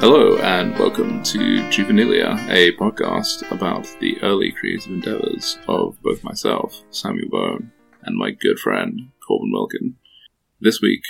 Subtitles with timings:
[0.00, 1.38] Hello, and welcome to
[1.68, 8.30] Juvenilia, a podcast about the early creative endeavors of both myself, Samuel Bone, and my
[8.30, 9.96] good friend, Corban Wilkin.
[10.60, 11.02] This week,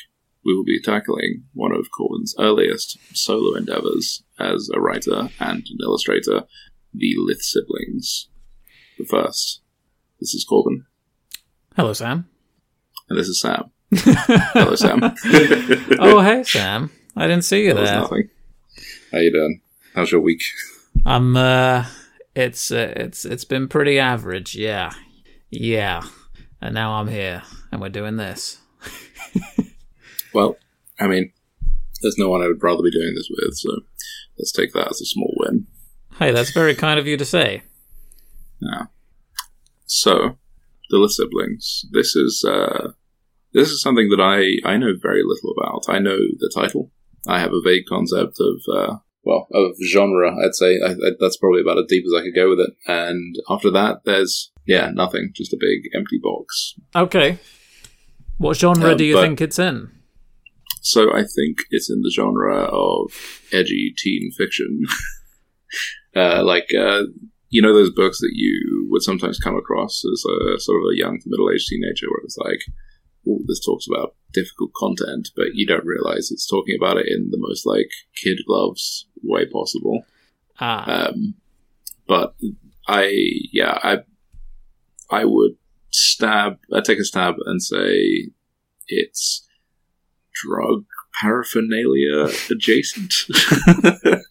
[0.44, 5.78] we will be tackling one of Corban's earliest solo endeavors as a writer and an
[5.82, 6.44] illustrator,
[6.92, 8.28] the Lith siblings.
[8.98, 9.62] But first,
[10.18, 10.86] this is Corban,
[11.76, 12.28] Hello, Sam.
[13.08, 13.70] and this is Sam.
[13.92, 15.00] Hello, Sam.
[16.00, 16.90] Oh, hey, Sam.
[17.16, 18.06] I didn't see you there.
[19.12, 19.60] How you doing?
[19.94, 20.42] How's your week?
[21.04, 21.36] I'm.
[21.36, 21.86] Uh,
[22.34, 24.54] it's uh, it's it's been pretty average.
[24.54, 24.92] Yeah,
[25.50, 26.02] yeah.
[26.60, 27.42] And now I'm here,
[27.72, 28.58] and we're doing this.
[30.32, 30.56] Well,
[30.98, 31.32] I mean,
[32.02, 33.70] there's no one I would rather be doing this with, so
[34.38, 35.66] let's take that as a small win.
[36.18, 37.62] Hey, that's very kind of you to say.
[38.60, 38.84] Yeah.
[39.86, 40.38] So,
[40.90, 41.86] the siblings.
[41.92, 42.92] This is uh,
[43.52, 45.86] this is something that I I know very little about.
[45.88, 46.90] I know the title.
[47.26, 50.32] I have a vague concept of uh, well of genre.
[50.44, 52.70] I'd say I, I, that's probably about as deep as I could go with it.
[52.86, 56.74] And after that, there's yeah nothing, just a big empty box.
[56.94, 57.38] Okay.
[58.38, 59.90] What genre Um, do you but- think it's in?
[60.82, 63.12] So I think it's in the genre of
[63.52, 64.80] edgy teen fiction,
[66.16, 67.02] uh, like uh,
[67.50, 70.96] you know those books that you would sometimes come across as a sort of a
[70.96, 72.60] young to middle aged teenager, where it's like,
[73.24, 77.38] this talks about difficult content, but you don't realize it's talking about it in the
[77.38, 80.04] most like kid gloves way possible.
[80.60, 81.34] Ah, Um,
[82.06, 82.34] but
[82.86, 83.12] I,
[83.52, 83.98] yeah, I,
[85.10, 85.52] I would
[85.90, 88.30] stab, I take a stab and say
[88.88, 89.46] it's
[90.34, 90.84] drug
[91.20, 93.14] paraphernalia adjacent.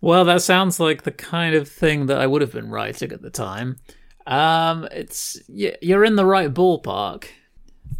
[0.00, 3.22] well, that sounds like the kind of thing that I would have been writing at
[3.22, 3.76] the time.
[4.26, 7.24] Um, it's you're in the right ballpark.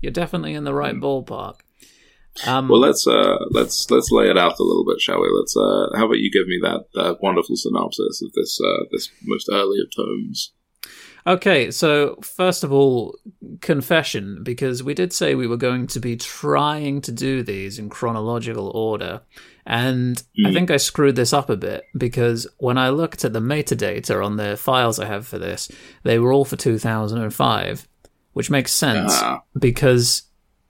[0.00, 1.56] You're definitely in the right ballpark.
[2.46, 5.28] Um, well, let's uh, let's let's lay it out a little bit, shall we?
[5.36, 5.56] Let's.
[5.56, 9.48] Uh, how about you give me that, that wonderful synopsis of this uh, this most
[9.50, 10.52] early of tomes?
[11.26, 13.18] Okay, so first of all,
[13.60, 17.90] confession, because we did say we were going to be trying to do these in
[17.90, 19.20] chronological order.
[19.66, 20.54] And I Mm.
[20.54, 24.36] think I screwed this up a bit because when I looked at the metadata on
[24.36, 25.68] the files I have for this,
[26.04, 27.86] they were all for 2005,
[28.38, 29.42] which makes sense Ah.
[29.58, 30.22] because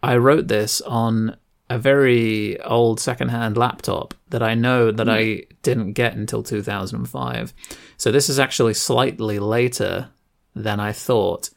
[0.02, 1.36] I wrote this on
[1.70, 7.52] a very old secondhand laptop that I know that I didn't get until 2005.
[7.98, 10.08] So this is actually slightly later
[10.56, 11.50] than I thought.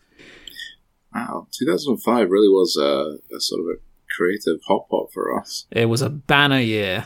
[1.15, 3.79] Wow, 2005 really was a, a sort of a
[4.17, 5.65] creative hot pot for us.
[5.71, 7.05] It was a banner year.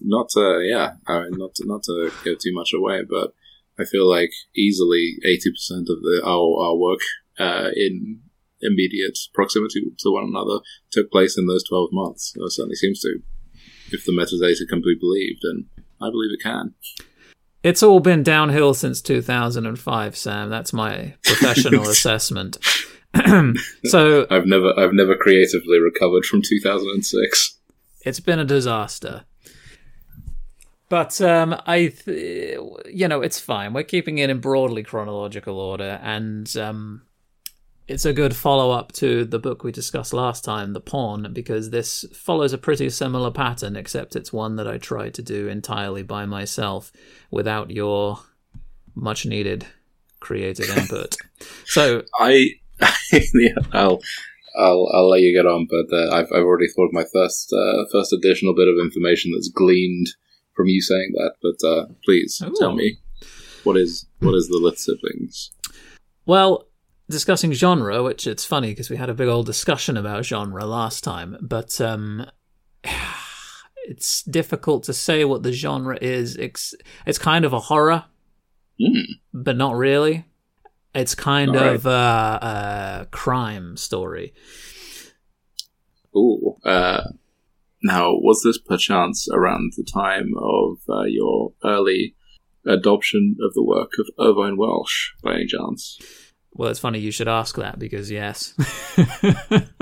[0.00, 3.34] not to yeah I mean, not to, not to give too much away but
[3.80, 7.00] i feel like easily 80% of the our, our work
[7.46, 8.20] uh, in
[8.60, 10.60] immediate proximity to one another
[10.90, 13.18] took place in those 12 months it certainly seems to
[13.90, 15.66] if the metadata can be believed and
[16.00, 16.74] i believe it can
[17.62, 20.48] It's all been downhill since 2005, Sam.
[20.48, 22.56] That's my professional assessment.
[23.84, 27.58] so i've never i've never creatively recovered from 2006
[28.08, 29.24] it's been a disaster.
[30.88, 33.74] But um, I, th- you know, it's fine.
[33.74, 37.02] We're keeping it in broadly chronological order, and um,
[37.88, 41.70] it's a good follow up to the book we discussed last time, The Pawn, because
[41.70, 46.02] this follows a pretty similar pattern, except it's one that I tried to do entirely
[46.02, 46.92] by myself
[47.30, 48.18] without your
[48.94, 49.66] much needed
[50.20, 51.16] creative input.
[51.64, 52.50] so i
[53.12, 54.00] yeah, i'll
[54.56, 57.52] I'll, I'll let you get on, but uh, I've, I've already thought of my first
[57.52, 60.08] uh, first additional bit of information that's gleaned
[60.54, 61.34] from you saying that.
[61.40, 62.52] But uh, please Ooh.
[62.58, 62.98] tell me
[63.62, 65.52] what is what is the Lith siblings?
[66.26, 66.67] Well,
[67.10, 71.02] discussing genre, which it's funny because we had a big old discussion about genre last
[71.04, 72.26] time, but um,
[73.84, 76.36] it's difficult to say what the genre is.
[76.36, 76.74] It's,
[77.06, 78.04] it's kind of a horror,
[78.80, 79.12] Hmm.
[79.34, 80.24] but not really.
[80.94, 84.32] It's kind All of a, a crime story.
[86.16, 86.56] Ooh.
[86.64, 87.02] Uh,
[87.82, 92.16] now, was this perchance around the time of uh, your early
[92.66, 95.98] adoption of the work of Irvine Welsh, by any chance?
[96.58, 98.52] Well, it's funny you should ask that because yes,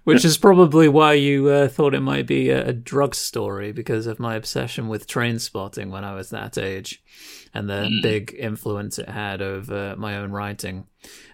[0.04, 4.06] which is probably why you uh, thought it might be a, a drug story because
[4.06, 7.02] of my obsession with train spotting when I was that age,
[7.54, 8.02] and the Mm.
[8.02, 10.84] big influence it had over my own writing.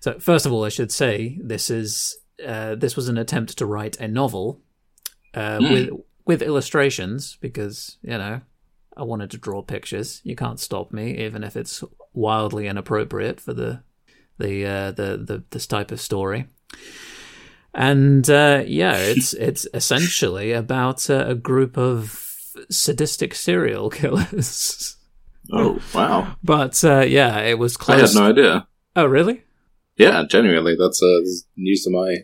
[0.00, 2.16] So, first of all, I should say this is
[2.46, 4.60] uh, this was an attempt to write a novel
[5.34, 5.72] uh, Mm.
[5.72, 5.90] with
[6.24, 8.40] with illustrations because you know
[8.96, 10.20] I wanted to draw pictures.
[10.24, 11.82] You can't stop me, even if it's
[12.14, 13.80] wildly inappropriate for the
[14.38, 16.46] the uh, the, the this type of story.
[17.74, 22.22] And uh, yeah, it's it's essentially about a, a group of
[22.70, 24.96] sadistic serial killers.
[25.52, 26.36] Oh wow!
[26.42, 28.66] but uh, yeah, it was I had no idea.
[28.96, 29.42] oh, really?
[29.96, 31.20] Yeah, genuinely, that's uh,
[31.56, 32.16] news to my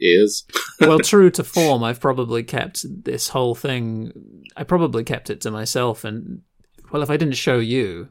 [0.00, 0.44] ears.
[0.80, 4.12] well, true to form, I've probably kept this whole thing.
[4.56, 6.42] I probably kept it to myself, and
[6.90, 8.08] well, if I didn't show you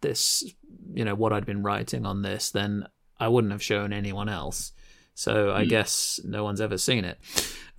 [0.00, 0.44] this,
[0.92, 2.86] you know, what I'd been writing on this, then
[3.18, 4.72] I wouldn't have shown anyone else.
[5.14, 5.68] So I Hmm.
[5.70, 7.18] guess no one's ever seen it.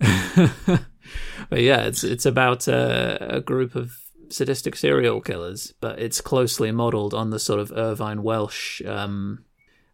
[1.48, 3.92] but yeah, it's it's about a, a group of
[4.28, 9.44] sadistic serial killers, but it's closely modelled on the sort of Irvine Welsh um,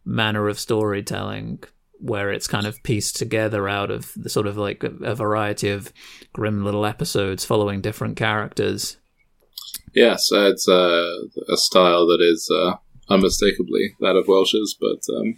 [0.05, 1.63] manner of storytelling,
[1.99, 5.69] where it's kind of pieced together out of the sort of like a, a variety
[5.69, 5.91] of
[6.33, 8.97] grim little episodes following different characters.
[9.95, 11.09] Yes, it's uh,
[11.49, 12.75] a style that is uh,
[13.09, 14.75] unmistakably that of Welsh's.
[14.79, 15.37] But um,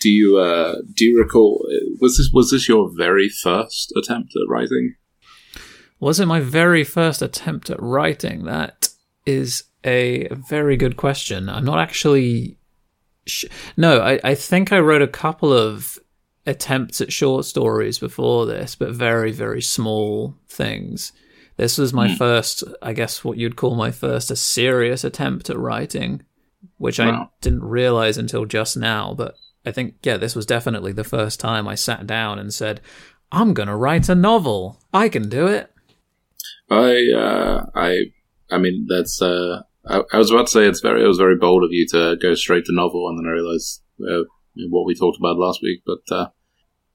[0.00, 1.66] do you uh, do you recall?
[2.00, 4.94] Was this was this your very first attempt at writing?
[6.00, 8.44] Was it my very first attempt at writing?
[8.44, 8.88] That
[9.26, 11.48] is a very good question.
[11.48, 12.58] I'm not actually.
[13.26, 15.98] Sh- no, I, I think I wrote a couple of
[16.46, 21.12] attempts at short stories before this, but very, very small things.
[21.56, 25.58] This was my first, I guess, what you'd call my first a serious attempt at
[25.58, 26.22] writing,
[26.78, 27.06] which I
[27.40, 29.14] didn't realize until just now.
[29.14, 29.34] But
[29.66, 32.80] I think, yeah, this was definitely the first time I sat down and said,
[33.30, 34.80] I'm going to write a novel.
[34.92, 35.70] I can do it.
[36.70, 38.04] I uh, I
[38.50, 41.36] I mean that's uh, I, I was about to say it's very it was very
[41.36, 44.22] bold of you to go straight to novel, and then I realized uh,
[44.70, 45.82] what we talked about last week.
[45.86, 46.28] But uh,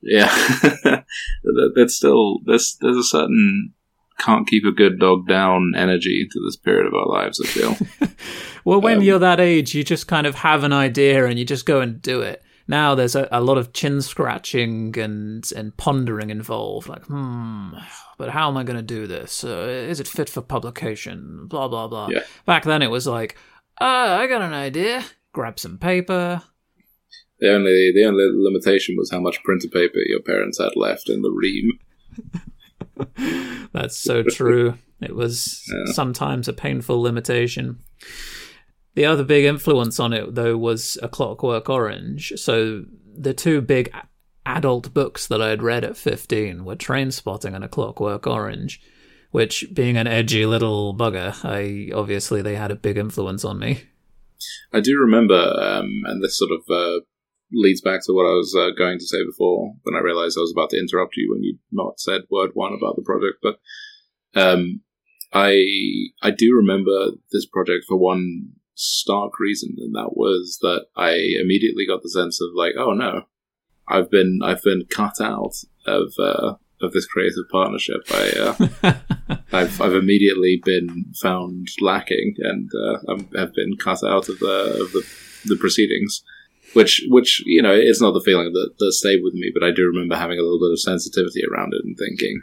[0.01, 0.27] yeah,
[0.83, 3.73] That- that's still there's there's a certain
[4.19, 7.39] can't keep a good dog down energy to this period of our lives.
[7.43, 7.75] I feel.
[8.65, 11.43] Well, when Um, you're that age, you just kind of have an idea and you
[11.43, 12.41] just go and do it.
[12.65, 16.87] Now there's a, a lot of chin scratching and and pondering involved.
[16.87, 17.71] Like, hmm,
[18.17, 19.43] but how am I going to do this?
[19.43, 21.47] Uh, is it fit for publication?
[21.47, 22.07] Blah blah blah.
[22.09, 22.23] Yeah.
[22.45, 23.35] Back then, it was like,
[23.81, 25.03] oh, I got an idea.
[25.33, 26.41] Grab some paper.
[27.41, 31.21] The only the only limitation was how much printer paper your parents had left in
[31.21, 31.79] the ream.
[33.73, 34.77] That's so true.
[35.01, 35.93] It was Yeah.
[35.93, 37.79] sometimes a painful limitation.
[38.95, 42.33] The other big influence on it, though, was A Clockwork Orange.
[42.35, 42.83] So
[43.15, 43.91] the two big
[44.45, 48.81] adult books that I had read at 15 were Train Spotting and A Clockwork Orange,
[49.31, 53.81] which, being an edgy little bugger, I obviously they had a big influence on me.
[54.71, 56.99] I do remember, um, and this sort of uh,
[57.53, 60.41] leads back to what I was uh, going to say before when I realized I
[60.41, 63.37] was about to interrupt you when you'd not said word one about the project.
[63.41, 63.59] But
[64.35, 64.81] um,
[65.31, 65.65] I
[66.21, 71.85] I do remember this project for one stark reason, and that was that I immediately
[71.85, 73.23] got the sense of like, oh no,
[73.87, 75.55] I've been I've been cut out
[75.85, 78.01] of uh, of this creative partnership.
[78.09, 78.31] I
[78.83, 78.93] uh,
[79.51, 84.81] I've I've immediately been found lacking and uh, I'm- have been cut out of the
[84.81, 85.05] of the,
[85.45, 86.23] the proceedings.
[86.73, 89.71] Which which you know it's not the feeling that that stayed with me, but I
[89.71, 92.41] do remember having a little bit of sensitivity around it and thinking,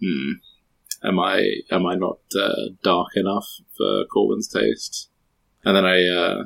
[0.00, 0.32] hmm,
[1.06, 3.46] am I am I not uh, dark enough
[3.76, 5.10] for Corban's taste?
[5.64, 6.42] And then I uh,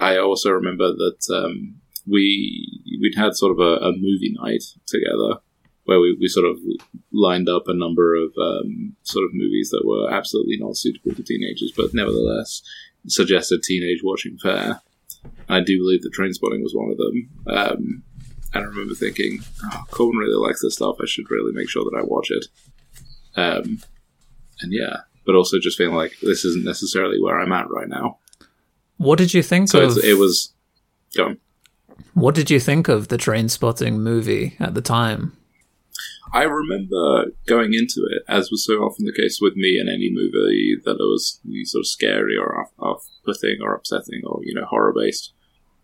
[0.00, 5.40] I also remember that um, we we'd had sort of a, a movie night together
[5.84, 6.58] where we, we sort of
[7.12, 11.22] lined up a number of um, sort of movies that were absolutely not suitable for
[11.22, 12.62] teenagers, but nevertheless
[13.06, 14.82] suggested teenage watching fare.
[15.48, 17.28] I do believe that Train Spotting was one of them.
[17.46, 18.02] Um,
[18.54, 20.96] and I remember thinking, oh, Corban really likes this stuff.
[21.02, 22.46] I should really make sure that I watch it.
[23.36, 23.80] Um,
[24.60, 28.18] and yeah, but also just feeling like this isn't necessarily where I'm at right now.
[28.96, 29.98] What did you think So of?
[29.98, 30.52] it was.
[31.16, 31.38] Go on.
[32.14, 35.32] what did you think of the Train Spotting movie at the time?
[36.34, 40.10] I remember going into it, as was so often the case with me in any
[40.12, 44.66] movie, that it was sort of scary or off- off-putting or upsetting or you know
[44.66, 45.32] horror-based.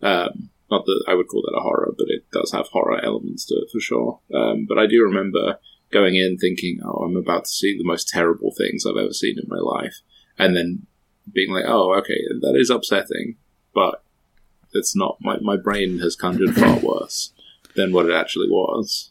[0.04, 3.44] Um, not that I would call that a horror, but it does have horror elements
[3.46, 4.20] to it for sure.
[4.32, 5.58] Um, but I do remember
[5.90, 9.36] going in thinking, "Oh, I'm about to see the most terrible things I've ever seen
[9.38, 9.96] in my life,"
[10.38, 10.86] and then
[11.32, 13.36] being like, "Oh, okay, that is upsetting,
[13.74, 14.02] but
[14.72, 15.16] it's not.
[15.20, 17.32] My my brain has conjured far worse
[17.76, 19.10] than what it actually was."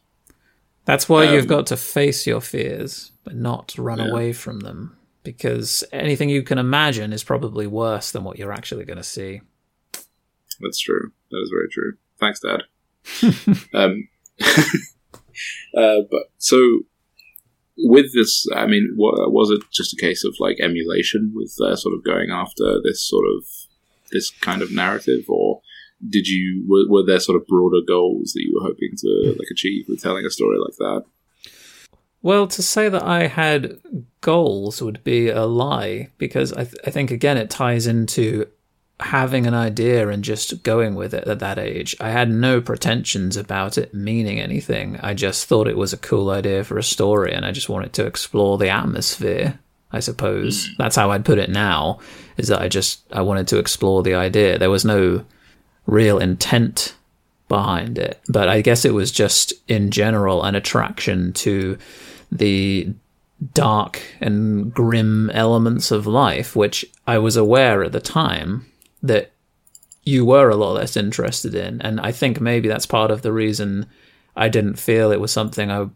[0.86, 4.10] That's why you've Um, got to face your fears, but not run Yeah.
[4.10, 4.98] away from them.
[5.24, 9.40] Because anything you can imagine is probably worse than what you're actually going to see.
[10.63, 11.12] That's true.
[11.32, 11.93] That is very true.
[12.20, 12.63] Thanks, Dad.
[13.74, 14.08] um,
[15.77, 16.79] uh, but so
[17.77, 21.75] with this, I mean, wa- was it just a case of like emulation with uh,
[21.75, 23.46] sort of going after this sort of
[24.12, 25.62] this kind of narrative, or
[26.08, 29.50] did you were, were there sort of broader goals that you were hoping to like
[29.51, 31.03] achieve with telling a story like that?
[32.22, 33.79] Well, to say that I had
[34.22, 38.48] goals would be a lie because I, th- I think, again, it ties into
[39.00, 41.96] having an idea and just going with it at that age.
[42.00, 45.00] I had no pretensions about it meaning anything.
[45.02, 47.94] I just thought it was a cool idea for a story and I just wanted
[47.94, 49.60] to explore the atmosphere.
[49.92, 50.74] I suppose hmm.
[50.78, 52.00] that's how I'd put it now
[52.38, 54.58] is that I just I wanted to explore the idea.
[54.58, 55.26] There was no
[55.86, 56.96] real intent
[57.50, 61.78] behind it, but I guess it was just in general an attraction to
[62.32, 62.94] the
[63.54, 68.66] dark and grim elements of life, which I was aware at the time
[69.04, 69.32] that
[70.04, 71.82] you were a lot less interested in.
[71.82, 73.88] And I think maybe that's part of the reason
[74.36, 75.90] I didn't feel it was something I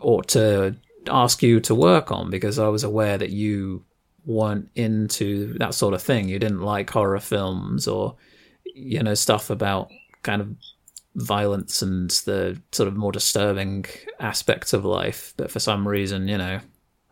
[0.00, 0.76] ought to
[1.08, 3.84] ask you to work on because I was aware that you
[4.26, 6.28] weren't into that sort of thing.
[6.28, 8.16] You didn't like horror films or,
[8.74, 9.90] you know, stuff about
[10.22, 10.56] kind of
[11.14, 13.84] violence and the sort of more disturbing
[14.18, 15.32] aspects of life.
[15.36, 16.60] But for some reason, you know,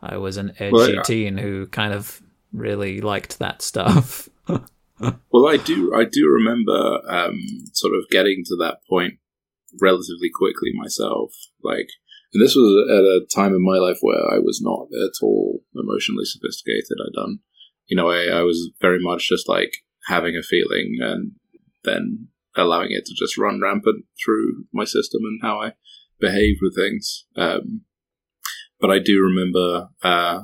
[0.01, 1.01] I was an edgy well, yeah.
[1.03, 4.29] teen who kind of really liked that stuff.
[4.99, 7.39] well, I do, I do remember um,
[7.73, 9.15] sort of getting to that point
[9.81, 11.33] relatively quickly myself.
[11.61, 11.87] Like,
[12.33, 15.63] and this was at a time in my life where I was not at all
[15.75, 16.97] emotionally sophisticated.
[16.99, 17.39] I done,
[17.87, 19.73] you know, I, I was very much just like
[20.07, 21.33] having a feeling and
[21.83, 25.73] then allowing it to just run rampant through my system and how I
[26.19, 27.25] behave with things.
[27.35, 27.81] Um,
[28.79, 30.41] but I do remember, uh,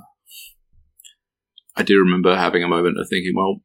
[1.75, 3.61] I do remember having a moment of thinking, well,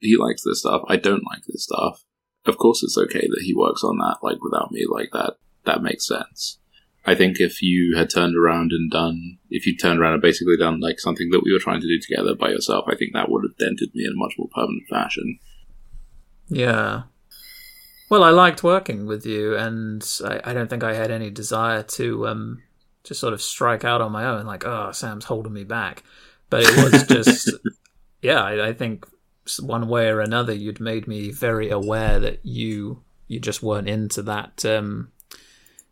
[0.00, 0.82] he likes this stuff.
[0.88, 2.04] I don't like this stuff.
[2.46, 4.18] Of course, it's okay that he works on that.
[4.22, 6.58] Like without me, like that, that makes sense.
[7.04, 10.56] I think if you had turned around and done, if you turned around and basically
[10.58, 13.30] done like something that we were trying to do together by yourself, I think that
[13.30, 15.38] would have dented me in a much more permanent fashion.
[16.48, 17.02] Yeah,
[18.08, 21.82] well, I liked working with you, and I, I don't think I had any desire
[21.82, 22.62] to um,
[23.04, 26.02] just sort of strike out on my own, like, oh, Sam's holding me back.
[26.48, 27.50] But it was just,
[28.22, 29.06] yeah, I, I think
[29.60, 34.22] one way or another, you'd made me very aware that you you just weren't into
[34.22, 35.10] that um,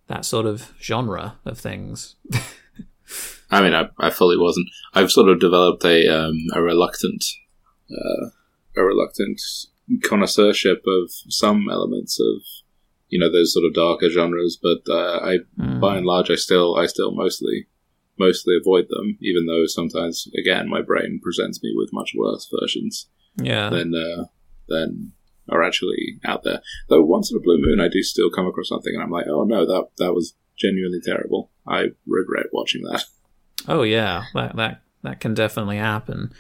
[0.07, 2.17] that sort of genre of things.
[3.51, 4.69] I mean, I, I fully wasn't.
[4.95, 7.25] I've sort of developed a um, a reluctant
[7.91, 8.31] uh,
[8.77, 9.41] a reluctant
[10.03, 12.43] connoisseurship of some elements of
[13.09, 15.81] you know those sort of darker genres, but uh, I mm.
[15.81, 17.67] by and large I still I still mostly
[18.19, 23.09] mostly avoid them, even though sometimes again my brain presents me with much worse versions.
[23.37, 23.71] Yeah.
[23.71, 24.25] Than uh,
[24.69, 25.13] than
[25.49, 26.61] are actually out there.
[26.89, 29.27] Though once in a blue moon, I do still come across something, and I'm like,
[29.29, 31.51] oh no, that that was genuinely terrible.
[31.67, 33.05] I regret watching that.
[33.69, 36.33] Oh yeah, that that that can definitely happen.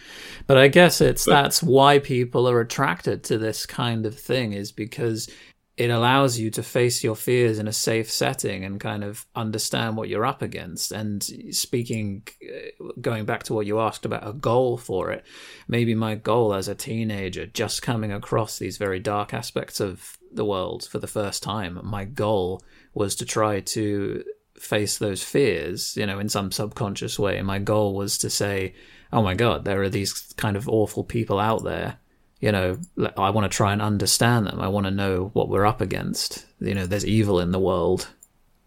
[0.46, 4.52] But I guess it's but, that's why people are attracted to this kind of thing
[4.52, 5.28] is because
[5.76, 9.96] it allows you to face your fears in a safe setting and kind of understand
[9.96, 10.90] what you're up against.
[10.90, 15.24] And speaking, uh, going back to what you asked about a goal for it,
[15.68, 20.46] maybe my goal as a teenager, just coming across these very dark aspects of the
[20.46, 22.62] world for the first time, my goal
[22.94, 24.24] was to try to
[24.58, 27.42] face those fears, you know, in some subconscious way.
[27.42, 28.74] My goal was to say,
[29.12, 31.98] oh my God, there are these kind of awful people out there.
[32.40, 32.78] You know,
[33.16, 34.60] I want to try and understand them.
[34.60, 36.44] I want to know what we're up against.
[36.60, 38.08] You know, there's evil in the world.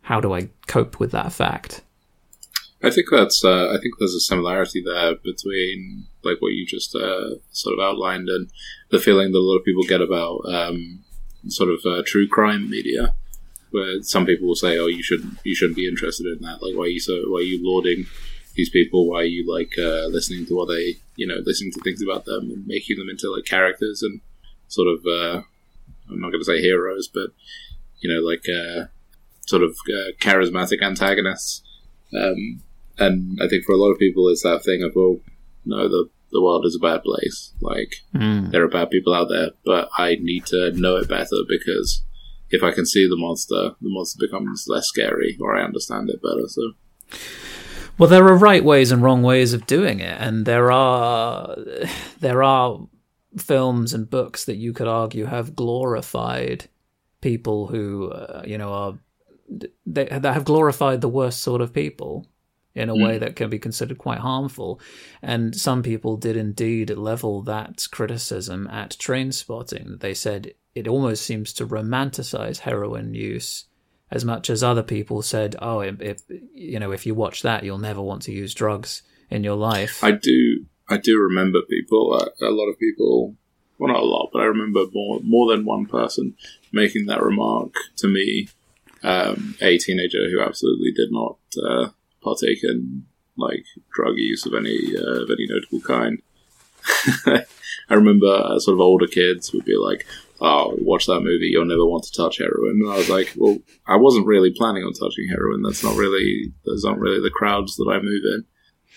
[0.01, 1.81] How do I cope with that fact?
[2.81, 3.43] I think that's.
[3.43, 7.83] Uh, I think there's a similarity there between like what you just uh, sort of
[7.83, 8.49] outlined and
[8.89, 11.03] the feeling that a lot of people get about um,
[11.47, 13.13] sort of uh, true crime media
[13.71, 16.61] where some people will say, "Oh, you shouldn't you shouldn't be interested in that.
[16.61, 18.07] Like, why are you so why are you lauding
[18.59, 19.09] these people?
[19.09, 22.25] Why are you like uh, listening to what they you know listening to things about
[22.25, 24.21] them and making them into like characters and
[24.67, 25.41] sort of uh,
[26.09, 27.29] I'm not going to say heroes, but
[28.01, 28.87] you know like uh,
[29.47, 31.63] sort of uh, charismatic antagonists."
[32.13, 32.61] Um,
[32.97, 35.19] and I think for a lot of people, it's that thing of well,
[35.65, 37.53] no, the the world is a bad place.
[37.61, 38.51] Like mm.
[38.51, 42.03] there are bad people out there, but I need to know it better because
[42.51, 46.21] if I can see the monster, the monster becomes less scary, or I understand it
[46.21, 46.47] better.
[46.47, 46.71] So,
[47.99, 51.55] well, there are right ways and wrong ways of doing it, and there are
[52.19, 52.79] there are
[53.37, 56.69] films and books that you could argue have glorified
[57.21, 58.99] people who uh, you know are
[59.85, 62.25] they, that have glorified the worst sort of people
[62.75, 63.03] in a mm.
[63.03, 64.79] way that can be considered quite harmful.
[65.21, 69.97] And some people did indeed level that criticism at train spotting.
[69.99, 73.65] They said it almost seems to romanticize heroin use
[74.11, 76.21] as much as other people said, "Oh, if,
[76.53, 80.03] you know, if you watch that, you'll never want to use drugs in your life."
[80.03, 82.13] I do, I do remember people.
[82.13, 83.35] Uh, a lot of people,
[83.77, 86.35] well, not a lot, but I remember more more than one person
[86.71, 88.49] making that remark to me.
[89.01, 91.89] Um, a teenager who absolutely did not uh,
[92.21, 93.05] partake in
[93.37, 93.63] like
[93.93, 96.21] drug use of any uh, of any notable kind.
[97.89, 100.05] I remember uh, sort of older kids would be like,
[100.41, 101.47] "Oh, watch that movie.
[101.51, 104.83] You'll never want to touch heroin." And I was like, "Well, I wasn't really planning
[104.83, 105.61] on touching heroin.
[105.61, 108.45] That's not really those aren't really the crowds that I move in."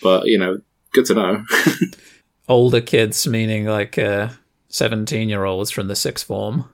[0.01, 0.59] But you know,
[0.93, 1.43] good to know.
[2.49, 4.29] Older kids meaning like uh,
[4.69, 6.69] seventeen-year-olds from the sixth form.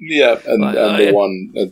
[0.00, 1.66] yeah, and, Like, and I- the one, uh,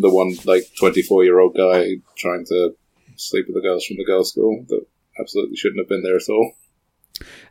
[0.00, 2.74] the one like twenty-four-year-old guy trying to
[3.16, 4.84] sleep with the girls from the girls' school that
[5.20, 6.52] absolutely shouldn't have been there at all.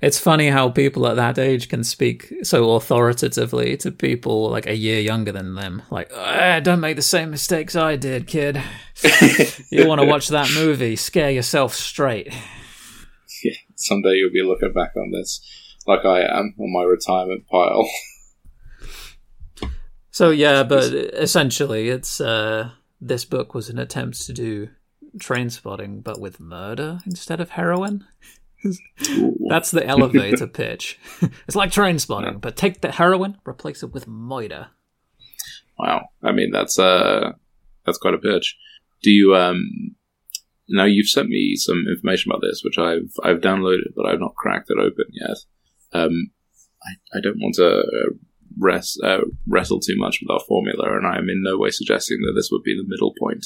[0.02, 4.76] It's funny how people at that age can speak so authoritatively to people like a
[4.76, 5.82] year younger than them.
[5.90, 8.62] Like, "Ah, don't make the same mistakes I did, kid.
[9.72, 10.96] you want to watch that movie?
[10.96, 12.34] Scare yourself straight.
[13.44, 15.42] Yeah, someday you'll be looking back on this
[15.88, 17.88] like I am on my retirement pile.
[20.16, 22.70] So yeah, but essentially, it's uh,
[23.02, 24.70] this book was an attempt to do
[25.20, 28.08] train spotting, but with murder instead of heroin.
[29.50, 31.00] That's the elevator pitch.
[31.48, 34.68] it's like train spotting, but take the heroin, replace it with murder.
[35.78, 36.10] Wow.
[36.24, 37.34] I mean, that's uh,
[37.86, 38.58] that's quite a pitch.
[39.04, 39.96] Do you um?
[40.68, 44.36] Now you've sent me some information about this, which I've I've downloaded, but I've not
[44.36, 45.38] cracked it open yet.
[45.94, 46.32] Um,
[46.84, 47.84] I, I don't want to
[48.58, 52.20] rest, uh, wrestle too much with our formula, and I am in no way suggesting
[52.22, 53.46] that this would be the middle point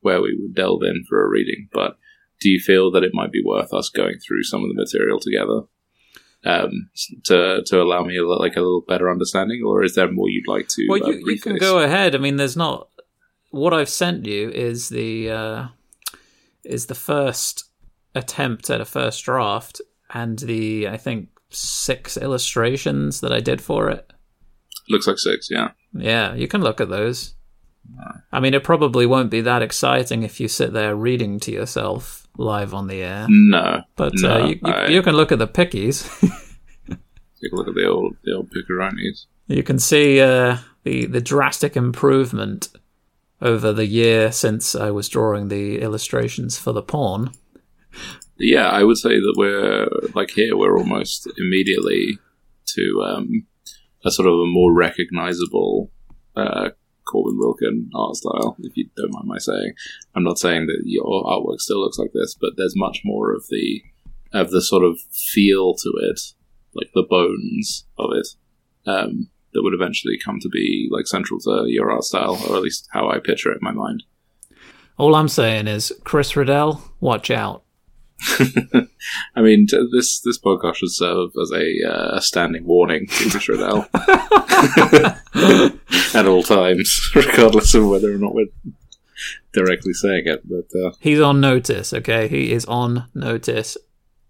[0.00, 1.68] where we would delve in for a reading.
[1.72, 1.96] But
[2.40, 5.20] do you feel that it might be worth us going through some of the material
[5.20, 5.62] together?
[6.42, 6.88] Um,
[7.24, 10.48] to to allow me a, like a little better understanding, or is there more you'd
[10.48, 10.86] like to?
[10.88, 12.14] Well, you, you can go ahead.
[12.14, 12.88] I mean, there's not.
[13.50, 15.68] What I've sent you is the uh,
[16.64, 17.64] is the first
[18.14, 19.82] attempt at a first draft,
[20.14, 24.10] and the I think six illustrations that I did for it.
[24.88, 25.72] Looks like six, yeah.
[25.92, 27.34] Yeah, you can look at those.
[28.32, 32.26] I mean, it probably won't be that exciting if you sit there reading to yourself
[32.38, 35.38] live on the air, No, but no, uh, you, you, I- you can look at
[35.38, 36.08] the pickies.
[36.88, 39.26] take a look at the old the old piccaronis.
[39.48, 42.68] You can see uh, the the drastic improvement
[43.42, 47.32] over the year since I was drawing the illustrations for the pawn.
[48.38, 50.56] Yeah, I would say that we're like here.
[50.56, 52.18] We're almost immediately
[52.66, 53.46] to um,
[54.04, 55.90] a sort of a more recognizable
[56.36, 56.70] uh,
[57.10, 59.72] Corban Wilkin art style, if you don't mind my saying.
[60.14, 63.44] I'm not saying that your artwork still looks like this, but there's much more of
[63.50, 63.82] the
[64.32, 66.20] of the sort of feel to it,
[66.74, 68.28] like the bones of it,
[68.86, 72.62] um, that would eventually come to be like central to your art style, or at
[72.62, 74.04] least how I picture it in my mind.
[74.96, 77.64] All I'm saying is, Chris Riddell, watch out.
[79.36, 83.52] I mean, t- this this podcast should serve as a, uh, a standing warning to
[83.52, 83.86] Riddell
[86.14, 88.46] at all times, regardless of whether or not we're
[89.52, 90.42] directly saying it.
[90.48, 92.28] But uh, He's on notice, okay?
[92.28, 93.76] He is on notice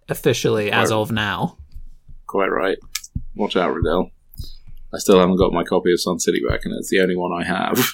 [0.09, 1.57] officially as of now.
[2.27, 2.79] quite right.
[3.35, 4.11] Watch out, Riddell.
[4.93, 7.33] I still haven't got my copy of Sun City back, and it's the only one
[7.33, 7.93] I have.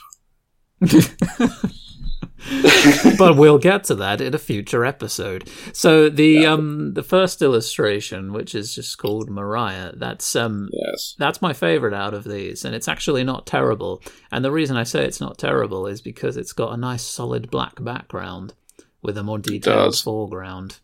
[3.18, 5.48] but we'll get to that in a future episode.
[5.72, 11.14] So the um the first illustration, which is just called Mariah, that's um yes.
[11.18, 14.02] that's my favorite out of these, and it's actually not terrible.
[14.30, 17.50] And the reason I say it's not terrible is because it's got a nice solid
[17.50, 18.54] black background
[19.02, 20.80] with a more detailed foreground,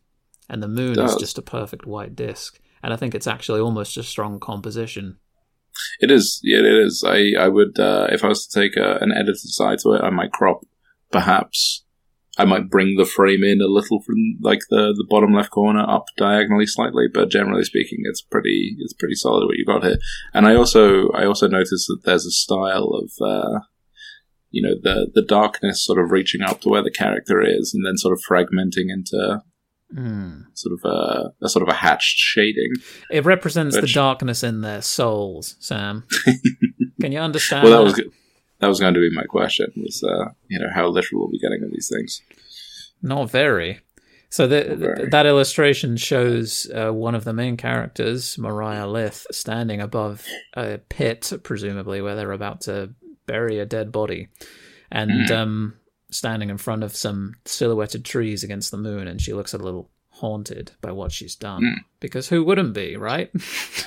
[0.48, 2.58] and the moon is just a perfect white disc.
[2.82, 5.18] And I think it's actually almost a strong composition.
[6.00, 6.40] It is.
[6.42, 7.04] Yeah, it is.
[7.06, 10.02] I, I would, uh, if I was to take a, an edited side to it,
[10.02, 10.64] I might crop,
[11.12, 11.84] perhaps,
[12.38, 15.84] I might bring the frame in a little from like the, the bottom left corner
[15.88, 19.98] up diagonally slightly, but generally speaking, it's pretty, it's pretty solid what you've got here.
[20.32, 23.60] And I also, I also noticed that there's a style of, uh,
[24.50, 27.84] you know, the, the darkness sort of reaching up to where the character is and
[27.86, 29.42] then sort of fragmenting into
[29.94, 30.44] Mm.
[30.54, 32.72] sort of a, a sort of a hatched shading.
[33.10, 36.04] It represents the darkness in their souls, Sam.
[37.02, 37.68] Can you understand?
[37.68, 38.06] Well, that that?
[38.06, 38.14] was,
[38.62, 41.38] that was going to be my question was, uh, you know, how literal are we
[41.40, 42.22] getting of these things?
[43.02, 43.80] Not very.
[44.30, 45.08] So the, very.
[45.10, 51.32] that illustration shows uh, one of the main characters, Mariah Lith, standing above a pit,
[51.42, 52.94] presumably where they're about to
[53.26, 54.28] bury a dead body,
[54.92, 55.32] and Hmm.
[55.34, 55.74] um,
[56.12, 59.90] standing in front of some silhouetted trees against the moon, and she looks a little
[60.10, 61.62] haunted by what she's done.
[61.64, 61.78] Hmm.
[61.98, 63.32] Because who wouldn't be, right?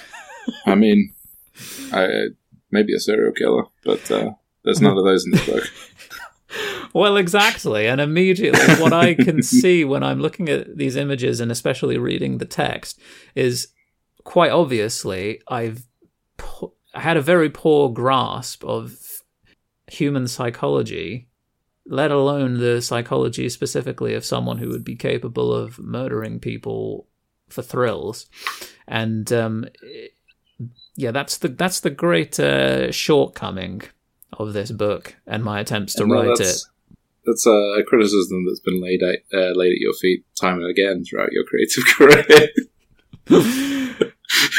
[0.65, 1.13] I mean,
[1.93, 2.07] I,
[2.71, 4.31] maybe a serial killer, but uh,
[4.65, 5.63] there's none of those in the book.
[6.93, 7.87] Well, exactly.
[7.87, 12.37] And immediately, what I can see when I'm looking at these images and especially reading
[12.37, 12.97] the text
[13.33, 13.67] is
[14.23, 15.85] quite obviously I've
[16.37, 18.97] po- had a very poor grasp of
[19.87, 21.27] human psychology
[21.85, 27.07] let alone the psychology specifically of someone who would be capable of murdering people
[27.47, 28.25] for thrills.
[28.87, 29.65] And um,
[30.95, 33.83] yeah, that's the that's the great uh, shortcoming
[34.39, 36.69] of this book and my attempts to No, write that's- it.
[37.25, 41.03] That's a criticism that's been laid at, uh, laid at your feet time and again
[41.03, 42.49] throughout your creative career.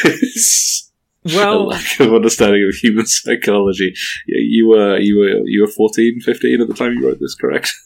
[0.05, 0.93] It's
[1.25, 3.95] a Well, lack of understanding of human psychology.
[4.27, 7.73] You were you were you were 14, 15 at the time you wrote this, correct?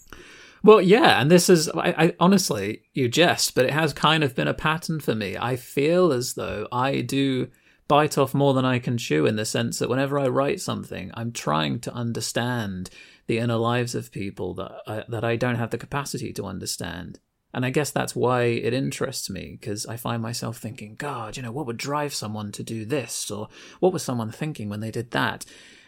[0.63, 4.35] Well, yeah, and this is, I, I honestly, you jest, but it has kind of
[4.35, 5.35] been a pattern for me.
[5.35, 7.49] I feel as though I do
[7.91, 11.11] bite off more than I can chew in the sense that whenever I write something,
[11.15, 12.89] I'm trying to understand
[13.27, 17.19] the inner lives of people that I, that I don't have the capacity to understand.
[17.53, 21.43] And I guess that's why it interests me because I find myself thinking, God, you
[21.43, 23.29] know, what would drive someone to do this?
[23.29, 23.49] Or
[23.81, 25.45] what was someone thinking when they did that?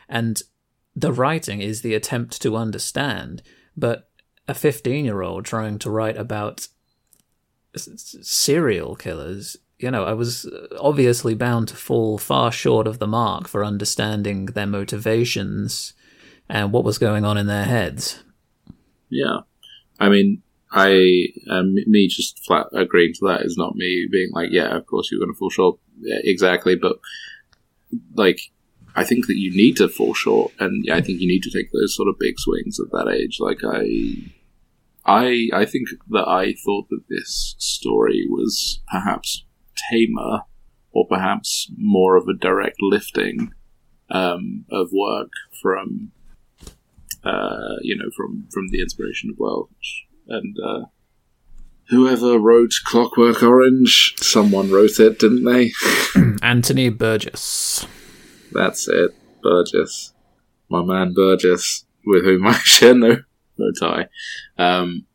[0.09, 0.43] And
[0.97, 3.45] the writing is the attempt to understand,
[3.77, 4.11] but
[4.49, 6.67] a 15 year old trying to write about
[7.77, 13.49] serial killers, you know, I was obviously bound to fall far short of the mark
[13.49, 15.95] for understanding their motivations
[16.49, 18.23] and what was going on in their heads.
[19.09, 19.41] Yeah,
[19.99, 24.51] I mean, I um, me just flat agreeing to that is not me being like,
[24.51, 26.77] yeah, of course you're going to fall short, yeah, exactly.
[26.77, 26.99] But
[28.15, 28.41] like,
[28.95, 31.73] I think that you need to fall short, and I think you need to take
[31.73, 33.39] those sort of big swings at that age.
[33.39, 34.33] Like I,
[35.05, 39.45] I, I think that I thought that this story was perhaps
[39.91, 40.43] tamer,
[40.93, 43.53] or perhaps more of a direct lifting
[44.11, 45.31] um, of work
[45.63, 46.13] from
[47.25, 49.69] uh, you know, from from the inspiration of Welsh.
[50.29, 50.87] And uh,
[51.89, 55.73] whoever wrote Clockwork Orange, someone wrote it, didn't they?
[56.43, 57.87] Anthony Burgess.
[58.53, 60.13] That's it, Burgess,
[60.69, 63.17] my man Burgess, with whom I share no
[63.57, 64.09] no tie.
[64.59, 65.07] Um,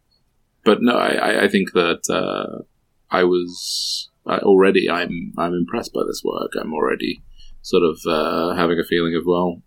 [0.64, 2.64] but no, I, I- I think that uh,
[3.12, 4.90] I was I, already.
[4.90, 6.52] I'm I'm impressed by this work.
[6.60, 7.22] I'm already
[7.62, 9.62] sort of uh, having a feeling of well,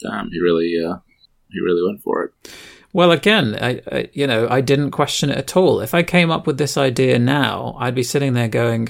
[0.00, 0.96] damn, he really uh,
[1.50, 2.52] he really went for it.
[2.92, 5.80] Well, again, I, I, you know, I didn't question it at all.
[5.80, 8.88] If I came up with this idea now, I'd be sitting there going,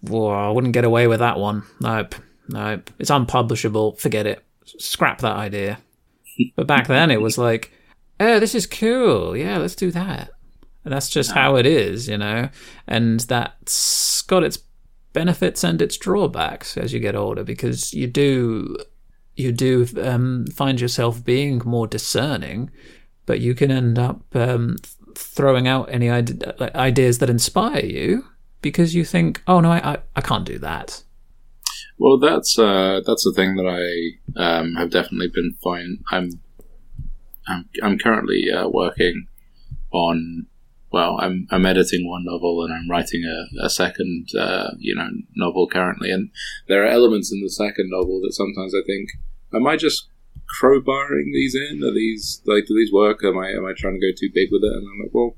[0.00, 1.62] "Whoa, I wouldn't get away with that one.
[1.80, 2.16] Nope,
[2.48, 2.90] nope.
[2.98, 3.96] It's unpublishable.
[3.96, 4.44] Forget it.
[4.64, 5.78] Scrap that idea."
[6.56, 7.72] But back then, it was like,
[8.18, 9.36] "Oh, this is cool.
[9.36, 10.30] Yeah, let's do that."
[10.84, 12.48] That's just how it is, you know.
[12.86, 14.58] And that's got its
[15.12, 18.76] benefits and its drawbacks as you get older, because you do
[19.36, 22.70] you do um, find yourself being more discerning,
[23.26, 24.76] but you can end up um,
[25.14, 26.42] throwing out any ide-
[26.74, 28.26] ideas that inspire you
[28.60, 31.02] because you think, oh no, I, I, I can't do that.
[31.98, 35.98] Well, that's uh, that's the thing that I um, have definitely been fine.
[36.10, 36.40] I'm
[37.46, 39.28] I'm, I'm currently uh, working
[39.92, 40.46] on.
[40.92, 45.08] Well, I'm I'm editing one novel and I'm writing a, a second, uh, you know,
[45.34, 46.10] novel currently.
[46.10, 46.30] And
[46.68, 49.08] there are elements in the second novel that sometimes I think,
[49.54, 50.08] am I just
[50.60, 51.82] crowbarring these in?
[51.82, 53.24] Are these like do these work?
[53.24, 54.72] Am I am I trying to go too big with it?
[54.76, 55.36] And I'm like, well,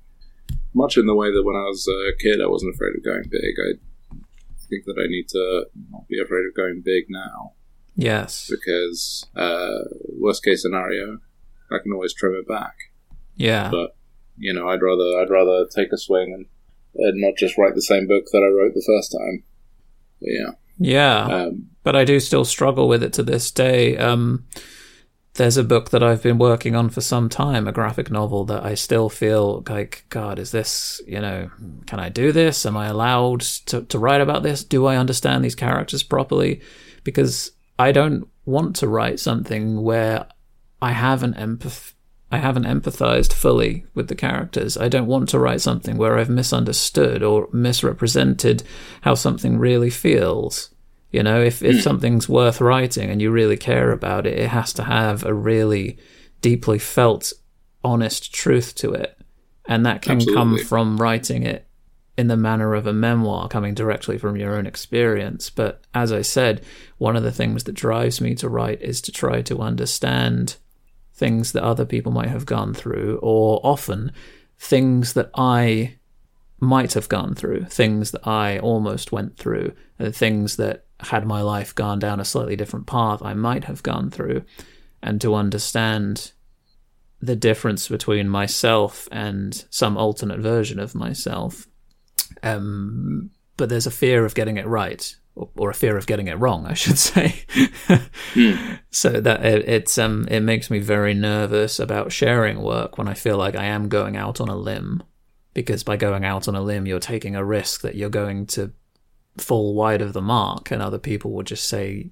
[0.75, 3.25] much in the way that when I was a kid, I wasn't afraid of going
[3.31, 3.55] big.
[3.61, 3.79] I
[4.69, 7.53] think that I need to not be afraid of going big now
[7.97, 8.51] Yes.
[8.51, 9.85] because uh,
[10.19, 11.19] worst case scenario,
[11.71, 12.75] I can always trim it back.
[13.37, 13.71] Yeah.
[13.71, 13.95] But
[14.37, 16.47] you know, I'd rather I'd rather take a swing and,
[16.97, 19.44] and not just write the same book that I wrote the first time.
[20.20, 21.25] But yeah, Yeah.
[21.44, 23.97] um, but I do still struggle with it to this day.
[23.97, 24.47] Um,
[25.35, 28.64] there's a book that I've been working on for some time, a graphic novel that
[28.64, 31.51] I still feel like, God, is this, you know,
[31.87, 32.64] can I do this?
[32.64, 34.62] Am I allowed to, to write about this?
[34.62, 36.61] Do I understand these characters properly?
[37.03, 40.27] Because I don't want to write something where
[40.81, 41.94] I haven't empath-
[42.35, 44.77] I haven't empathized fully with the characters.
[44.77, 48.64] I don't want to write something where I've misunderstood or misrepresented
[49.03, 50.75] how something really feels.
[51.12, 51.81] You know, if, if hmm.
[51.81, 55.97] something's worth writing and you really care about it, it has to have a really
[56.40, 57.33] deeply felt,
[57.85, 59.16] honest truth to it.
[59.66, 61.68] And that can come from writing it
[62.18, 65.51] in the manner of a memoir, coming directly from your own experience.
[65.51, 66.64] But as I said,
[66.99, 70.57] one of the things that drives me to write is to try to understand
[71.14, 74.12] things that other people might have gone through, or often
[74.59, 75.96] things that I
[76.61, 81.74] might have gone through, things that I almost went through, things that had my life
[81.74, 84.42] gone down a slightly different path, I might have gone through,
[85.03, 86.33] and to understand
[87.20, 91.66] the difference between myself and some alternate version of myself.
[92.42, 96.29] Um, but there's a fear of getting it right, or, or a fear of getting
[96.29, 97.44] it wrong, I should say.
[98.90, 103.14] So that it, it's um it makes me very nervous about sharing work when I
[103.14, 105.03] feel like I am going out on a limb,
[105.53, 108.73] because by going out on a limb, you're taking a risk that you're going to
[109.37, 112.11] fall wide of the mark, and other people will just say,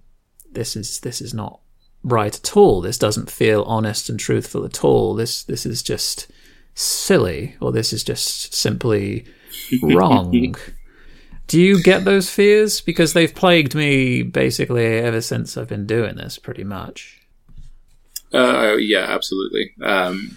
[0.50, 1.60] "This is this is not
[2.02, 2.80] right at all.
[2.80, 5.14] This doesn't feel honest and truthful at all.
[5.14, 6.30] This this is just
[6.74, 9.24] silly, or this is just simply
[9.82, 10.56] wrong."
[11.46, 12.80] Do you get those fears?
[12.80, 17.20] Because they've plagued me basically ever since I've been doing this, pretty much.
[18.32, 19.72] Uh, yeah, absolutely.
[19.82, 20.36] Um,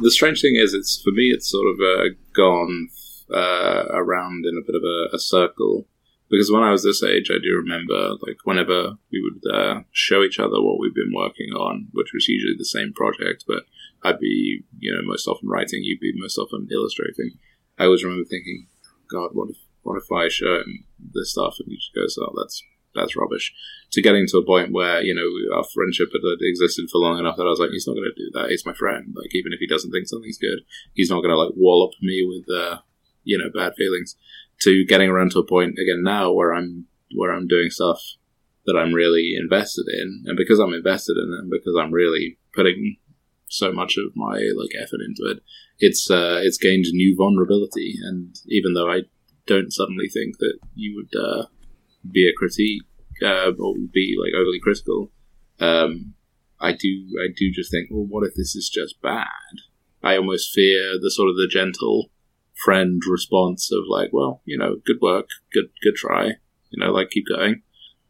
[0.00, 2.88] the strange thing is, it's for me, it's sort of uh, gone
[3.32, 5.86] uh, around in a bit of a, a, circle.
[6.28, 10.22] Because when I was this age, I do remember, like, whenever we would uh, show
[10.22, 13.64] each other what we've been working on, which was usually the same project, but
[14.04, 17.32] I'd be, you know, most often writing, you'd be most often illustrating.
[17.78, 18.68] I always remember thinking,
[19.10, 22.32] God, what if what if I show him this stuff and he just goes, oh,
[22.36, 22.62] that's
[22.94, 23.52] that's rubbish.
[23.92, 27.36] To getting to a point where you know our friendship had existed for long enough
[27.36, 28.50] that I was like, he's not going to do that.
[28.50, 29.14] He's my friend.
[29.14, 30.60] Like even if he doesn't think something's good,
[30.94, 32.78] he's not going to like wallop me with uh,
[33.24, 34.16] you know bad feelings.
[34.62, 38.00] To getting around to a point again now where I'm where I'm doing stuff
[38.66, 42.38] that I'm really invested in, and because I'm invested in it, and because I'm really
[42.54, 42.96] putting
[43.48, 45.42] so much of my like effort into it,
[45.78, 47.94] it's uh, it's gained new vulnerability.
[48.02, 49.02] And even though I
[49.50, 51.46] don't suddenly think that you would uh,
[52.10, 52.82] be a critique
[53.22, 55.10] uh, or be like overly critical.
[55.58, 56.14] Um,
[56.60, 56.88] I do,
[57.20, 59.26] I do just think, well, what if this is just bad?
[60.02, 62.10] I almost fear the sort of the gentle
[62.64, 66.26] friend response of like, well, you know, good work, good, good try,
[66.70, 67.62] you know, like keep going.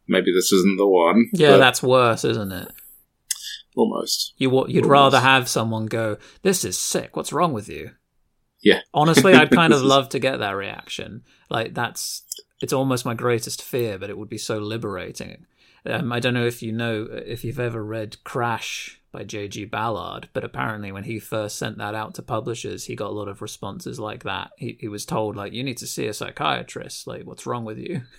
[0.07, 1.29] Maybe this isn't the one.
[1.33, 2.71] Yeah, that's worse, isn't it?
[3.75, 4.33] Almost.
[4.37, 4.89] You you'd Almost.
[4.89, 7.15] rather have someone go, "This is sick.
[7.15, 7.91] What's wrong with you?"
[8.61, 8.81] Yeah.
[8.93, 11.23] Honestly, I'd kind of love to get that reaction.
[11.49, 12.23] Like that's
[12.61, 15.45] it's almost my greatest fear, but it would be so liberating.
[15.85, 19.65] Um, I don't know if you know if you've ever read Crash by J.G.
[19.65, 23.27] Ballard, but apparently when he first sent that out to publishers, he got a lot
[23.27, 24.51] of responses like that.
[24.57, 27.07] He he was told like you need to see a psychiatrist.
[27.07, 28.01] Like what's wrong with you?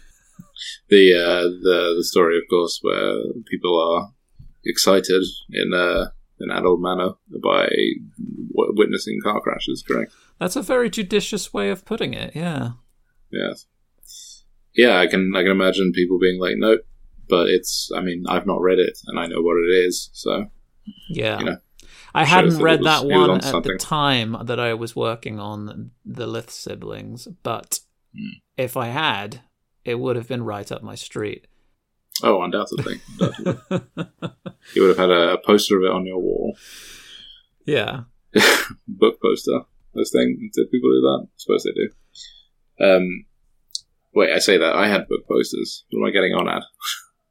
[0.89, 3.17] The uh, the the story, of course, where
[3.49, 4.13] people are
[4.65, 7.11] excited in a an adult manner
[7.43, 7.69] by
[8.55, 9.85] w- witnessing car crashes.
[9.87, 10.13] Correct.
[10.43, 12.35] That's a very judicious way of putting it.
[12.35, 12.71] Yeah.
[13.31, 13.67] Yes.
[14.75, 16.81] Yeah, I can I can imagine people being like, nope,
[17.29, 17.91] but it's.
[17.95, 20.11] I mean, I've not read it, and I know what it is.
[20.13, 20.47] So
[21.09, 21.39] Yeah.
[21.39, 21.57] You know,
[22.13, 23.73] I hadn't that read was- that one on at something.
[23.73, 27.79] the time that I was working on the Lith siblings, but
[28.13, 28.29] Hmm.
[28.57, 29.43] if I had,
[29.85, 31.47] it would have been right up my street.
[32.25, 33.59] oh, undoubtedly, undoubtedly.
[34.75, 36.57] you would have had a, a poster of it on your wall,
[37.65, 38.05] yeah.
[38.89, 39.61] book poster.
[39.95, 40.39] Those things.
[40.55, 41.27] Did people do that?
[41.27, 41.89] I suppose they do.
[42.97, 43.27] Um,
[44.15, 45.85] wait, I say that I had book posters.
[45.91, 46.63] What am I getting on at?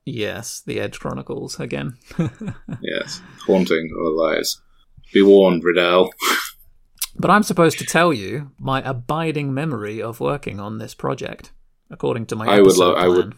[0.06, 1.97] Yes, the Edge Chronicles again.
[2.82, 4.62] Yes, haunting our lives.
[5.13, 6.12] Be warned, Riddell.
[7.17, 11.52] but I'm supposed to tell you my abiding memory of working on this project,
[11.89, 13.36] according to my I would love- I would-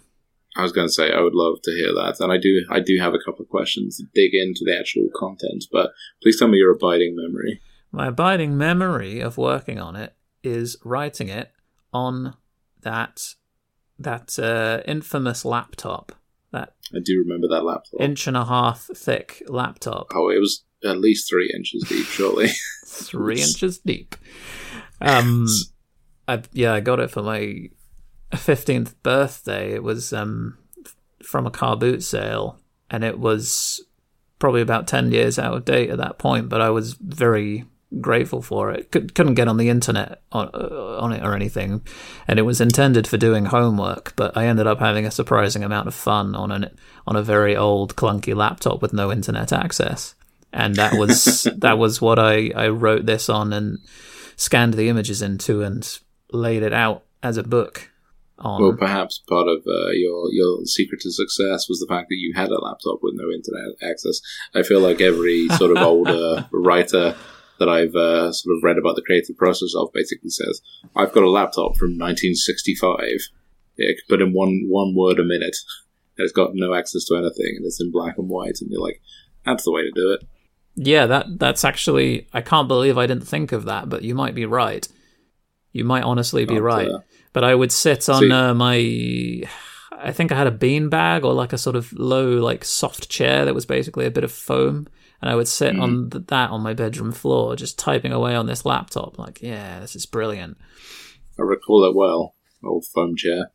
[0.55, 2.63] I was going to say I would love to hear that, and I do.
[2.69, 5.89] I do have a couple of questions to dig into the actual content, but
[6.21, 7.59] please tell me your abiding memory.
[7.95, 11.51] My abiding memory of working on it is writing it
[11.93, 12.35] on
[12.81, 13.35] that
[13.99, 16.11] that uh, infamous laptop,
[16.51, 18.01] that I do remember that laptop.
[18.01, 22.47] inch and a half thick laptop, oh, it was at least three inches deep, surely.
[22.87, 24.15] three inches deep.
[24.99, 25.45] Um,
[26.27, 27.69] I yeah, I got it for my
[28.35, 29.71] fifteenth birthday.
[29.71, 30.57] It was um
[31.21, 33.85] from a car boot sale, and it was
[34.39, 36.49] probably about ten years out of date at that point.
[36.49, 37.65] But I was very
[38.01, 38.91] grateful for it.
[38.91, 41.81] Could, couldn't get on the internet on uh, on it or anything,
[42.27, 44.15] and it was intended for doing homework.
[44.15, 46.77] But I ended up having a surprising amount of fun on an
[47.07, 50.15] on a very old clunky laptop with no internet access,
[50.51, 53.79] and that was that was what I I wrote this on and
[54.35, 55.99] scanned the images into and
[56.31, 57.91] laid it out as a book
[58.39, 58.61] on.
[58.61, 62.33] well, perhaps part of uh, your your secret to success was the fact that you
[62.35, 64.19] had a laptop with no internet access.
[64.53, 67.15] I feel like every sort of older writer
[67.59, 70.61] that I've uh, sort of read about the creative process of basically says,
[70.95, 72.97] "I've got a laptop from 1965.
[73.77, 75.55] It can put in one one word a minute.
[76.15, 78.81] And it's got no access to anything, and it's in black and white." And you're
[78.81, 79.01] like,
[79.45, 80.23] "That's the way to do it."
[80.75, 84.35] Yeah, that that's actually I can't believe I didn't think of that, but you might
[84.35, 84.87] be right.
[85.71, 86.87] You might honestly be But, right.
[86.87, 86.99] uh,
[87.33, 89.43] But I would sit on see- uh, my
[89.91, 93.09] I think I had a bean bag or like a sort of low like soft
[93.09, 94.87] chair that was basically a bit of foam
[95.23, 98.45] and I would sit on th- that on my bedroom floor just typing away on
[98.45, 100.57] this laptop like, yeah, this is brilliant.
[101.39, 102.35] I recall it well.
[102.61, 103.51] old foam chair.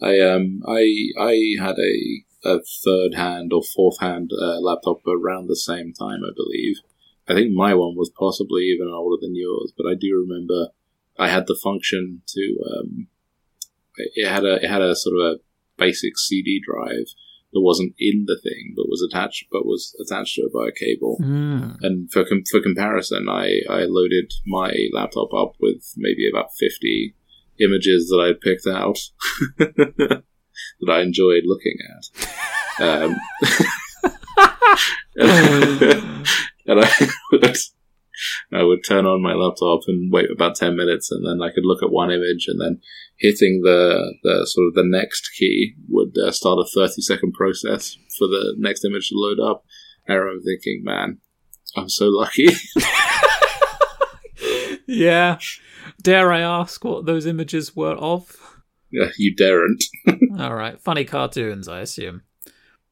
[0.00, 5.46] I um I I had a a third hand or fourth hand uh, laptop around
[5.46, 6.76] the same time, I believe.
[7.28, 10.68] I think my one was possibly even older than yours, but I do remember
[11.18, 13.08] I had the function to um,
[13.98, 15.40] it had a it had a sort of a
[15.76, 17.08] basic CD drive
[17.52, 20.72] that wasn't in the thing, but was attached, but was attached to it by a
[20.72, 21.18] cable.
[21.22, 21.76] Mm.
[21.82, 27.14] And for com- for comparison, I I loaded my laptop up with maybe about fifty
[27.60, 28.98] images that I'd picked out
[29.58, 30.22] that
[30.88, 32.82] I enjoyed looking at.
[32.82, 33.16] Um,
[35.16, 37.56] and I would,
[38.52, 41.64] I would turn on my laptop and wait about 10 minutes and then I could
[41.64, 42.80] look at one image and then
[43.22, 47.96] hitting the, the sort of the next key would uh, start a 30 second process
[48.18, 49.64] for the next image to load up.
[50.06, 51.18] And I remember thinking, man,
[51.76, 52.46] I'm so lucky.
[54.86, 55.38] yeah.
[56.02, 58.36] Dare I ask what those images were of?
[58.92, 59.82] yeah, you daren't.
[60.38, 60.80] All right.
[60.80, 62.22] Funny cartoons, I assume.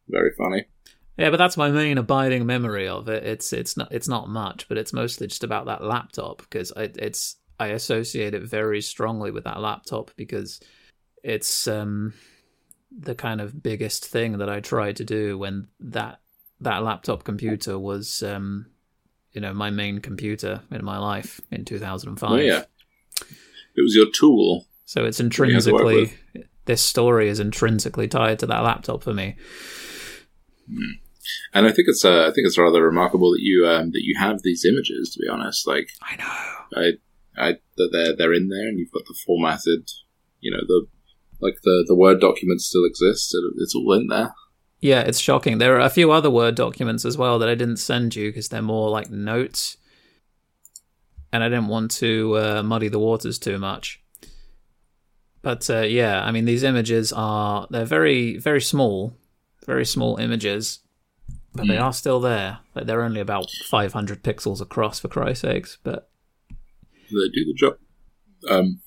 [0.08, 0.64] Very funny.
[1.16, 3.24] Yeah, but that's my main abiding memory of it.
[3.24, 7.36] It's it's not it's not much, but it's mostly just about that laptop because it's
[7.60, 10.60] I associate it very strongly with that laptop because
[11.22, 12.14] it's um
[12.90, 16.20] the kind of biggest thing that I tried to do when that
[16.60, 18.66] that laptop computer was um
[19.32, 22.30] you know my main computer in my life in 2005.
[22.30, 22.64] Oh, yeah.
[23.76, 24.66] It was your tool.
[24.86, 26.18] So it's you had to work intrinsically
[26.64, 29.36] this story is intrinsically tied to that laptop for me.
[31.52, 34.16] And I think it's uh, I think it's rather remarkable that you um, that you
[34.18, 35.10] have these images.
[35.10, 36.80] To be honest, like I know.
[36.80, 36.92] I,
[37.40, 39.90] I that they're they're in there, and you've got the formatted,
[40.40, 40.86] you know, the
[41.40, 43.34] like the the word document still exists.
[43.34, 44.34] it- It's all in there.
[44.82, 45.58] Yeah, it's shocking.
[45.58, 48.48] There are a few other Word documents as well that I didn't send you because
[48.48, 49.76] they're more like notes.
[51.32, 54.02] And I didn't want to uh, muddy the waters too much.
[55.42, 59.16] But uh, yeah, I mean, these images are, they're very, very small,
[59.64, 60.80] very small images,
[61.54, 61.82] but they Mm.
[61.82, 62.58] are still there.
[62.74, 65.78] Like, they're only about 500 pixels across, for Christ's sakes.
[65.82, 66.09] But
[67.18, 67.74] They do the job.
[68.48, 68.80] Um,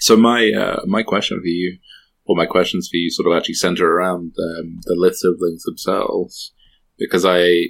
[0.00, 1.78] so my uh, my question for you,
[2.24, 6.52] or my questions for you, sort of actually center around um, the Lith siblings themselves,
[6.98, 7.68] because I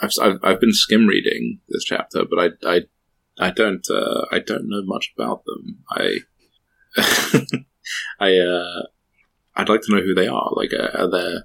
[0.00, 2.80] I've, I've I've been skim reading this chapter, but I I
[3.38, 5.78] I don't uh, I don't know much about them.
[5.90, 6.18] I
[8.20, 8.82] I uh,
[9.56, 10.50] I'd like to know who they are.
[10.54, 11.44] Like, uh, are there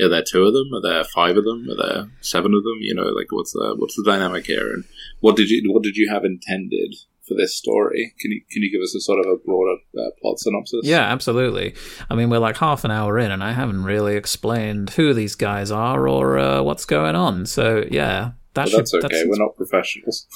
[0.00, 0.72] are there two of them?
[0.74, 1.66] Are there five of them?
[1.70, 2.78] Are there seven of them?
[2.80, 4.72] You know, like what's the what's the dynamic here?
[4.72, 4.84] And
[5.20, 6.94] what did you what did you have intended
[7.26, 8.14] for this story?
[8.20, 10.80] Can you can you give us a sort of a broader uh, plot synopsis?
[10.84, 11.74] yeah, absolutely.
[12.10, 15.34] I mean, we're like half an hour in, and I haven't really explained who these
[15.34, 17.46] guys are or uh, what's going on.
[17.46, 19.24] So yeah, that But should, that's okay.
[19.26, 20.26] We're not professionals.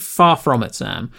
[0.00, 1.10] Far from it, Sam.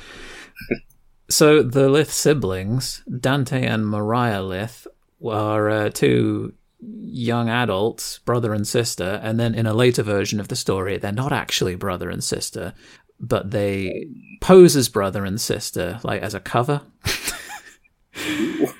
[1.29, 4.87] so the Lith siblings, Dante and Mariah Lith,
[5.19, 6.53] were uh, two
[6.87, 11.11] young adults, brother and sister, and then in a later version of the story, they're
[11.11, 12.73] not actually brother and sister,
[13.19, 14.07] but they
[14.41, 16.81] pose as brother and sister, like as a cover.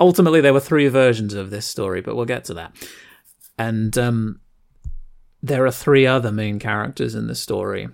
[0.00, 2.76] Ultimately, there were three versions of this story, but we'll get to that.
[3.58, 4.40] And um,
[5.42, 7.88] there are three other main characters in the story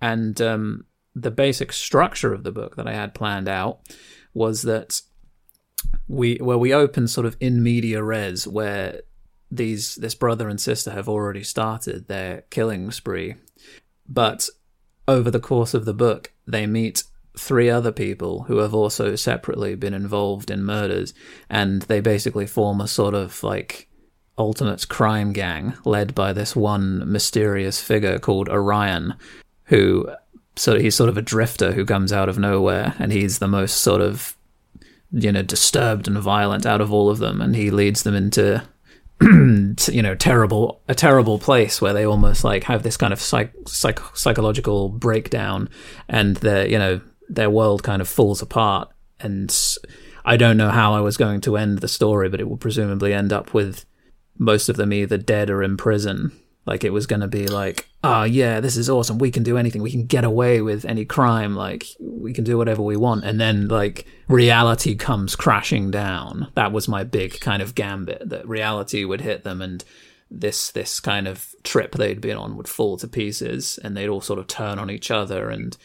[0.00, 0.84] and um,
[1.14, 3.80] the basic structure of the book that I had planned out
[4.34, 5.00] was that
[6.06, 9.02] we where we open sort of in media res where
[9.50, 13.34] these this brother and sister have already started their killing spree,
[14.08, 14.48] but
[15.06, 17.04] over the course of the book they meet
[17.38, 21.14] three other people who have also separately been involved in murders,
[21.48, 23.88] and they basically form a sort of like
[24.36, 29.14] ultimate crime gang led by this one mysterious figure called Orion,
[29.64, 30.08] who
[30.56, 33.78] so he's sort of a drifter who comes out of nowhere, and he's the most
[33.78, 34.36] sort of
[35.12, 38.62] you know disturbed and violent out of all of them, and he leads them into
[39.20, 43.52] you know terrible a terrible place where they almost like have this kind of psych,
[43.66, 45.68] psych psychological breakdown,
[46.08, 48.88] and their you know their world kind of falls apart,
[49.20, 49.54] and
[50.24, 53.12] I don't know how I was going to end the story, but it will presumably
[53.12, 53.84] end up with
[54.38, 56.32] most of them either dead or in prison.
[56.68, 59.16] Like it was going to be like, oh yeah, this is awesome.
[59.16, 59.82] We can do anything.
[59.82, 61.56] We can get away with any crime.
[61.56, 63.24] Like we can do whatever we want.
[63.24, 66.52] And then like reality comes crashing down.
[66.54, 69.82] That was my big kind of gambit that reality would hit them and
[70.30, 74.20] this this kind of trip they'd been on would fall to pieces and they'd all
[74.20, 75.78] sort of turn on each other and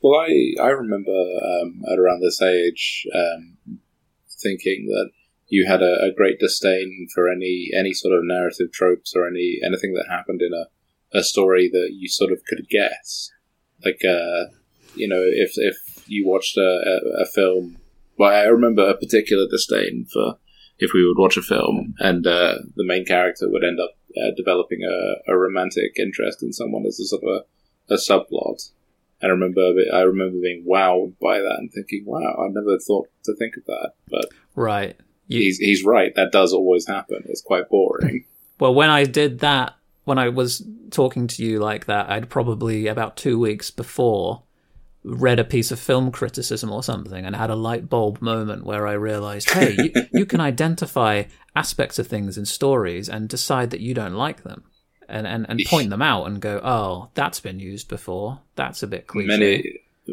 [0.00, 3.58] Well, I I remember um, at around this age um,
[4.42, 5.10] thinking that
[5.48, 9.58] you had a, a great disdain for any any sort of narrative tropes or any
[9.64, 13.30] anything that happened in a, a story that you sort of could guess.
[13.84, 14.52] Like, uh,
[14.94, 15.76] you know, if if
[16.08, 17.76] you watched a, a, a film.
[18.18, 20.38] Well, I remember a particular disdain for
[20.78, 24.30] if we would watch a film and uh, the main character would end up uh,
[24.36, 27.28] developing a, a romantic interest in someone as a sort of
[27.90, 28.70] a, a subplot.
[29.22, 33.34] I remember, I remember being wowed by that and thinking, "Wow, I never thought to
[33.34, 34.96] think of that." But right,
[35.28, 36.12] you- he's he's right.
[36.16, 37.22] That does always happen.
[37.26, 38.24] It's quite boring.
[38.60, 42.88] Well, when I did that, when I was talking to you like that, I'd probably
[42.88, 44.42] about two weeks before
[45.04, 48.88] read a piece of film criticism or something and had a light bulb moment where
[48.88, 51.22] I realized, hey, you, you can identify
[51.54, 54.64] aspects of things in stories and decide that you don't like them.
[55.08, 58.40] And, and, and point them out and go, oh, that's been used before.
[58.56, 59.28] That's a bit cliche.
[59.28, 59.62] Many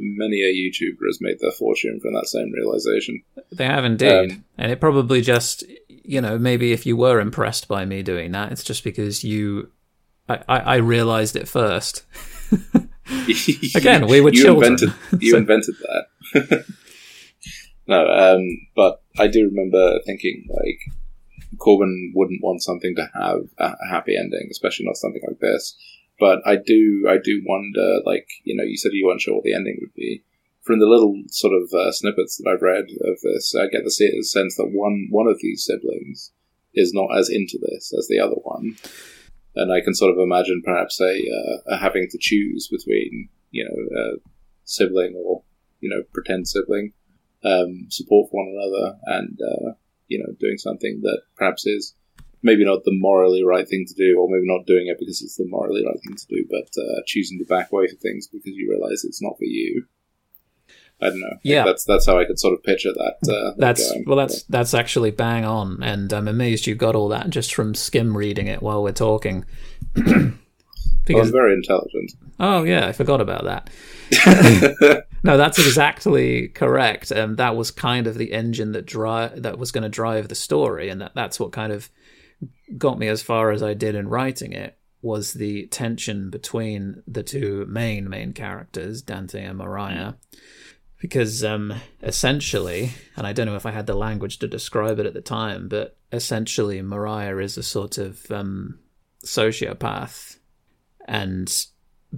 [0.02, 3.22] many a YouTuber has made their fortune from that same realization.
[3.52, 7.68] They have indeed, um, and it probably just you know maybe if you were impressed
[7.68, 9.72] by me doing that, it's just because you
[10.30, 12.04] I I, I realized it first.
[13.76, 14.74] Again, we were you children.
[14.74, 15.38] Invented, you so.
[15.38, 15.76] invented
[16.34, 16.66] that.
[17.88, 20.80] no, um, but I do remember thinking like
[21.58, 25.76] Corban wouldn't want something to have a happy ending, especially not something like this.
[26.20, 29.44] But I do, I do wonder, like you know, you said you weren't sure what
[29.44, 30.24] the ending would be.
[30.62, 33.92] From the little sort of uh, snippets that I've read of this, I get the
[33.92, 36.32] sense that one one of these siblings
[36.74, 38.76] is not as into this as the other one
[39.56, 43.66] and I can sort of imagine perhaps a, uh, a having to choose between you
[43.66, 44.30] know a
[44.66, 45.44] sibling or
[45.80, 46.94] you know pretend sibling
[47.44, 49.72] um, support for one another and uh,
[50.08, 51.96] you know doing something that perhaps is
[52.46, 55.36] maybe not the morally right thing to do or maybe not doing it because it's
[55.36, 58.54] the morally right thing to do but uh, choosing to back away from things because
[58.54, 59.86] you realize it's not for you
[61.02, 61.38] I don't know.
[61.44, 63.30] Yeah, that's that's how I could sort of picture that.
[63.30, 64.06] Uh, that's going.
[64.08, 67.76] well, that's that's actually bang on, and I'm amazed you got all that just from
[67.76, 69.44] skim reading it while we're talking.
[69.94, 72.14] because I'm very intelligent.
[72.40, 73.70] Oh yeah, I forgot about that.
[75.24, 79.74] no, that's exactly correct, and that was kind of the engine that drive that was
[79.74, 81.90] going to drive the story, and that that's what kind of
[82.78, 87.24] got me as far as I did in writing it was the tension between the
[87.24, 90.14] two main main characters, Dante and Mariah.
[90.14, 90.16] Mm
[91.06, 95.06] because um, essentially, and I don't know if I had the language to describe it
[95.06, 98.80] at the time, but essentially, Mariah is a sort of um,
[99.24, 100.38] sociopath
[101.08, 101.68] and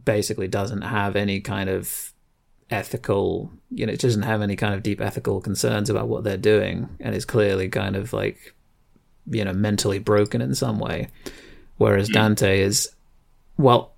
[0.05, 2.13] basically doesn't have any kind of
[2.69, 6.37] ethical, you know, it doesn't have any kind of deep ethical concerns about what they're
[6.37, 8.55] doing, and is clearly kind of like,
[9.29, 11.09] you know, mentally broken in some way.
[11.77, 12.13] Whereas hmm.
[12.13, 12.89] Dante is,
[13.57, 13.93] well,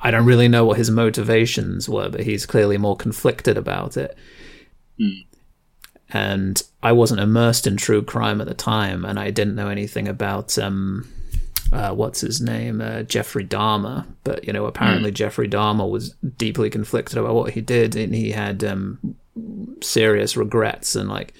[0.00, 4.16] I don't really know what his motivations were, but he's clearly more conflicted about it.
[5.00, 5.24] Mm.
[6.10, 10.08] And I wasn't immersed in true crime at the time, and I didn't know anything
[10.08, 11.06] about um,
[11.72, 14.06] uh, what's his name, uh, Jeffrey Dahmer.
[14.24, 15.14] But you know, apparently mm.
[15.14, 19.16] Jeffrey Dahmer was deeply conflicted about what he did, and he had um,
[19.82, 21.34] serious regrets, and like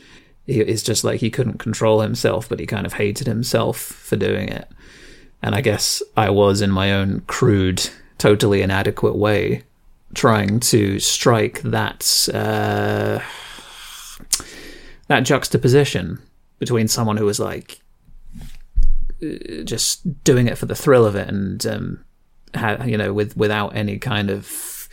[0.48, 4.48] it's just like he couldn't control himself, but he kind of hated himself for doing
[4.48, 4.68] it.
[5.42, 9.62] And I guess I was in my own crude totally inadequate way
[10.14, 13.20] trying to strike that uh,
[15.06, 16.20] that juxtaposition
[16.58, 17.80] between someone who was like
[19.22, 22.04] uh, just doing it for the thrill of it and um,
[22.84, 24.88] you know with without any kind of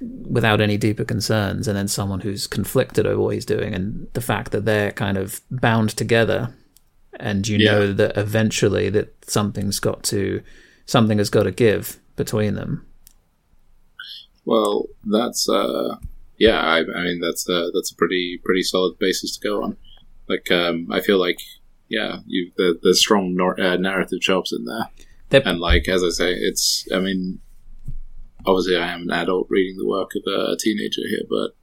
[0.00, 4.20] without any deeper concerns and then someone who's conflicted over what he's doing and the
[4.20, 6.54] fact that they're kind of bound together
[7.18, 7.72] and you yeah.
[7.72, 10.42] know that eventually that something's got to
[10.86, 12.86] something has got to give between them.
[14.44, 15.96] Well, that's uh,
[16.38, 16.60] yeah.
[16.60, 19.76] I, I mean, that's uh, that's a pretty pretty solid basis to go on.
[20.28, 21.38] Like, um, I feel like
[21.88, 24.88] yeah, you the the strong nor- uh, narrative chops in there,
[25.28, 25.46] They're...
[25.46, 26.86] and like as I say, it's.
[26.92, 27.40] I mean,
[28.46, 31.56] obviously, I am an adult reading the work of a teenager here, but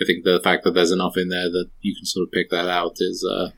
[0.00, 2.50] I think the fact that there's enough in there that you can sort of pick
[2.50, 3.50] that out is, uh,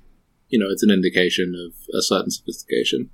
[0.48, 3.10] you know, it's an indication of a certain sophistication.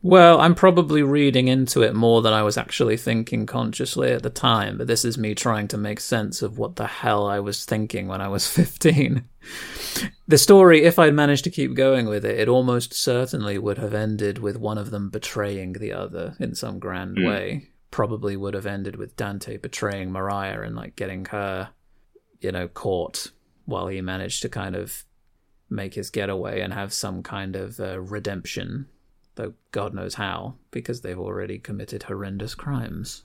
[0.00, 4.30] Well, I'm probably reading into it more than I was actually thinking consciously at the
[4.30, 7.64] time, but this is me trying to make sense of what the hell I was
[7.64, 9.24] thinking when I was 15.
[10.28, 13.92] the story, if I'd managed to keep going with it, it almost certainly would have
[13.92, 17.28] ended with one of them betraying the other in some grand mm.
[17.28, 17.70] way.
[17.90, 21.70] Probably would have ended with Dante betraying Mariah and like getting her,
[22.40, 23.32] you know, caught
[23.64, 25.04] while he managed to kind of
[25.70, 28.88] make his getaway and have some kind of uh, redemption
[29.38, 33.24] though God knows how, because they've already committed horrendous crimes.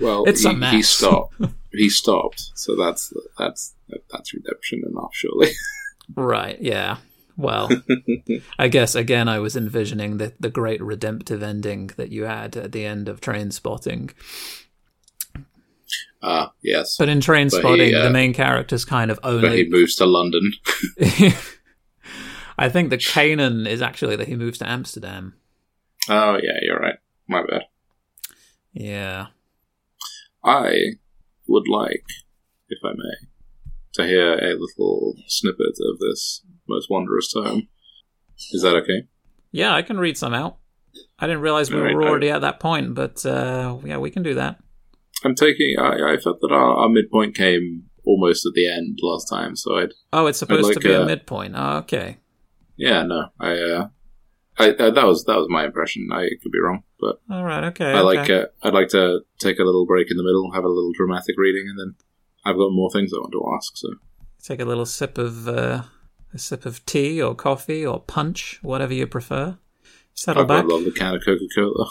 [0.00, 0.72] Well, it's he, a mess.
[0.72, 1.36] he stopped.
[1.72, 2.50] he stopped.
[2.54, 3.74] So that's that's
[4.10, 5.52] that's redemption enough, surely.
[6.16, 6.60] right.
[6.60, 6.96] Yeah.
[7.36, 7.68] Well,
[8.58, 12.72] I guess again, I was envisioning the the great redemptive ending that you had at
[12.72, 14.12] the end of Trainspotting.
[16.22, 16.96] Ah, yes.
[16.96, 20.52] But in Trainspotting, uh, the main character's kind of But he moves to London.
[22.56, 25.34] I think the canon is actually that he moves to Amsterdam.
[26.08, 26.96] Oh, yeah, you're right.
[27.28, 27.64] My bad.
[28.72, 29.26] Yeah.
[30.42, 30.94] I
[31.46, 32.04] would like,
[32.68, 33.28] if I may,
[33.94, 37.68] to hear a little snippet of this most wondrous tome.
[38.52, 39.06] Is that okay?
[39.52, 40.58] Yeah, I can read some out.
[41.18, 44.22] I didn't realize we were I- already at that point, but uh, yeah, we can
[44.22, 44.58] do that.
[45.24, 45.76] I'm taking.
[45.78, 49.78] I, I felt that our, our midpoint came almost at the end last time, so
[49.78, 49.92] I'd.
[50.12, 51.54] Oh, it's supposed like, to be a uh, midpoint.
[51.56, 52.18] Oh, okay.
[52.76, 53.52] Yeah, no, I.
[53.54, 53.88] Uh,
[54.56, 56.08] I uh, that was that was my impression.
[56.12, 57.64] I could be wrong, but All right.
[57.64, 57.92] Okay.
[57.92, 58.20] I like.
[58.20, 58.42] okay.
[58.42, 61.34] Uh, I'd like to take a little break in the middle, have a little dramatic
[61.36, 61.94] reading, and then
[62.44, 63.76] I've got more things I want to ask.
[63.76, 63.88] So
[64.42, 65.82] Take a little sip of uh,
[66.34, 69.56] a sip of tea or coffee or punch, whatever you prefer.
[70.14, 70.64] Settle I've back.
[70.64, 71.88] a lovely can of Coca Cola.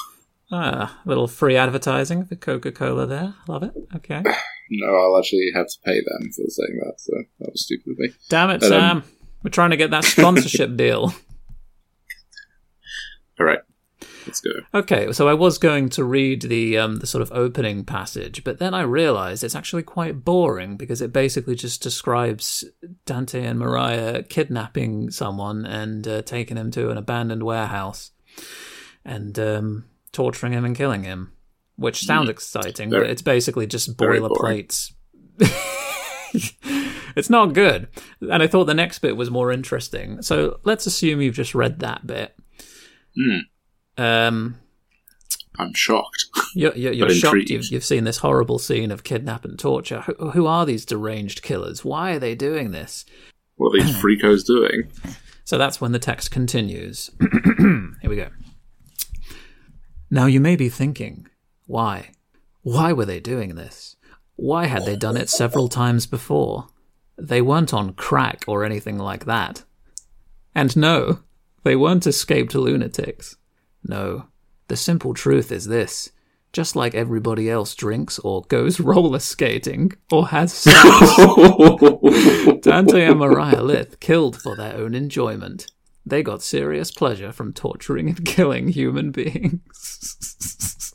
[0.52, 3.34] Ah, a little free advertising for Coca Cola there.
[3.48, 3.72] Love it.
[3.96, 4.22] Okay.
[4.70, 6.94] No, I'll actually have to pay them for saying that.
[6.98, 8.10] So that was stupid of me.
[8.30, 8.98] Damn it, But, Sam.
[8.98, 9.04] um,
[9.44, 11.14] We're trying to get that sponsorship deal.
[13.40, 13.60] All right,
[14.34, 14.80] let's go.
[14.80, 18.60] Okay, so I was going to read the um, the sort of opening passage, but
[18.60, 22.64] then I realized it's actually quite boring because it basically just describes
[23.06, 28.12] Dante and Mariah kidnapping someone and uh, taking him to an abandoned warehouse
[29.06, 31.32] and um, torturing him and killing him,
[31.76, 34.94] which sounds exciting, but it's basically just very boilerplates.
[37.16, 37.88] it's not good,
[38.22, 40.22] and I thought the next bit was more interesting.
[40.22, 42.36] So let's assume you've just read that bit.
[43.16, 43.40] Hmm.
[43.98, 44.60] Um,
[45.58, 46.26] I'm shocked.
[46.56, 47.50] You're, you're, you're shocked.
[47.50, 50.02] You've, you've seen this horrible scene of kidnap and torture.
[50.02, 51.84] Who, who are these deranged killers?
[51.84, 53.06] Why are they doing this?
[53.56, 54.92] What are these freakos doing?
[55.46, 57.10] So that's when the text continues.
[57.20, 58.30] Here we go.
[60.12, 61.28] Now you may be thinking,
[61.66, 62.12] why?
[62.62, 63.96] Why were they doing this?
[64.36, 66.68] Why had they done it several times before?
[67.18, 69.64] They weren't on crack or anything like that.
[70.54, 71.20] And no,
[71.64, 73.38] they weren't escaped lunatics.
[73.84, 74.28] No,
[74.68, 76.12] the simple truth is this.
[76.52, 80.78] Just like everybody else drinks or goes roller skating or has sex,
[82.62, 85.68] Dante and Mariah Lith killed for their own enjoyment.
[86.06, 90.94] They got serious pleasure from torturing and killing human beings.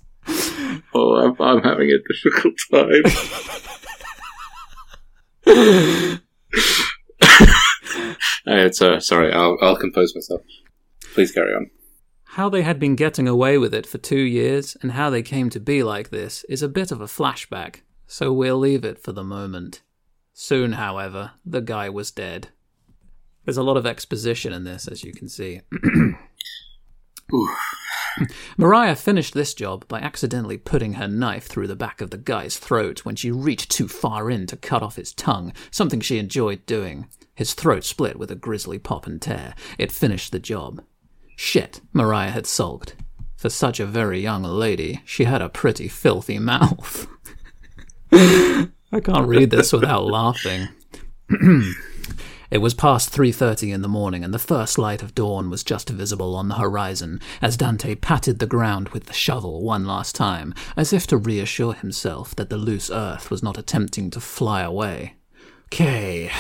[0.95, 3.03] oh, I'm, I'm having a difficult time.
[8.47, 10.43] uh, so, sorry, I'll, I'll compose myself.
[11.15, 11.71] Please carry on.
[12.33, 15.49] How they had been getting away with it for two years and how they came
[15.49, 17.77] to be like this is a bit of a flashback,
[18.07, 19.81] so we'll leave it for the moment.
[20.35, 22.49] Soon, however, the guy was dead.
[23.45, 25.63] There's a lot of exposition in this, as you can see.
[28.59, 32.59] Mariah finished this job by accidentally putting her knife through the back of the guy's
[32.59, 36.67] throat when she reached too far in to cut off his tongue, something she enjoyed
[36.67, 37.09] doing.
[37.35, 39.55] His throat split with a grisly pop and tear.
[39.79, 40.83] It finished the job.
[41.41, 42.97] Shit, Mariah had sulked.
[43.37, 47.07] For such a very young lady, she had a pretty filthy mouth.
[48.13, 50.69] I can't read this without laughing.
[52.51, 55.91] It was past 3:30 in the morning and the first light of dawn was just
[55.91, 60.55] visible on the horizon as Dante patted the ground with the shovel one last time
[60.75, 65.17] as if to reassure himself that the loose earth was not attempting to fly away.
[65.67, 66.31] "Okay,"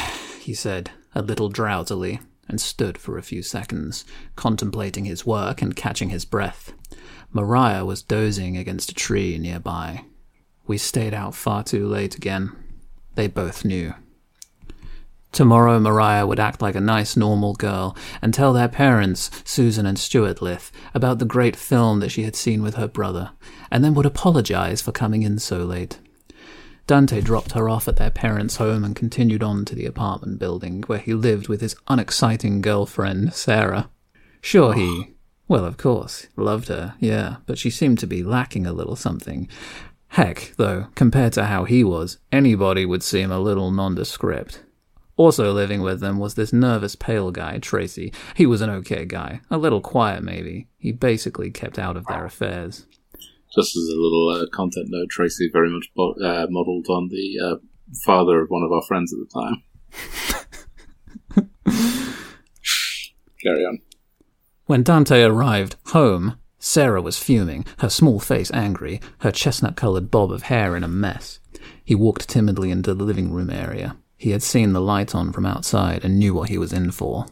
[0.41, 4.05] he said, a little drowsily, and stood for a few seconds,
[4.37, 6.73] contemplating his work and catching his breath.
[7.33, 10.05] Mariah was dozing against a tree nearby.
[10.67, 12.53] We stayed out far too late again.
[13.15, 13.95] They both knew.
[15.31, 19.99] Tomorrow, Mariah would act like a nice, normal girl and tell their parents, Susan and
[19.99, 23.33] Stuart Lith, about the great film that she had seen with her brother,
[23.71, 25.99] and then would apologize for coming in so late.
[26.89, 30.83] Dante dropped her off at their parents' home and continued on to the apartment building
[30.87, 33.91] where he lived with his unexciting girlfriend, Sarah.
[34.41, 35.13] Sure, he, ah.
[35.49, 39.51] well, of course, loved her, yeah, but she seemed to be lacking a little something.
[40.13, 44.65] Heck, though, compared to how he was, anybody would seem a little nondescript.
[45.19, 48.15] Also living with them was this nervous pale guy, Tracy.
[48.35, 50.69] He was an okay guy, a little quiet maybe.
[50.79, 52.87] He basically kept out of their affairs.
[53.55, 57.39] Just as a little uh, content note, Tracy very much bo- uh, modelled on the
[57.43, 57.57] uh,
[58.05, 59.63] father of one of our friends at the time.
[63.43, 63.79] Carry on.
[64.67, 70.31] When Dante arrived home, Sarah was fuming, her small face angry, her chestnut colored bob
[70.33, 71.39] of hair in a mess.
[71.85, 73.97] He walked timidly into the living room area.
[74.19, 77.27] He had seen the light on from outside and knew what he was in for.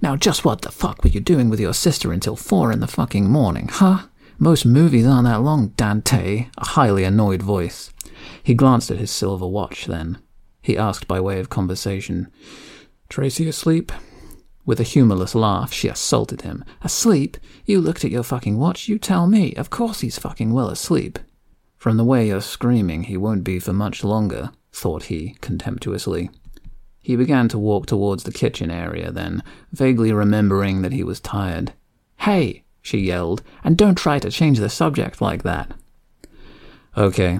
[0.00, 2.86] Now, just what the fuck were you doing with your sister until four in the
[2.86, 4.06] fucking morning, huh?
[4.42, 7.92] Most movies aren't that long, Dante, a highly annoyed voice.
[8.42, 10.16] He glanced at his silver watch then.
[10.62, 12.32] He asked by way of conversation,
[13.10, 13.92] Tracy asleep?
[14.64, 16.64] With a humorless laugh, she assaulted him.
[16.80, 17.36] Asleep?
[17.66, 19.52] You looked at your fucking watch, you tell me.
[19.56, 21.18] Of course he's fucking well asleep.
[21.76, 26.30] From the way you're screaming, he won't be for much longer, thought he, contemptuously.
[27.02, 31.74] He began to walk towards the kitchen area then, vaguely remembering that he was tired.
[32.20, 35.72] Hey, she yelled, and don't try to change the subject like that.
[36.96, 37.38] Okay.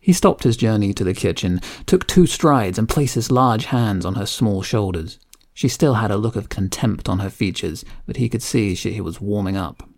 [0.00, 4.04] He stopped his journey to the kitchen, took two strides, and placed his large hands
[4.04, 5.20] on her small shoulders.
[5.54, 9.00] She still had a look of contempt on her features, but he could see she
[9.00, 9.88] was warming up.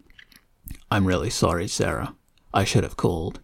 [0.91, 2.15] I'm really sorry, Sarah.
[2.53, 3.41] I should have called.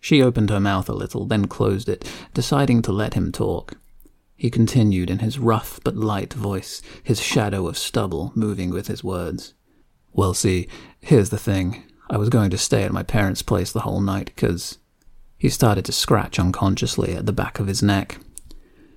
[0.00, 3.74] She opened her mouth a little, then closed it, deciding to let him talk.
[4.34, 9.04] He continued in his rough but light voice, his shadow of stubble moving with his
[9.04, 9.54] words.
[10.12, 10.68] Well, see,
[11.00, 11.84] here's the thing.
[12.10, 14.78] I was going to stay at my parents' place the whole night, because.
[15.40, 18.18] He started to scratch unconsciously at the back of his neck.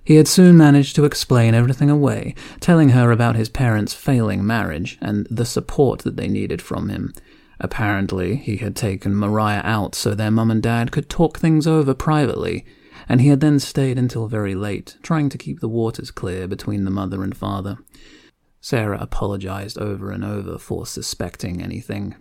[0.03, 4.97] He had soon managed to explain everything away, telling her about his parents' failing marriage
[5.01, 7.13] and the support that they needed from him.
[7.59, 11.93] Apparently, he had taken Mariah out so their mum and dad could talk things over
[11.93, 12.65] privately,
[13.07, 16.85] and he had then stayed until very late, trying to keep the waters clear between
[16.85, 17.77] the mother and father.
[18.61, 22.15] Sarah apologized over and over for suspecting anything.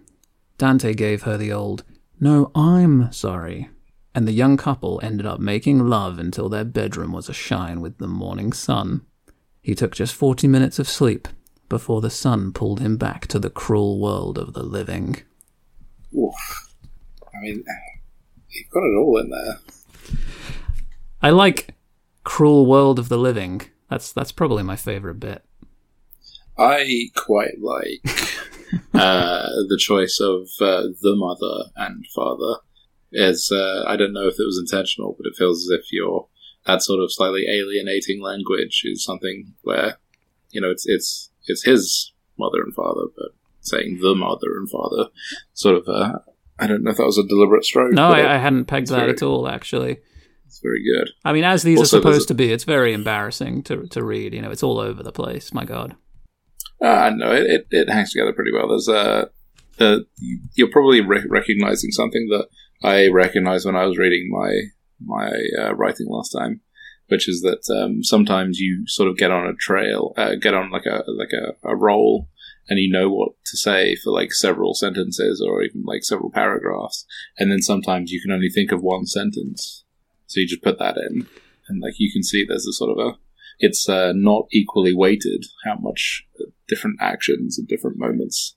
[0.56, 1.84] Dante gave her the old,
[2.18, 3.68] No, I'm sorry.
[4.14, 8.08] And the young couple ended up making love until their bedroom was ashine with the
[8.08, 9.02] morning sun.
[9.60, 11.28] He took just forty minutes of sleep
[11.68, 15.18] before the sun pulled him back to the cruel world of the living.
[16.16, 16.74] Oof.
[17.22, 17.62] I mean,
[18.48, 19.60] you've got it all in there.
[21.22, 21.74] I like
[22.24, 23.62] cruel world of the living.
[23.88, 25.44] That's that's probably my favorite bit.
[26.60, 28.02] I quite like
[28.94, 32.60] uh, the choice of uh, the mother and father.
[33.12, 36.28] Is uh, I don't know if it was intentional, but it feels as if your
[36.66, 39.96] that sort of slightly alienating language is something where
[40.50, 45.08] you know it's it's it's his mother and father, but saying the mother and father,
[45.54, 45.88] sort of.
[45.88, 46.18] Uh,
[46.58, 47.92] I don't know if that was a deliberate stroke.
[47.92, 49.48] No, I, I, hadn't pegged that very, at all.
[49.48, 49.98] Actually,
[50.44, 51.08] it's very good.
[51.24, 54.34] I mean, as these also, are supposed to be, it's very embarrassing to to read.
[54.34, 55.54] You know, it's all over the place.
[55.54, 55.96] My God.
[56.80, 58.68] Uh, no, it, it, it hangs together pretty well.
[58.68, 59.30] There's a,
[59.78, 59.98] uh,
[60.54, 62.48] you're probably re- recognizing something that
[62.82, 64.50] I recognized when I was reading my
[65.02, 66.60] my uh, writing last time,
[67.08, 70.70] which is that um, sometimes you sort of get on a trail, uh, get on
[70.70, 72.28] like a like a, a roll,
[72.68, 77.06] and you know what to say for like several sentences or even like several paragraphs,
[77.38, 79.84] and then sometimes you can only think of one sentence,
[80.26, 81.26] so you just put that in,
[81.68, 83.18] and like you can see there's a sort of a
[83.60, 86.26] it's uh, not equally weighted how much
[86.66, 88.56] different actions and different moments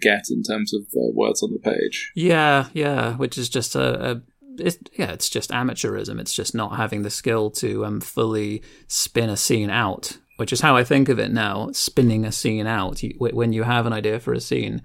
[0.00, 2.12] get in terms of uh, words on the page.
[2.14, 4.22] Yeah, yeah, which is just a, a
[4.58, 6.18] it's, yeah, it's just amateurism.
[6.20, 10.60] It's just not having the skill to um, fully spin a scene out, which is
[10.60, 11.70] how I think of it now.
[11.72, 13.02] Spinning a scene out.
[13.02, 14.82] You, when you have an idea for a scene,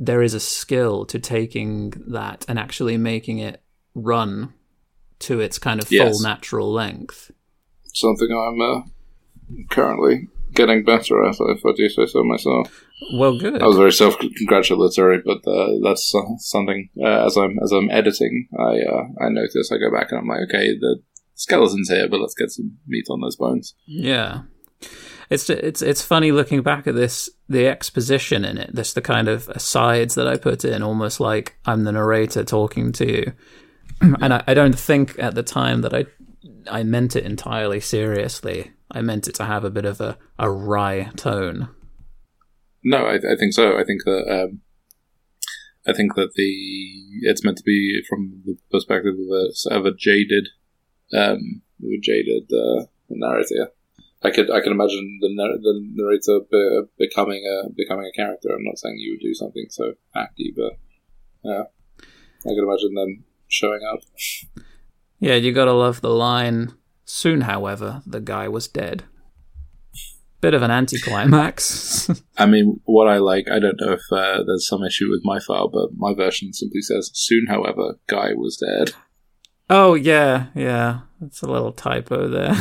[0.00, 3.62] there is a skill to taking that and actually making it
[3.94, 4.52] run
[5.20, 6.20] to its kind of full yes.
[6.20, 7.30] natural length
[7.92, 8.82] something I'm uh,
[9.70, 12.84] currently getting better at, if I do say so myself.
[13.14, 13.62] Well, good.
[13.62, 16.88] I was very self-congratulatory, but uh, that's uh, something.
[17.00, 20.28] Uh, as I'm as I'm editing, I uh, I notice I go back and I'm
[20.28, 21.02] like, okay, the
[21.34, 23.74] skeleton's here, but let's get some meat on those bones.
[23.86, 24.42] Yeah,
[25.30, 28.74] it's it's it's funny looking back at this the exposition in it.
[28.74, 32.92] This the kind of asides that I put in, almost like I'm the narrator talking
[32.92, 33.32] to you.
[34.00, 36.06] and I, I don't think at the time that I
[36.70, 38.72] I meant it entirely seriously.
[38.90, 41.68] I meant it to have a bit of a, a wry tone.
[42.84, 43.78] No, I, I think so.
[43.78, 44.60] I think that um,
[45.86, 46.52] I think that the
[47.22, 50.48] it's meant to be from the perspective of a, of a jaded,
[51.12, 53.70] um, a jaded uh, narrator.
[54.24, 58.50] I could I can imagine the the narrator be, becoming a becoming a character.
[58.52, 60.78] I'm not saying you would do something so acty, but
[61.44, 61.64] yeah,
[62.44, 64.00] I can imagine them showing up.
[65.22, 66.72] Yeah, you gotta love the line.
[67.04, 69.04] Soon, however, the guy was dead.
[70.40, 72.10] Bit of an anticlimax.
[72.36, 75.38] I mean, what I like, I don't know if uh, there's some issue with my
[75.38, 78.96] file, but my version simply says, Soon, however, guy was dead.
[79.70, 81.02] Oh, yeah, yeah.
[81.20, 82.56] That's a little typo there.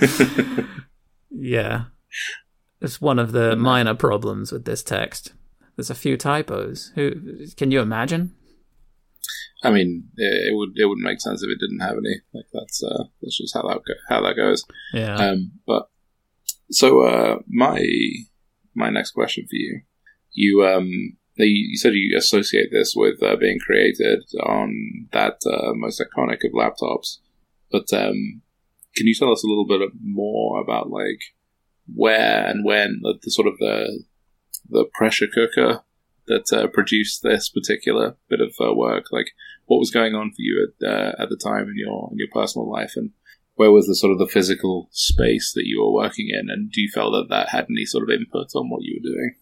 [1.30, 1.84] yeah.
[2.80, 5.34] It's one of the minor problems with this text.
[5.76, 6.90] There's a few typos.
[6.94, 8.34] Who can you imagine?
[9.62, 12.20] I mean, it, would it wouldn't make sense if it didn't have any.
[12.32, 14.64] Like that's uh, that's just how that go, how that goes.
[14.94, 15.16] Yeah.
[15.16, 15.90] Um, but
[16.70, 17.84] so uh, my
[18.74, 19.82] my next question for you,
[20.32, 26.00] you um, you said you associate this with uh, being created on that uh, most
[26.00, 27.18] iconic of laptops,
[27.70, 28.42] but um,
[28.96, 31.20] can you tell us a little bit more about like
[31.94, 34.04] where and when the, the sort of the
[34.68, 35.82] the pressure cooker
[36.26, 39.06] that uh, produced this particular bit of uh, work?
[39.10, 39.30] Like,
[39.70, 42.26] what was going on for you at uh, at the time in your in your
[42.32, 43.10] personal life, and
[43.54, 46.80] where was the sort of the physical space that you were working in, and do
[46.80, 49.34] you feel that that had any sort of input on what you were doing?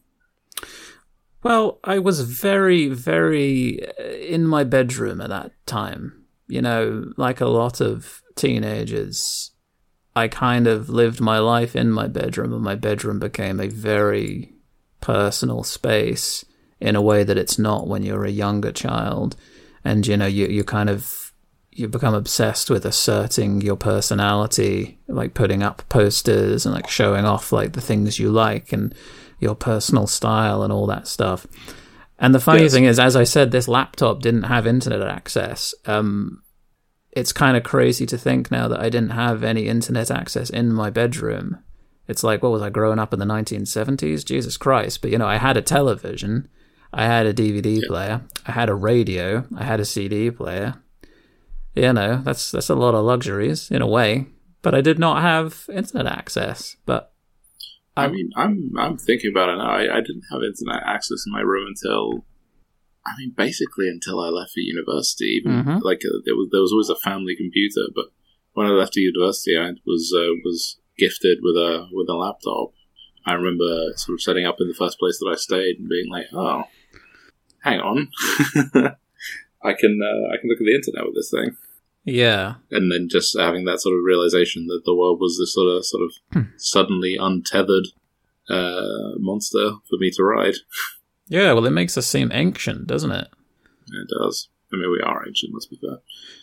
[1.43, 6.27] Well, I was very, very uh, in my bedroom at that time.
[6.47, 9.53] You know, like a lot of teenagers,
[10.15, 14.53] I kind of lived my life in my bedroom, and my bedroom became a very
[15.01, 16.45] personal space
[16.81, 19.37] in a way that it's not when you're a younger child.
[19.89, 21.33] And, you know, you, you kind of
[21.71, 27.53] you become obsessed with asserting your personality, like putting up posters and like showing off
[27.53, 28.95] like the things you like and
[29.39, 31.47] your personal style and all that stuff.
[32.19, 32.75] And the funny yes.
[32.75, 35.75] thing is, as I said, this laptop didn't have internet access.
[35.87, 36.43] Um,
[37.13, 40.71] it's kind of crazy to think now that I didn't have any internet access in
[40.71, 41.63] my bedroom.
[42.09, 44.23] It's like, what was I growing up in the 1970s?
[44.23, 45.01] Jesus Christ.
[45.01, 46.49] But, you know, I had a television,
[46.93, 47.89] I had a DVD yeah.
[47.89, 50.75] player, I had a radio, I had a CD player.
[51.75, 54.27] You know, that's that's a lot of luxuries in a way.
[54.63, 56.77] But I did not have internet access.
[56.87, 57.13] But
[57.97, 59.71] I, I mean, I'm I'm thinking about it now.
[59.71, 62.25] I, I didn't have internet access in my room until
[63.07, 65.41] I mean, basically until I left for university.
[65.41, 65.79] Even mm-hmm.
[65.83, 68.07] like uh, there was there was always a family computer, but
[68.53, 72.73] when I left the university, I was uh, was gifted with a with a laptop.
[73.25, 76.11] I remember sort of setting up in the first place that I stayed and being
[76.11, 76.65] like, "Oh,
[77.69, 78.09] hang on,
[79.63, 81.57] I can uh, I can look at the internet with this thing."
[82.05, 85.69] Yeah, and then just having that sort of realization that the world was this sort
[85.69, 86.51] of sort of hmm.
[86.57, 87.89] suddenly untethered
[88.49, 90.55] uh, monster for me to ride.
[91.29, 93.29] Yeah, well, it makes us seem ancient, doesn't it?
[93.89, 94.49] It does.
[94.73, 95.99] I mean, we are ancient, let's be fair.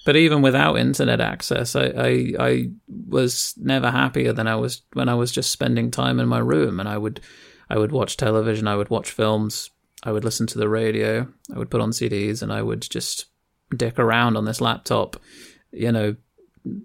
[0.05, 5.09] But even without internet access, I, I, I was never happier than I was when
[5.09, 7.21] I was just spending time in my room, and I would,
[7.69, 9.69] I would watch television, I would watch films,
[10.05, 13.25] I would listen to the radio, I would put on CDs, and I would just
[13.75, 15.17] dick around on this laptop,
[15.71, 16.15] you know,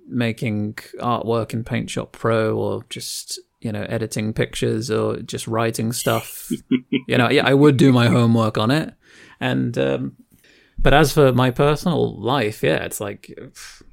[0.08, 5.92] making artwork in Paint Shop Pro or just you know, editing pictures or just writing
[5.92, 6.50] stuff.
[7.06, 8.94] you know, yeah, I would do my homework on it.
[9.38, 10.16] And, um,
[10.78, 13.38] but as for my personal life, yeah, it's like,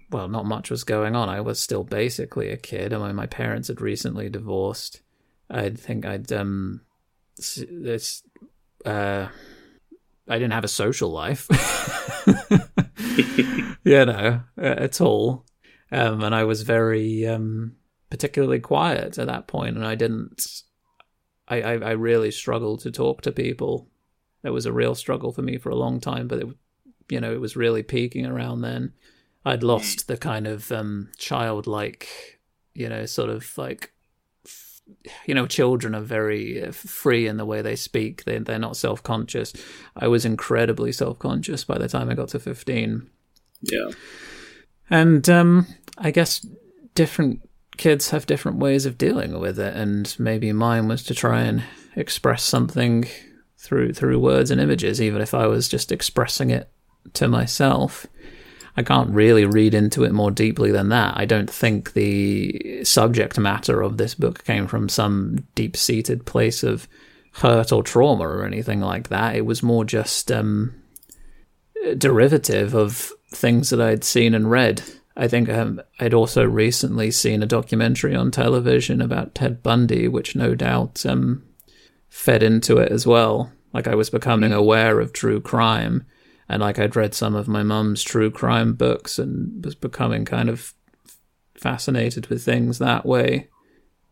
[0.10, 1.28] well, not much was going on.
[1.28, 2.94] I was still basically a kid.
[2.94, 5.02] I mean, my parents had recently divorced.
[5.50, 6.82] I think I'd, um,
[7.36, 8.24] this,
[8.88, 9.28] uh,
[10.30, 11.48] I didn't have a social life,
[13.84, 15.46] you know, at all.
[15.92, 17.76] Um, and I was very, um,
[18.10, 20.64] particularly quiet at that point, and I didn't.
[21.48, 23.90] I, I, I really struggled to talk to people.
[24.44, 26.48] It was a real struggle for me for a long time, but it,
[27.10, 28.94] you know, it was really peaking around then.
[29.46, 32.08] I'd lost the kind of um, childlike,
[32.74, 33.94] you know, sort of like,
[35.26, 38.24] you know, children are very uh, free in the way they speak.
[38.26, 39.54] They they're not self conscious.
[39.96, 43.10] I was incredibly self conscious by the time I got to fifteen.
[43.62, 43.90] Yeah,
[44.90, 45.68] and um,
[45.98, 46.46] I guess
[46.96, 51.42] different kids have different ways of dealing with it, and maybe mine was to try
[51.42, 51.64] and
[51.96, 53.06] express something
[53.58, 56.70] through through words and images, even if I was just expressing it
[57.14, 58.08] to myself.
[58.78, 61.18] I can't really read into it more deeply than that.
[61.18, 66.64] I don't think the subject matter of this book came from some deep seated place
[66.64, 66.88] of
[67.34, 69.36] hurt or trauma or anything like that.
[69.36, 70.76] It was more just um,
[71.98, 74.84] derivative of things that I'd seen and read
[75.18, 80.36] I think um, I'd also recently seen a documentary on television about Ted Bundy, which
[80.36, 81.44] no doubt um,
[82.08, 83.52] fed into it as well.
[83.74, 86.06] Like I was becoming aware of true crime,
[86.50, 90.50] and like I'd read some of my mum's true crime books and was becoming kind
[90.50, 90.74] of
[91.56, 93.50] fascinated with things that way.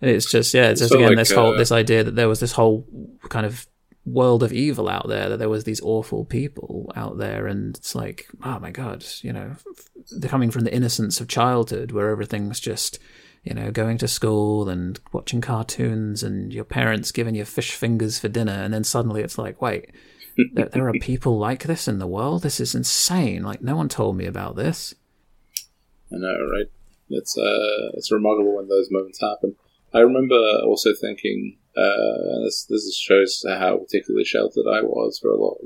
[0.02, 2.16] And it's just yeah, it's just so again like, this whole uh, this idea that
[2.16, 2.86] there was this whole
[3.30, 3.66] kind of
[4.06, 7.96] world of evil out there that there was these awful people out there and it's
[7.96, 9.56] like oh my god you know
[10.20, 13.00] they're coming from the innocence of childhood where everything's just
[13.44, 18.20] you know going to school and watching cartoons and your parents giving you fish fingers
[18.20, 19.92] for dinner and then suddenly it's like wait
[20.54, 22.44] there, there are people like this in the world.
[22.44, 23.44] This is insane.
[23.44, 24.94] Like no one told me about this.
[26.12, 26.70] I know right?
[27.10, 29.56] It's uh it's remarkable when those moments happen.
[29.94, 35.38] I remember also thinking uh, this this shows how particularly sheltered I was for a
[35.38, 35.58] lot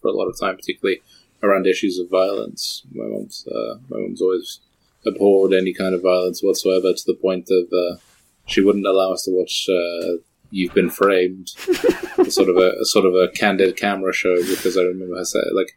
[0.00, 1.02] for a lot of time, particularly
[1.42, 2.82] around issues of violence.
[2.92, 4.60] My mom's uh, my mom's always
[5.06, 7.98] abhorred any kind of violence whatsoever, to the point of uh,
[8.46, 10.18] she wouldn't allow us to watch uh,
[10.50, 11.48] you've been framed,
[12.28, 14.36] sort of a, a, sort of a candid camera show.
[14.36, 15.72] Because I remember her say like,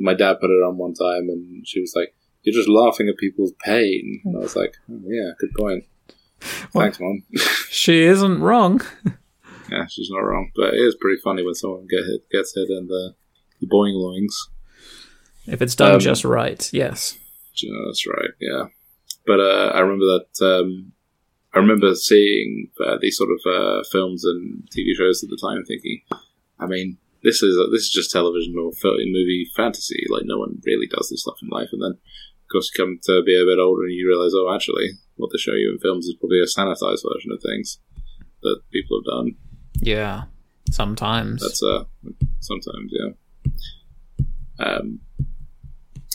[0.00, 3.16] my dad put it on one time, and she was like, "You're just laughing at
[3.18, 5.84] people's pain," and I was like, oh, "Yeah, good point."
[6.72, 7.22] Well, Thanks, mom.
[7.68, 8.80] she isn't wrong.
[9.70, 12.70] yeah, she's not wrong, but it is pretty funny when someone get hit, gets hit
[12.70, 13.14] in the,
[13.60, 14.48] the boing loings.
[15.46, 17.18] If it's done Um, just right, yes.
[17.86, 18.30] That's right.
[18.40, 18.64] Yeah,
[19.26, 20.46] but uh, I remember that.
[20.46, 20.92] Um,
[21.54, 25.64] I remember seeing uh, these sort of uh, films and TV shows at the time,
[25.64, 26.00] thinking,
[26.60, 30.04] I mean, this is this is just television or film, movie fantasy.
[30.08, 31.68] Like no one really does this stuff in life.
[31.72, 34.54] And then, of course, you come to be a bit older and you realize, oh,
[34.54, 37.78] actually, what they show you in films is probably a sanitized version of things
[38.42, 39.34] that people have done.
[39.80, 40.24] Yeah.
[40.70, 41.42] Sometimes.
[41.42, 41.84] That's uh
[42.38, 44.64] sometimes, yeah.
[44.64, 45.00] Um,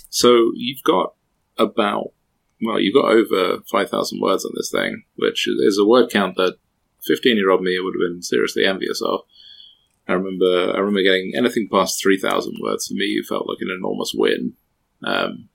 [0.10, 1.14] so you've got
[1.58, 2.14] about
[2.62, 6.36] well, you've got over five thousand words on this thing, which is a word count
[6.38, 6.58] that
[7.06, 9.22] fifteen-year-old me would have been seriously envious of.
[10.08, 12.88] I remember, I remember getting anything past three thousand words.
[12.88, 14.54] For me, felt like an enormous win.
[15.04, 15.50] Um,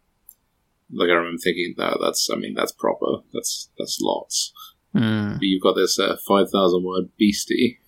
[0.92, 3.22] like I remember thinking that that's, I mean, that's proper.
[3.32, 4.52] That's that's lots.
[4.92, 5.34] Hmm.
[5.34, 7.78] But you've got this uh, five thousand word beastie,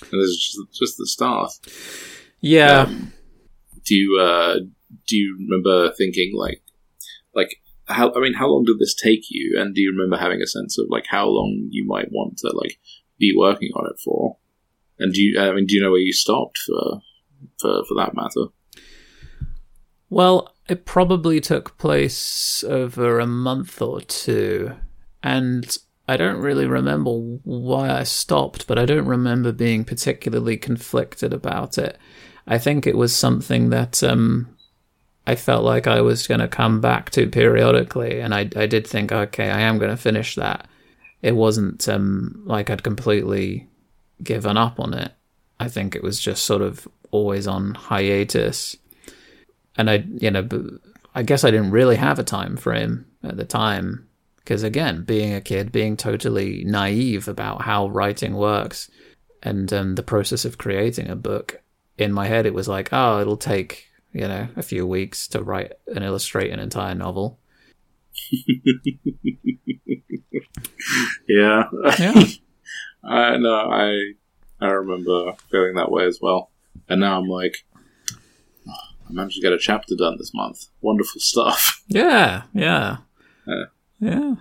[0.00, 1.52] and this is just just the start.
[2.40, 2.82] Yeah.
[2.82, 3.12] Um,
[3.84, 4.58] do you uh,
[5.06, 6.62] do you remember thinking like
[7.34, 9.56] like how I mean how long did this take you?
[9.58, 12.52] And do you remember having a sense of like how long you might want to
[12.54, 12.78] like
[13.18, 14.36] be working on it for?
[14.98, 17.00] And do you I mean do you know where you stopped for
[17.60, 18.52] for for that matter?
[20.10, 24.72] Well, it probably took place over a month or two,
[25.22, 25.76] and
[26.08, 31.76] I don't really remember why I stopped, but I don't remember being particularly conflicted about
[31.76, 31.98] it.
[32.46, 34.56] I think it was something that um,
[35.28, 38.86] I felt like I was going to come back to periodically, and I, I did
[38.86, 40.66] think, okay, I am going to finish that.
[41.20, 43.68] It wasn't um, like I'd completely
[44.22, 45.12] given up on it.
[45.60, 48.76] I think it was just sort of always on hiatus
[49.78, 50.46] and I, you know,
[51.14, 54.08] I guess I didn't really have a time frame at the time
[54.38, 58.90] because again, being a kid, being totally naive about how writing works,
[59.42, 61.62] and um, the process of creating a book,
[61.96, 65.42] in my head it was like, oh, it'll take you know a few weeks to
[65.42, 67.38] write and illustrate an entire novel.
[71.28, 71.64] yeah
[71.98, 72.22] Yeah,
[73.04, 74.12] I know I
[74.60, 76.50] I remember feeling that way as well
[76.88, 77.64] and now I'm like
[78.68, 78.72] "Oh,
[79.08, 82.98] I managed to get a chapter done this month wonderful stuff yeah, yeah,
[83.46, 83.64] Yeah.
[84.00, 84.34] yeah.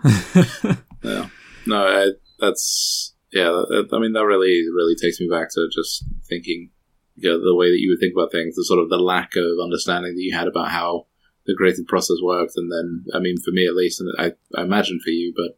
[1.04, 1.30] Yeah.
[1.68, 2.08] No, I,
[2.40, 3.50] that's yeah.
[3.50, 6.70] I mean, that really really takes me back to just thinking,
[7.18, 9.36] you know, the way that you would think about things, the sort of the lack
[9.36, 11.08] of understanding that you had about how
[11.46, 14.64] the creative process worked, and then I mean, for me at least, and I, I
[14.64, 15.58] imagine for you, but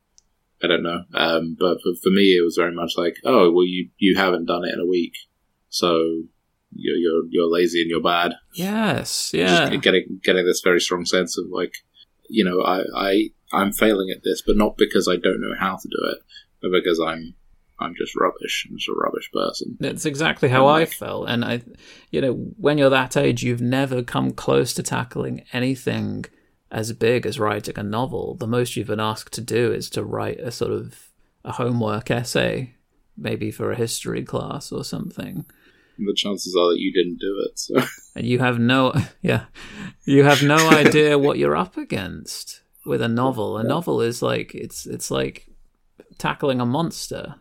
[0.64, 1.04] I don't know.
[1.14, 4.46] Um, but for, for me, it was very much like, oh, well, you you haven't
[4.46, 5.14] done it in a week,
[5.70, 6.24] so
[6.72, 9.70] you're you're, you're lazy and you're bad yes, yeah.
[9.70, 11.74] just getting getting this very strong sense of like,
[12.30, 15.78] you know, I, I I'm failing at this, but not because I don't know how
[15.78, 16.20] to do it,
[16.62, 17.36] but because I'm
[17.80, 18.68] I'm just rubbish.
[18.70, 19.78] I'm just a rubbish person.
[19.80, 21.30] That's exactly how I felt.
[21.30, 21.62] And I,
[22.12, 26.26] you know, when you're that age, you've never come close to tackling anything
[26.72, 28.36] as big as writing a novel.
[28.36, 31.10] The most you've been asked to do is to write a sort of
[31.44, 32.76] a homework essay,
[33.18, 35.46] maybe for a history class or something.
[35.98, 37.60] The chances are that you didn't do it.
[37.60, 37.82] So
[38.16, 39.46] And you have no, yeah,
[40.06, 43.58] you have no idea what you're up against with a novel.
[43.58, 45.48] A novel is like it's it's like
[46.18, 47.36] tackling a monster.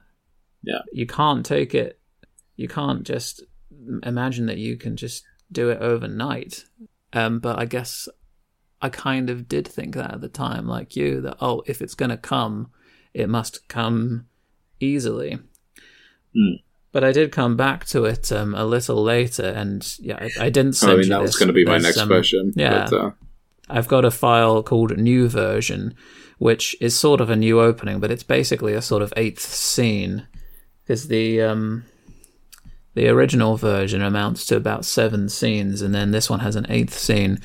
[0.62, 0.80] Yeah.
[0.92, 1.98] You can't take it.
[2.56, 3.42] You can't just
[4.02, 6.64] imagine that you can just do it overnight.
[7.12, 8.08] Um, but I guess
[8.82, 11.94] I kind of did think that at the time, like you, that oh, if it's
[11.94, 12.70] gonna come,
[13.14, 14.26] it must come
[14.80, 15.38] easily.
[16.34, 16.56] Hmm.
[16.90, 20.50] But I did come back to it um, a little later, and yeah, I, I
[20.50, 22.52] didn't send I mean, that was going to be my next um, question.
[22.56, 22.86] yeah.
[22.88, 23.10] But, uh,
[23.68, 25.94] I've got a file called New Version,
[26.38, 30.26] which is sort of a new opening, but it's basically a sort of eighth scene.
[30.88, 31.84] Because the um,
[32.94, 36.98] the original version amounts to about seven scenes, and then this one has an eighth
[36.98, 37.40] scene,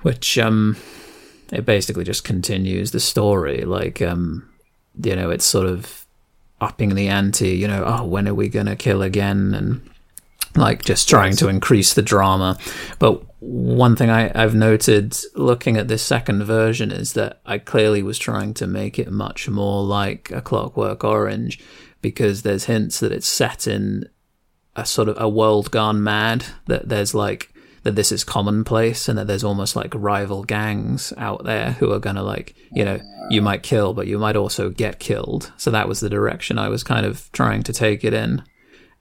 [0.00, 0.78] which um,
[1.52, 3.66] it basically just continues the story.
[3.66, 4.48] Like um,
[5.04, 6.06] you know, it's sort of
[6.58, 7.50] upping the ante.
[7.50, 9.52] You know, oh, when are we gonna kill again?
[9.52, 9.90] And
[10.56, 12.56] like just trying to increase the drama.
[12.98, 18.02] But one thing I, I've noted looking at this second version is that I clearly
[18.02, 21.60] was trying to make it much more like a Clockwork Orange
[22.00, 24.08] because there's hints that it's set in
[24.76, 26.44] a sort of a world gone mad.
[26.66, 31.44] That there's like that this is commonplace and that there's almost like rival gangs out
[31.44, 34.98] there who are gonna like you know you might kill but you might also get
[34.98, 38.42] killed so that was the direction i was kind of trying to take it in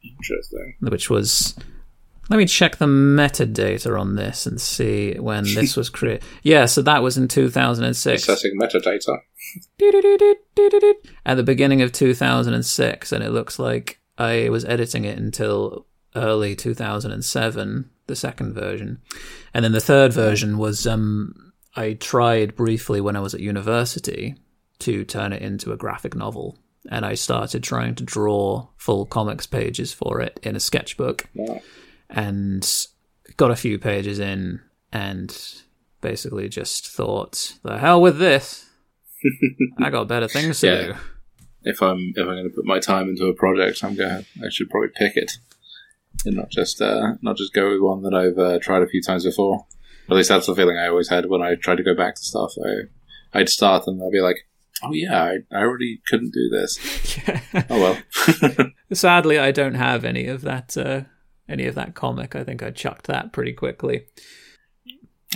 [0.04, 0.76] Interesting.
[0.80, 1.58] which was
[2.30, 6.82] let me check the metadata on this and see when this was created yeah so
[6.82, 9.20] that was in 2006 Assessing metadata.
[11.26, 15.86] At the beginning of 2006 and it looks like i was editing it until
[16.16, 19.00] early 2007 the second version
[19.54, 24.36] and then the third version was um i tried briefly when i was at university
[24.80, 26.58] to turn it into a graphic novel
[26.90, 31.62] and i started trying to draw full comics pages for it in a sketchbook Wow.
[32.10, 32.88] and
[33.36, 35.38] got a few pages in and
[36.02, 38.67] basically just thought the hell with this
[39.80, 40.86] i got better things to Yeah.
[40.88, 40.94] do
[41.64, 44.26] If I'm if I'm going to put my time into a project, I'm going.
[44.44, 45.34] I should probably pick it,
[46.26, 49.02] and not just uh, not just go with one that I've uh, tried a few
[49.02, 49.66] times before.
[50.10, 52.22] At least that's the feeling I always had when I tried to go back to
[52.22, 52.54] stuff.
[52.64, 54.38] I I'd start and I'd be like,
[54.84, 56.80] oh yeah, I, I already couldn't do this.
[57.70, 58.72] Oh well.
[58.94, 60.78] Sadly, I don't have any of that.
[60.78, 61.02] Uh,
[61.50, 62.36] any of that comic.
[62.36, 64.06] I think I chucked that pretty quickly.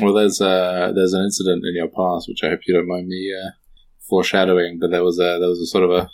[0.02, 3.08] Well, there's uh, there's an incident in your past which I hope you don't mind
[3.08, 3.50] me uh,
[4.12, 6.10] foreshadowing, but there was a there was a sort of a,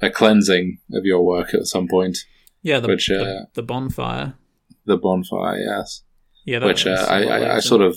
[0.00, 2.18] a cleansing of your work at some point.
[2.62, 4.34] Yeah, the Which, the, uh, the bonfire.
[4.86, 6.02] The bonfire, yes.
[6.44, 7.96] Yeah, that which uh, I, I, I sort of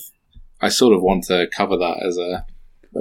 [0.62, 2.45] I sort of want to cover that as a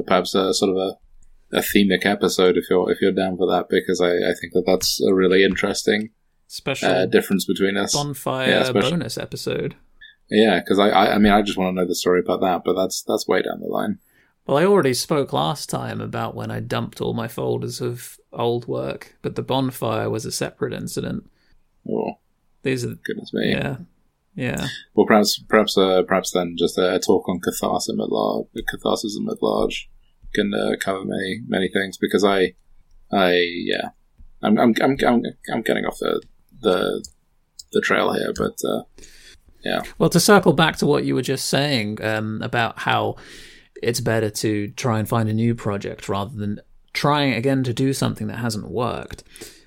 [0.06, 3.66] perhaps a sort of a, a themic episode if you're if you're down for that
[3.68, 6.10] because I, I think that that's a really interesting
[6.46, 7.94] special uh, difference between us.
[7.94, 9.74] bonfire yeah, special- bonus episode.
[10.30, 12.62] Yeah, because I, I I mean I just want to know the story about that,
[12.64, 13.98] but that's that's way down the line.
[14.46, 18.66] Well, I already spoke last time about when I dumped all my folders of old
[18.68, 21.30] work, but the bonfire was a separate incident.
[21.88, 22.18] Oh
[22.62, 23.52] These are goodness me!
[23.52, 23.76] yeah,
[24.34, 24.66] yeah.
[24.94, 29.42] Well, perhaps perhaps uh, perhaps then just a, talk on catharsism at large, catharsism at
[29.42, 29.88] large
[30.34, 32.54] can uh, cover many many things because I
[33.10, 33.90] I yeah
[34.42, 36.22] I'm I'm I'm I'm, I'm getting off the
[36.60, 37.02] the
[37.72, 38.82] the trail here, but uh,
[39.98, 43.16] Well, to circle back to what you were just saying um, about how
[43.84, 46.60] it's better to try and find a new project rather than
[46.92, 49.24] trying again to do something that hasn't worked.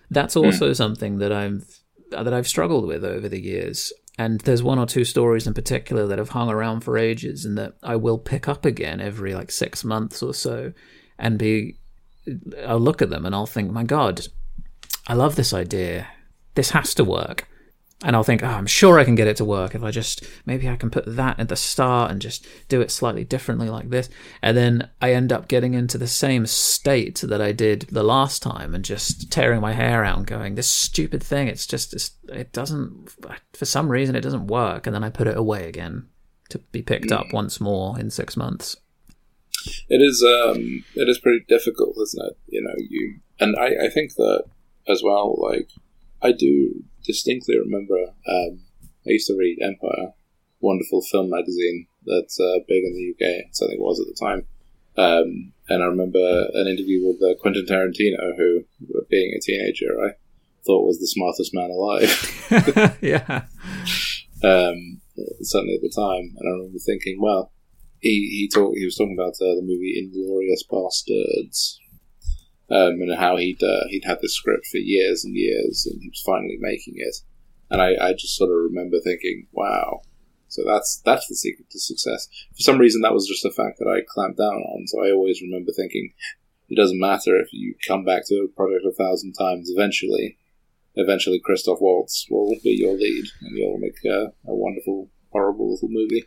[0.10, 0.46] That's hmm.
[0.46, 1.66] also something that I've
[2.12, 3.92] that I've struggled with over the years.
[4.18, 7.58] And there's one or two stories in particular that have hung around for ages, and
[7.58, 10.74] that I will pick up again every like six months or so,
[11.20, 11.78] and be
[12.66, 14.28] I'll look at them and I'll think, my God,
[15.08, 16.08] I love this idea.
[16.56, 17.48] This has to work
[18.04, 20.24] and I'll think, oh, I'm sure I can get it to work if I just
[20.46, 23.90] maybe I can put that at the start and just do it slightly differently like
[23.90, 24.08] this.
[24.42, 28.44] And then I end up getting into the same state that I did the last
[28.44, 32.12] time and just tearing my hair out and going, this stupid thing, it's just, it's,
[32.30, 33.10] it doesn't,
[33.54, 34.86] for some reason, it doesn't work.
[34.86, 36.08] And then I put it away again
[36.50, 38.78] to be picked up once more in six months.
[39.90, 42.38] it is um it is pretty difficult, isn't it?
[42.48, 44.46] You know, you and I I think that
[44.88, 45.36] as well.
[45.42, 45.70] Like
[46.22, 47.98] I do distinctly remember.
[48.28, 48.60] Um,
[49.08, 50.14] I used to read Empire,
[50.60, 53.46] wonderful film magazine that's uh, big in the UK.
[53.54, 54.46] So I think it was at the time.
[54.98, 56.20] Um, and I remember
[56.54, 58.66] an interview with uh, Quentin Tarantino, who,
[59.10, 60.12] being a teenager, I
[60.66, 62.98] thought was the smartest man alive.
[63.02, 63.46] yeah.
[64.44, 65.02] um,
[65.42, 66.36] certainly at the time.
[66.38, 67.52] And I remember thinking, well,
[68.00, 71.78] he he talked he was talking about uh, the movie Inglourious Basterds,
[72.70, 76.10] um, and how he'd uh, he'd had this script for years and years, and he
[76.10, 77.16] was finally making it.
[77.70, 80.02] And I, I just sort of remember thinking, wow.
[80.50, 82.28] So that's that's the secret to success.
[82.56, 84.88] For some reason, that was just a fact that I clamped down on.
[84.88, 86.14] So I always remember thinking,
[86.70, 89.70] it doesn't matter if you come back to a project a thousand times.
[89.70, 90.38] Eventually,
[90.96, 95.90] eventually, Christoph Waltz will be your lead, and you'll make a, a wonderful, horrible little
[95.92, 96.24] movie.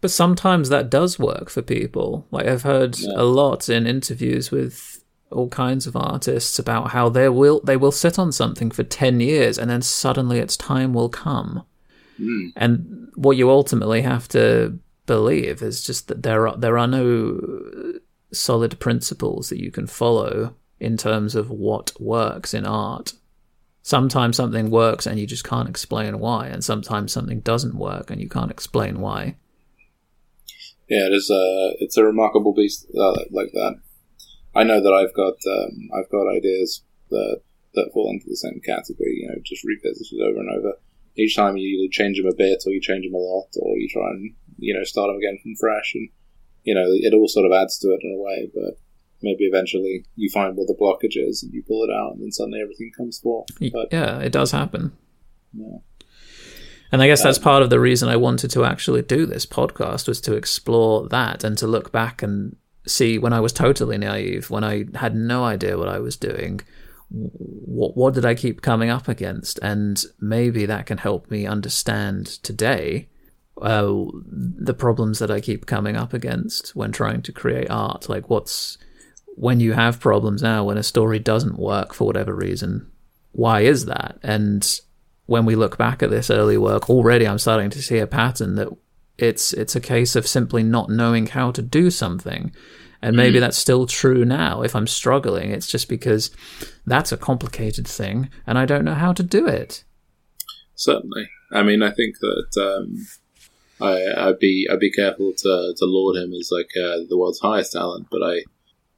[0.00, 2.28] But sometimes that does work for people.
[2.30, 3.14] Like I've heard Yeah.
[3.16, 7.92] a lot in interviews with all kinds of artists about how they will they will
[7.92, 11.64] sit on something for 10 years and then suddenly its time will come.
[12.18, 12.52] Mm.
[12.56, 17.40] And what you ultimately have to believe is just that there are there are no
[18.32, 23.12] solid principles that you can follow in terms of what works in art.
[23.82, 28.20] Sometimes something works and you just can't explain why, and sometimes something doesn't work and
[28.20, 29.36] you can't explain why.
[30.88, 33.80] Yeah, it is a it's a remarkable beast uh, like that.
[34.58, 37.42] I know that I've got um, I've got ideas that
[37.74, 39.20] that fall into the same category.
[39.20, 40.72] You know, just revisited over and over.
[41.16, 43.78] Each time you either change them a bit, or you change them a lot, or
[43.78, 46.08] you try and you know start them again from fresh, and
[46.64, 48.50] you know it all sort of adds to it in a way.
[48.52, 48.78] But
[49.22, 52.32] maybe eventually you find where the blockage is, and you pull it out, and then
[52.32, 53.46] suddenly everything comes forth.
[53.60, 54.92] But yeah, it does happen.
[55.52, 55.78] yeah.
[56.90, 60.08] And I guess that's part of the reason I wanted to actually do this podcast
[60.08, 62.56] was to explore that and to look back and
[62.88, 66.60] see when I was totally naive, when I had no idea what I was doing,
[67.10, 72.26] what what did I keep coming up against, and maybe that can help me understand
[72.26, 73.08] today
[73.62, 73.92] uh,
[74.24, 78.08] the problems that I keep coming up against when trying to create art.
[78.08, 78.78] Like, what's
[79.34, 82.90] when you have problems now, when a story doesn't work for whatever reason,
[83.32, 84.18] why is that?
[84.22, 84.80] And
[85.26, 88.56] when we look back at this early work, already I'm starting to see a pattern
[88.56, 88.68] that
[89.18, 92.52] it's it's a case of simply not knowing how to do something.
[93.00, 93.40] And maybe mm.
[93.42, 94.62] that's still true now.
[94.62, 96.32] If I'm struggling, it's just because
[96.84, 99.84] that's a complicated thing and I don't know how to do it.
[100.74, 101.28] Certainly.
[101.52, 103.06] I mean, I think that um,
[103.80, 107.38] I, would be I'd be careful to, to laud him as like uh, the world's
[107.38, 108.42] highest talent, but I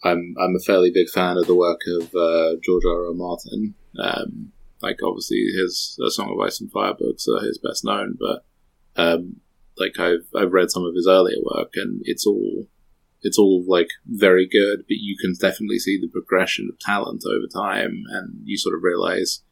[0.03, 3.07] I'm I'm a fairly big fan of the work of uh, George R.
[3.09, 3.15] R.
[3.15, 3.75] Martin.
[3.99, 4.53] Um,
[4.83, 8.45] like obviously his A Song of Ice and Fire books are his best known, but
[8.97, 9.41] um,
[9.81, 12.67] like I've I've read some of his earlier work and it's all
[13.23, 17.47] it's all like very good, but you can definitely see the progression of talent over
[17.53, 19.43] time, and you sort of realize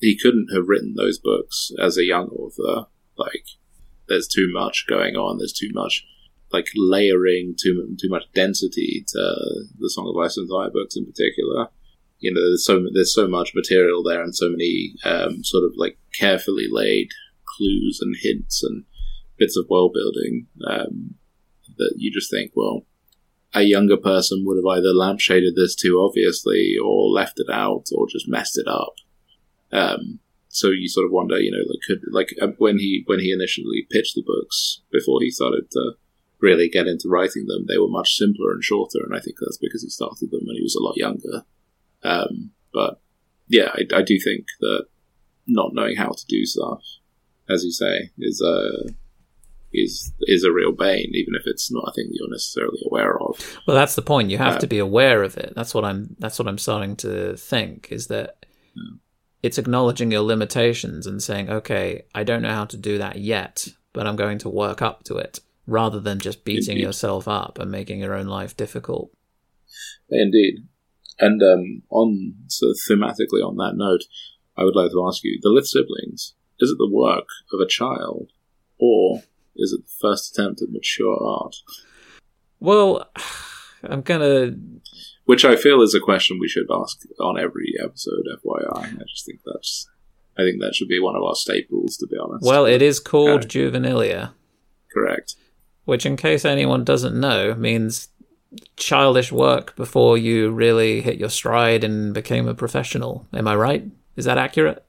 [0.00, 2.88] he couldn't have written those books as a young author.
[3.16, 3.44] Like
[4.08, 5.38] there's too much going on.
[5.38, 6.04] There's too much
[6.52, 9.36] like layering, too too much density to
[9.78, 11.68] the Song of Ice and Fire books in particular.
[12.18, 15.72] You know, there's so there's so much material there, and so many um, sort of
[15.76, 17.08] like carefully laid
[17.56, 18.84] clues and hints and
[19.42, 21.14] bits of world building um,
[21.78, 22.86] that you just think, well,
[23.54, 28.06] a younger person would have either lampshaded this too obviously, or left it out, or
[28.08, 28.94] just messed it up.
[29.72, 33.20] Um, so you sort of wonder, you know, like could like uh, when he when
[33.20, 35.92] he initially pitched the books before he started to
[36.40, 39.58] really get into writing them, they were much simpler and shorter, and I think that's
[39.58, 41.44] because he started them when he was a lot younger.
[42.02, 43.00] Um, but
[43.48, 44.86] yeah, I, I, do think that
[45.46, 46.82] not knowing how to do stuff,
[47.48, 48.92] as you say, is a
[49.72, 53.20] is is a real bane, even if it's not a thing that you're necessarily aware
[53.20, 53.38] of.
[53.66, 54.30] Well, that's the point.
[54.30, 55.52] You have um, to be aware of it.
[55.54, 56.16] That's what I'm.
[56.18, 57.88] That's what I'm starting to think.
[57.90, 58.44] Is that
[58.74, 58.98] yeah
[59.42, 63.66] it's acknowledging your limitations and saying, okay, I don't know how to do that yet,
[63.92, 66.84] but I'm going to work up to it, rather than just beating Indeed.
[66.84, 69.10] yourself up and making your own life difficult.
[70.08, 70.68] Indeed.
[71.18, 74.04] And um, on so thematically on that note,
[74.56, 77.66] I would like to ask you: the Lith siblings is it the work of a
[77.66, 78.30] child,
[78.78, 79.22] or
[79.56, 81.56] is it the first attempt at mature art?
[82.60, 83.10] Well,
[83.84, 84.52] I'm gonna
[85.24, 88.26] which I feel is a question we should ask on every episode.
[88.44, 89.88] FYI, I just think that's
[90.36, 92.44] I think that should be one of our staples, to be honest.
[92.44, 94.32] Well, it is called juvenilia.
[94.92, 95.36] Correct.
[95.84, 98.08] Which, in case anyone doesn't know, means
[98.76, 103.26] childish work before you really hit your stride and became a professional.
[103.32, 103.84] Am I right?
[104.16, 104.84] Is that accurate?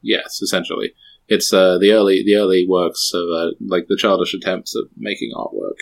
[0.00, 0.94] Yes, essentially.
[1.28, 5.32] It's uh, the early the early works of uh, like the childish attempts at making
[5.36, 5.78] artwork.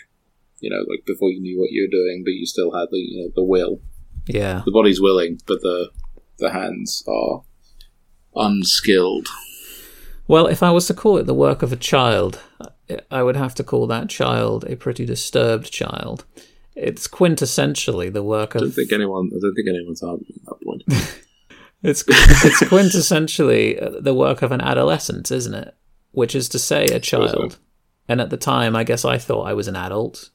[0.60, 2.98] You know, like before you knew what you were doing, but you still had the
[2.98, 3.80] you know the will
[4.26, 4.62] yeah.
[4.64, 5.90] The body's willing, but the
[6.38, 7.42] the hands are
[8.34, 9.28] unskilled.
[10.26, 12.40] Well, if I was to call it the work of a child,
[13.10, 16.24] I would have to call that child a pretty disturbed child.
[16.76, 18.62] It's quintessentially the work of.
[18.62, 19.30] I don't think anyone.
[19.34, 20.82] I don't think anyone's arguing that point.
[21.82, 25.74] it's it's quintessentially uh, the work of an adolescent, isn't it?
[26.12, 27.58] Which is to say, a child.
[28.08, 30.30] And at the time, I guess I thought I was an adult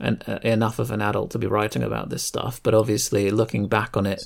[0.00, 2.62] and uh, enough of an adult to be writing about this stuff.
[2.62, 4.22] But obviously, looking back on it,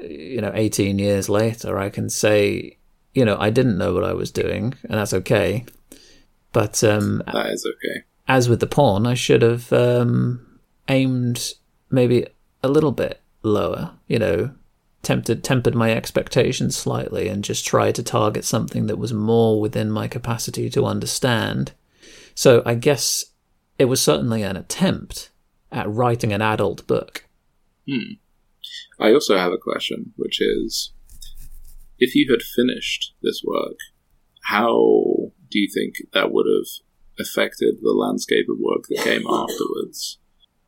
[0.00, 2.78] you know, 18 years later, I can say,
[3.14, 5.64] you know, I didn't know what I was doing, and that's okay.
[6.52, 8.04] But um, that is okay.
[8.28, 11.54] As with the porn, I should have um, aimed
[11.90, 12.26] maybe
[12.62, 13.92] a little bit lower.
[14.08, 14.50] You know,
[15.06, 19.88] tempted tempered my expectations slightly, and just tried to target something that was more within
[19.90, 21.72] my capacity to understand.
[22.34, 23.24] So I guess
[23.78, 25.30] it was certainly an attempt
[25.70, 27.28] at writing an adult book.
[27.88, 28.14] Hmm.
[28.98, 30.92] I also have a question, which is
[31.98, 33.78] if you had finished this work,
[34.44, 40.18] how do you think that would have affected the landscape of work that came afterwards?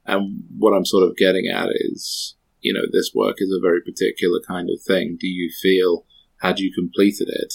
[0.06, 3.80] And what I'm sort of getting at is, you know, this work is a very
[3.80, 5.16] particular kind of thing.
[5.18, 6.05] Do you feel,
[6.40, 7.55] had you completed it,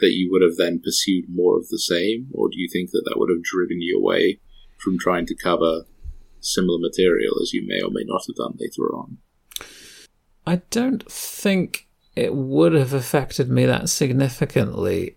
[0.00, 2.28] that you would have then pursued more of the same?
[2.32, 4.40] Or do you think that that would have driven you away
[4.78, 5.84] from trying to cover
[6.42, 9.18] similar material as you may or may not have done later on.
[10.46, 11.86] I don't think
[12.16, 15.16] it would have affected me that significantly.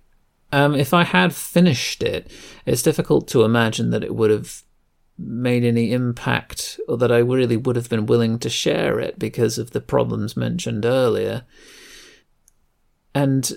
[0.52, 2.32] Um, if I had finished it,
[2.66, 4.62] it's difficult to imagine that it would have
[5.18, 9.58] made any impact or that I really would have been willing to share it because
[9.58, 11.46] of the problems mentioned earlier.
[13.14, 13.50] And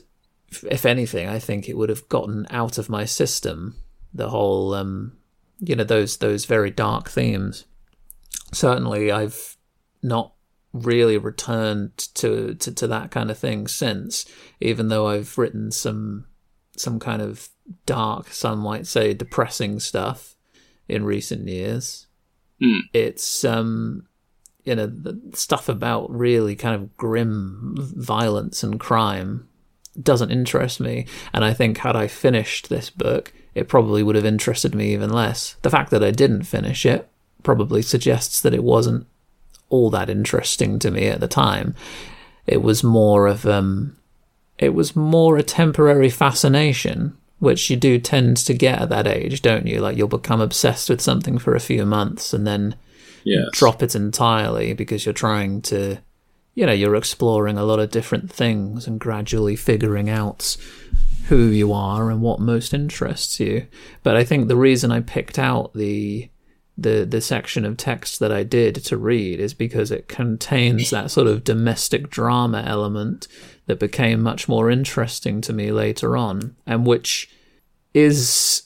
[0.50, 3.76] if- anything, I think it would have gotten out of my system
[4.14, 5.18] the whole, um,
[5.58, 7.64] you know, those those very dark themes.
[8.52, 9.56] Certainly, I've
[10.02, 10.34] not
[10.72, 14.24] really returned to, to to that kind of thing since,
[14.60, 16.26] even though I've written some
[16.76, 17.48] some kind of
[17.84, 20.36] dark, some might say depressing stuff
[20.88, 22.06] in recent years.
[22.60, 22.80] Hmm.
[22.92, 24.08] It's um
[24.68, 29.48] you know the stuff about really kind of grim violence and crime
[30.00, 34.26] doesn't interest me and i think had i finished this book it probably would have
[34.26, 37.08] interested me even less the fact that i didn't finish it
[37.42, 39.06] probably suggests that it wasn't
[39.70, 41.74] all that interesting to me at the time
[42.46, 43.96] it was more of um
[44.58, 49.42] it was more a temporary fascination which you do tend to get at that age
[49.42, 52.74] don't you like you'll become obsessed with something for a few months and then
[53.24, 53.48] Yes.
[53.52, 55.98] drop it entirely because you're trying to
[56.54, 60.56] you know you're exploring a lot of different things and gradually figuring out
[61.26, 63.66] who you are and what most interests you
[64.02, 66.30] but i think the reason i picked out the
[66.78, 71.10] the the section of text that i did to read is because it contains that
[71.10, 73.28] sort of domestic drama element
[73.68, 77.30] that became much more interesting to me later on and which
[77.94, 78.62] is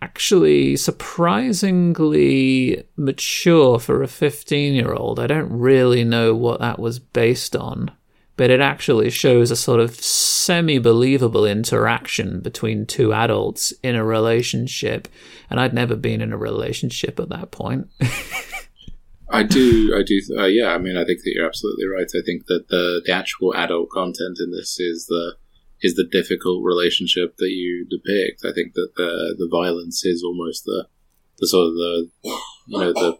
[0.00, 5.18] actually surprisingly mature for a 15 year old.
[5.18, 7.90] I don't really know what that was based on,
[8.36, 14.04] but it actually shows a sort of semi believable interaction between two adults in a
[14.04, 15.08] relationship.
[15.50, 17.88] And I'd never been in a relationship at that point.
[19.28, 20.68] I do, I do, uh, yeah.
[20.68, 22.06] I mean, I think that you're absolutely right.
[22.14, 25.34] I think that the the actual adult content in this is the
[25.82, 28.44] is the difficult relationship that you depict.
[28.44, 30.86] I think that the the violence is almost the
[31.38, 32.10] the sort of the
[32.66, 33.18] you know the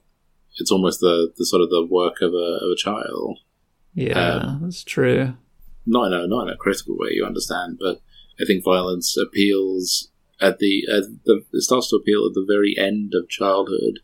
[0.58, 3.38] it's almost the the sort of the work of a of a child.
[3.94, 5.34] Yeah, that's true.
[5.86, 8.00] Not in a not in a critical way, you understand, but
[8.40, 10.10] I think violence appeals
[10.40, 14.00] at the at the it starts to appeal at the very end of childhood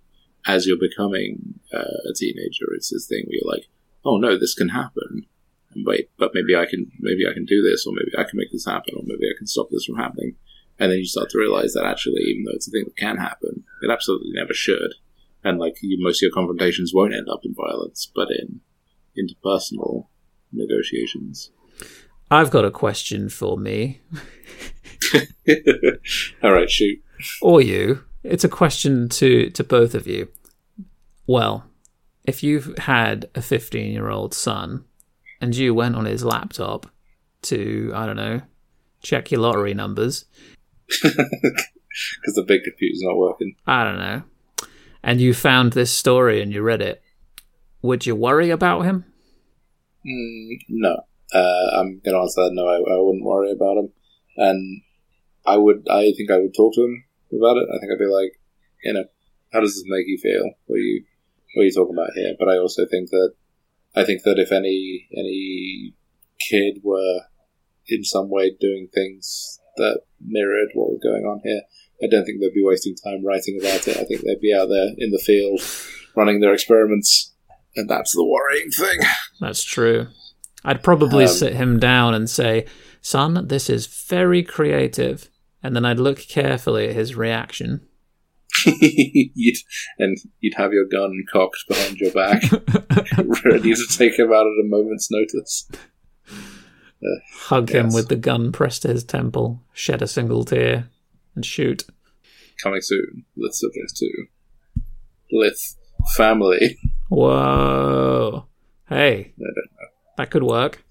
[0.46, 2.66] as you're becoming uh, a teenager.
[2.74, 3.66] It's this thing where you're like,
[4.04, 5.26] oh no, this can happen.
[5.74, 8.36] And wait, but maybe I can maybe I can do this, or maybe I can
[8.38, 10.36] make this happen, or maybe I can stop this from happening.
[10.78, 13.16] And then you start to realize that actually, even though it's a thing that can
[13.18, 14.94] happen, it absolutely never should.
[15.44, 18.60] And like you, most of your confrontations won't end up in violence, but in
[19.18, 20.06] interpersonal
[20.52, 21.50] negotiations.
[22.30, 24.00] I've got a question for me,
[26.42, 27.02] All right, shoot.
[27.42, 28.04] or you.
[28.22, 30.28] It's a question to, to both of you.
[31.26, 31.64] Well,
[32.24, 34.84] if you've had a 15 year old son
[35.40, 36.86] and you went on his laptop
[37.42, 38.42] to, I don't know,
[39.02, 40.24] check your lottery numbers,
[41.92, 43.54] Because the big computer's not working.
[43.66, 44.22] I don't know,
[45.02, 47.02] and you found this story and you read it,
[47.82, 49.04] would you worry about him?
[50.06, 50.96] Mm, no.
[51.34, 53.92] Uh, I'm going to answer that no, I, I wouldn't worry about him.
[54.36, 54.82] And
[55.46, 57.04] I would, I think I would talk to him
[57.38, 57.68] about it.
[57.72, 58.38] I think I'd be like,
[58.84, 59.04] you know,
[59.52, 60.50] how does this make you feel?
[60.66, 61.04] What are you,
[61.54, 62.34] what are you talking about here?
[62.38, 63.34] But I also think that,
[63.94, 65.94] I think that if any, any
[66.40, 67.20] kid were
[67.88, 71.62] in some way doing things that mirrored what was going on here,
[72.02, 73.96] I don't think they'd be wasting time writing about it.
[73.96, 75.60] I think they'd be out there in the field
[76.16, 77.32] running their experiments.
[77.76, 78.98] And that's the worrying thing.
[79.40, 80.08] That's true.
[80.64, 82.66] I'd probably Um, sit him down and say,
[83.00, 85.28] Son, this is very creative.
[85.62, 87.86] And then I'd look carefully at his reaction.
[88.66, 89.56] you'd,
[89.98, 92.42] and you'd have your gun cocked behind your back,
[93.44, 95.68] ready to take him out at a moment's notice.
[96.28, 100.88] Uh, hug him with the gun pressed to his temple, shed a single tear,
[101.34, 101.84] and shoot.
[102.62, 104.08] Coming soon, Lith Subjects 2.
[105.32, 105.76] Lith
[106.14, 106.78] Family.
[107.08, 108.46] Whoa.
[108.88, 109.88] Hey, I don't know.
[110.18, 110.84] that could work.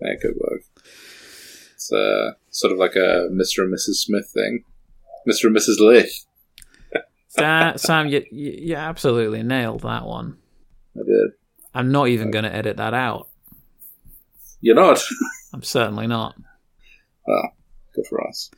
[0.00, 0.62] That could work.
[1.92, 3.62] Uh, sort of like a Mr.
[3.62, 3.94] and Mrs.
[3.96, 4.64] Smith thing.
[5.28, 5.44] Mr.
[5.46, 6.24] and Mrs.
[7.36, 10.38] That, Sam, you, you, you absolutely nailed that one.
[10.96, 11.30] I did.
[11.74, 13.28] I'm not even going to edit that out.
[14.60, 15.02] You're not.
[15.52, 16.34] I'm certainly not.
[17.26, 17.52] well,
[17.94, 18.50] good for us.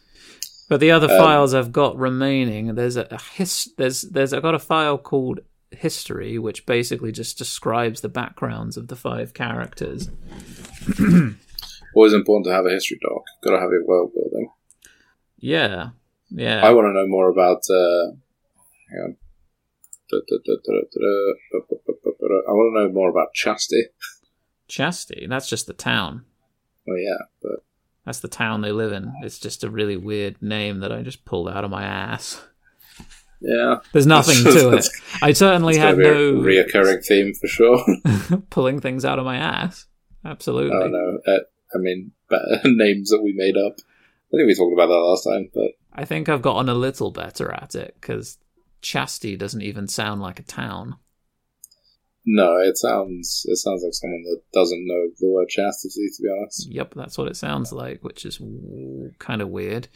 [0.68, 4.42] But the other Um, files I've got remaining, there's a, a his, there's there's I've
[4.42, 5.40] got a file called
[5.70, 10.08] history, which basically just describes the backgrounds of the five characters.
[11.94, 13.22] Always important to have a history doc.
[13.42, 14.50] Gotta have your world building.
[15.38, 15.90] Yeah,
[16.30, 16.64] yeah.
[16.64, 17.62] I want to know more about.
[17.68, 18.12] Uh,
[18.90, 19.16] hang on.
[20.12, 20.16] I
[22.52, 23.84] want to know more about Chasti.
[24.68, 25.26] Chastity.
[25.26, 26.24] That's just the town.
[26.88, 27.64] Oh yeah, but
[28.04, 29.12] That's the town they live in.
[29.22, 32.42] It's just a really weird name that I just pulled out of my ass.
[33.40, 34.86] yeah, There's nothing to it.
[35.22, 37.82] I certainly had no a reoccurring theme for sure.
[38.50, 39.86] pulling things out of my ass.
[40.24, 40.76] Absolutely.
[40.76, 41.38] oh no, uh,
[41.74, 42.12] I mean,
[42.64, 43.78] names that we made up.
[44.32, 47.10] I think we talked about that last time, but I think I've gotten a little
[47.10, 48.38] better at it because
[48.82, 50.96] Chasti doesn't even sound like a town.
[52.24, 56.08] no, it sounds it sounds like someone that doesn't know the word chastity.
[56.16, 58.40] To be honest, Yep, that's what it sounds like, which is
[59.18, 59.88] kind of weird.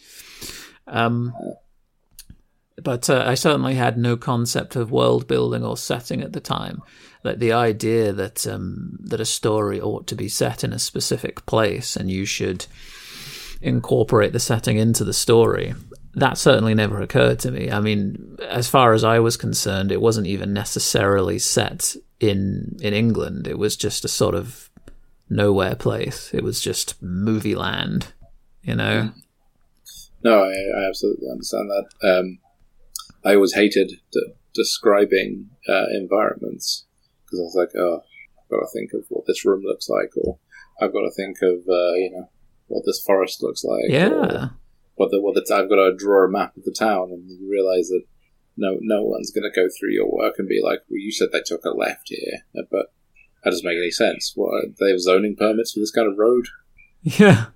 [0.86, 1.32] Um,
[2.82, 6.82] but uh, I certainly had no concept of world building or setting at the time.
[7.26, 11.44] Like the idea that um, that a story ought to be set in a specific
[11.44, 12.66] place and you should
[13.60, 15.74] incorporate the setting into the story.
[16.14, 17.68] That certainly never occurred to me.
[17.70, 22.94] I mean, as far as I was concerned, it wasn't even necessarily set in in
[22.94, 23.48] England.
[23.48, 24.70] It was just a sort of
[25.28, 26.32] nowhere place.
[26.32, 28.12] It was just movie land,
[28.62, 29.10] you know.
[30.22, 31.86] no, I, I absolutely understand that.
[32.08, 32.38] Um,
[33.24, 36.85] I always hated de- describing uh, environments
[37.36, 38.00] because I was like, oh,
[38.40, 40.38] I've got to think of what this room looks like, or
[40.80, 42.30] I've got to think of uh, you know
[42.68, 44.48] what this forest looks like, Yeah.
[44.96, 47.48] what the what the I've got to draw a map of the town, and you
[47.50, 48.02] realize that
[48.56, 51.28] no no one's going to go through your work and be like, well, you said
[51.32, 52.40] they took a left here,
[52.70, 52.86] but
[53.44, 54.32] that doesn't make any sense.
[54.34, 56.46] What they have zoning permits for this kind of road?
[57.02, 57.46] Yeah.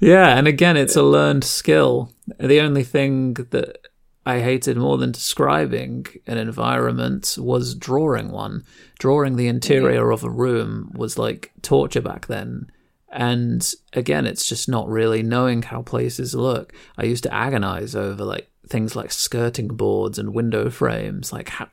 [0.00, 2.12] Yeah, and again, it's a learned skill.
[2.38, 3.78] The only thing that
[4.26, 8.64] I hated more than describing an environment was drawing one.
[8.98, 10.12] Drawing the interior mm-hmm.
[10.12, 12.68] of a room was like torture back then.
[13.12, 16.72] And again, it's just not really knowing how places look.
[16.98, 21.32] I used to agonize over like things like skirting boards and window frames.
[21.32, 21.68] Like how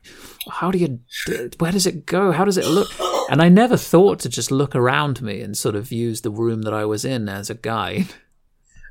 [0.48, 1.00] how do you
[1.58, 2.30] where does it go?
[2.30, 2.88] How does it look?
[3.30, 6.62] And I never thought to just look around me and sort of use the room
[6.62, 8.14] that I was in as a guide.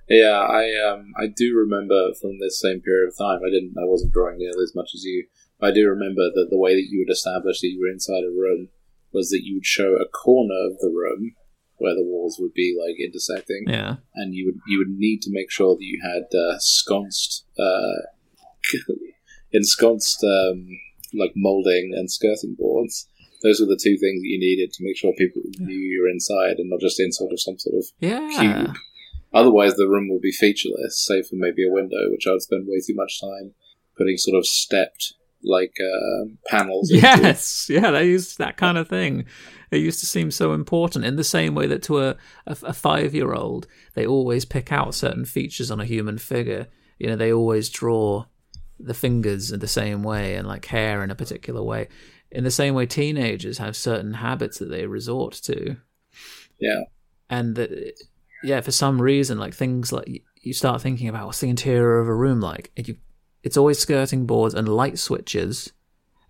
[0.10, 3.40] Yeah, I um I do remember from this same period of time.
[3.46, 5.26] I didn't I wasn't drawing nearly as much as you.
[5.60, 8.24] But I do remember that the way that you would establish that you were inside
[8.24, 8.70] a room
[9.14, 11.36] was that you would show a corner of the room
[11.78, 13.98] where the walls would be like intersecting, Yeah.
[14.16, 18.02] and you would you would need to make sure that you had uh, sconced uh,
[19.52, 20.68] ensconced um,
[21.14, 23.08] like molding and skirting boards.
[23.44, 26.10] Those were the two things that you needed to make sure people knew you were
[26.10, 28.30] inside and not just in sort of some sort of Yeah.
[28.66, 28.76] cube.
[29.34, 32.80] Otherwise, the room will be featureless, save for maybe a window, which I'd spend way
[32.86, 33.54] too much time
[33.98, 36.92] putting sort of stepped like uh, panels.
[36.92, 37.04] into.
[37.04, 39.26] Yes, yeah, they used that kind of thing.
[39.72, 42.10] It used to seem so important in the same way that to a,
[42.46, 46.68] a, a five year old, they always pick out certain features on a human figure.
[47.00, 48.26] You know, they always draw
[48.80, 51.88] the fingers in the same way and like hair in a particular way.
[52.32, 55.78] In the same way, teenagers have certain habits that they resort to.
[56.60, 56.84] Yeah,
[57.30, 57.94] and that
[58.44, 62.08] yeah for some reason like things like you start thinking about what's the interior of
[62.08, 62.96] a room like you,
[63.44, 65.72] it's always skirting boards and light switches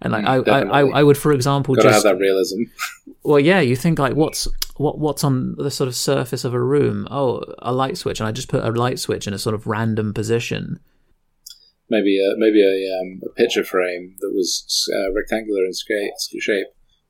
[0.02, 0.99] and like Mm, I, I, I.
[0.99, 2.64] I would for example gotta just have that realism.
[3.23, 6.61] well yeah you think like what's what what's on the sort of surface of a
[6.61, 9.56] room oh a light switch and I just put a light switch in a sort
[9.56, 10.80] of random position
[11.90, 16.68] Maybe a maybe a, um, a picture frame that was uh, rectangular in sca- shape,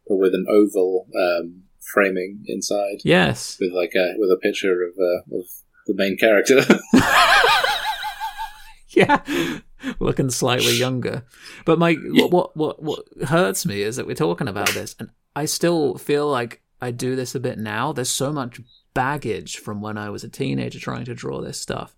[0.07, 3.57] but with an oval um, framing inside, yes.
[3.59, 5.45] with like a with a picture of uh, of
[5.87, 6.61] the main character.
[8.89, 9.59] yeah.
[9.99, 11.23] Looking slightly younger.
[11.65, 15.09] But my what, what what what hurts me is that we're talking about this and
[15.35, 17.91] i still feel like i do this a bit now.
[17.91, 18.61] There's so much
[18.93, 21.95] baggage from when i was a teenager trying to draw this stuff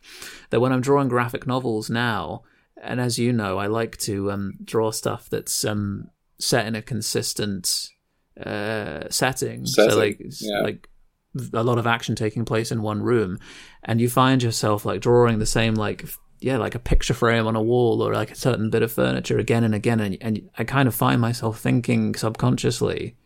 [0.50, 2.42] that when i'm drawing graphic novels now
[2.82, 6.10] and as you know i like to um, draw stuff that's um,
[6.40, 7.90] set in a consistent
[8.44, 9.66] uh, setting.
[9.66, 10.62] Setting, so like yeah.
[10.62, 10.90] like
[11.54, 13.40] a lot of action taking place in one room
[13.84, 16.06] and you find yourself like drawing the same like
[16.40, 19.38] yeah like a picture frame on a wall or like a certain bit of furniture
[19.38, 23.18] again and again and, and i kind of find myself thinking subconsciously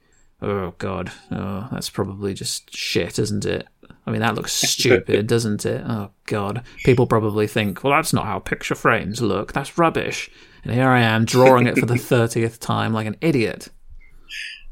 [0.42, 3.68] oh god oh that's probably just shit isn't it?
[4.06, 5.84] I mean that looks stupid doesn't it?
[5.86, 6.64] Oh god.
[6.84, 9.54] People probably think well that's not how picture frames look.
[9.54, 10.32] That's rubbish.
[10.64, 13.70] And here i am drawing it for the 30th time like an idiot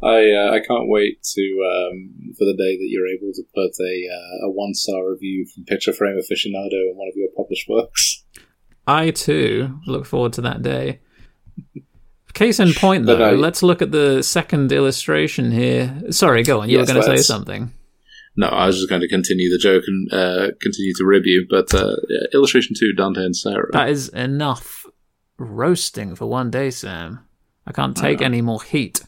[0.02, 3.72] I uh, I can't wait to um, for the day that you're able to put
[3.84, 7.68] a uh, a one star review from Picture Frame Aficionado in one of your published
[7.68, 8.24] works.
[8.86, 11.00] I too look forward to that day.
[12.34, 16.00] Case in point, though, I- let's look at the second illustration here.
[16.12, 16.70] Sorry, go on.
[16.70, 17.74] You Yes, were going to say something.
[18.40, 21.48] No, I was just going to continue the joke and uh, continue to rib you,
[21.50, 23.72] but uh, yeah, illustration two, Dante and Sarah.
[23.72, 24.86] That is enough
[25.40, 27.26] roasting for one day, Sam.
[27.66, 29.02] I can't take any more heat.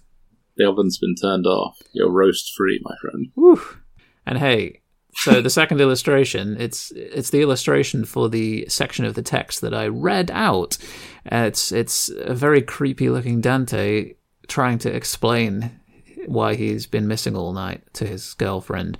[0.59, 1.81] The oven's been turned off.
[1.93, 3.31] You're roast free, my friend.
[4.27, 4.81] And hey,
[5.15, 9.73] so the second illustration, it's it's the illustration for the section of the text that
[9.73, 10.77] I read out.
[11.31, 14.13] Uh, it's it's a very creepy looking Dante
[14.47, 15.79] trying to explain
[16.27, 18.97] why he's been missing all night to his girlfriend.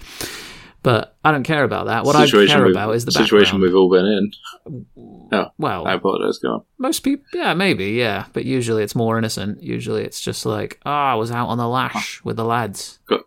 [0.81, 2.05] But I don't care about that.
[2.05, 3.63] What I care about is the situation background.
[3.63, 5.25] we've all been in.
[5.31, 6.37] Oh, well, I apologize.
[6.37, 6.61] Go on.
[6.77, 8.25] most people, yeah, maybe, yeah.
[8.31, 9.61] But usually it's more innocent.
[9.61, 12.99] Usually it's just like, oh, I was out on the lash with the lads.
[13.07, 13.21] Got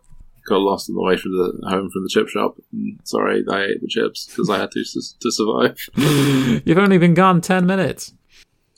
[0.47, 2.57] got lost on the way from the home from the chip shop.
[2.75, 4.83] Mm, Sorry, I ate the chips because I had to
[5.19, 5.77] to survive.
[6.65, 8.13] You've only been gone 10 minutes.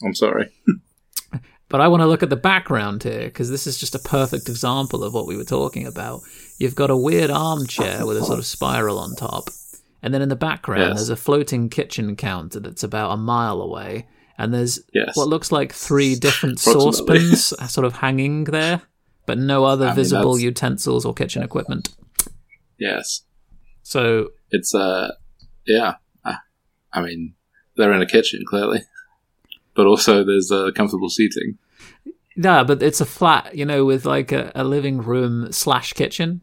[0.04, 0.52] I'm sorry.
[1.68, 4.48] But I want to look at the background here because this is just a perfect
[4.48, 6.22] example of what we were talking about.
[6.58, 9.50] You've got a weird armchair with a sort of spiral on top,
[10.02, 10.96] and then in the background Yes.
[10.98, 14.08] there's a floating kitchen counter that's about a mile away,
[14.38, 15.16] and there's Yes.
[15.18, 18.82] what looks like three different saucepans sort of hanging there,
[19.26, 21.90] but no other I mean, visible that's- utensils or kitchen equipment.
[22.80, 23.22] Yes.
[23.84, 25.12] So It's uh,
[25.66, 25.96] yeah.
[26.24, 26.38] I,
[26.94, 27.36] I mean,
[27.76, 28.82] they're in a kitchen clearly,
[29.76, 31.58] but also there's uh, comfortable seating.
[32.36, 36.42] Yeah, but it's a flat, you know, with like a, a living room slash kitchen.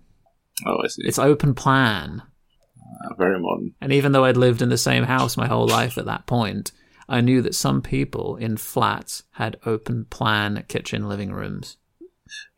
[0.67, 1.03] Oh, I see.
[1.05, 2.23] It's open plan.
[3.05, 3.75] Uh, very modern.
[3.81, 6.73] And even though I'd lived in the same house my whole life at that point,
[7.09, 11.77] I knew that some people in flats had open plan kitchen living rooms.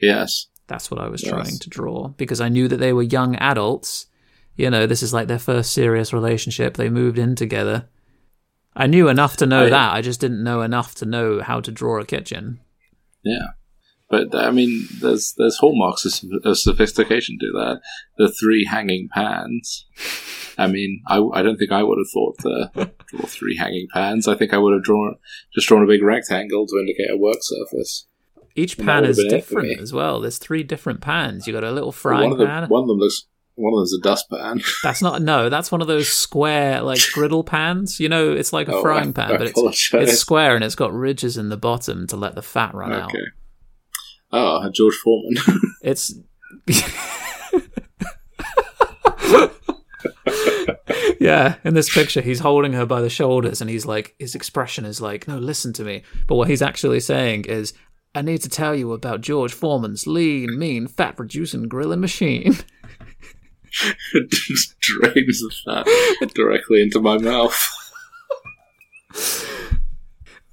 [0.00, 0.46] Yes.
[0.66, 1.30] That's what I was Yes.
[1.30, 4.06] trying to draw because I knew that they were young adults.
[4.56, 6.76] You know, this is like their first serious relationship.
[6.76, 7.88] They moved in together.
[8.76, 9.94] I knew enough to know I- that.
[9.94, 12.60] I just didn't know enough to know how to draw a kitchen.
[13.24, 13.48] Yeah.
[14.10, 17.80] But I mean, there's there's hallmarks of, of sophistication to that.
[18.18, 19.86] The three hanging pans.
[20.56, 24.28] I mean, I, I don't think I would have thought to draw three hanging pans.
[24.28, 25.16] I think I would have drawn
[25.54, 28.06] just drawn a big rectangle to indicate a work surface.
[28.54, 30.20] Each pan is been it for different as well.
[30.20, 31.46] There's three different pans.
[31.46, 32.68] You got a little one frying of them, pan.
[32.68, 33.26] one of them looks.
[33.56, 34.60] One of them's a dustpan.
[34.82, 35.48] That's not no.
[35.48, 38.00] That's one of those square like griddle pans.
[38.00, 40.74] You know, it's like a Oh, frying pan, I but it's it's square and it's
[40.74, 43.10] got ridges in the bottom to let the fat run out.
[43.10, 43.22] Okay.
[44.32, 45.36] Oh, George Foreman.
[45.82, 46.12] It's
[51.20, 51.56] yeah.
[51.64, 55.00] In this picture, he's holding her by the shoulders, and he's like, his expression is
[55.00, 57.72] like, "No, listen to me." But what he's actually saying is,
[58.14, 62.56] "I need to tell you about George Foreman's lean, mean, fat-reducing grilling machine."
[64.30, 65.54] Just drains the
[66.20, 67.58] fat directly into my mouth.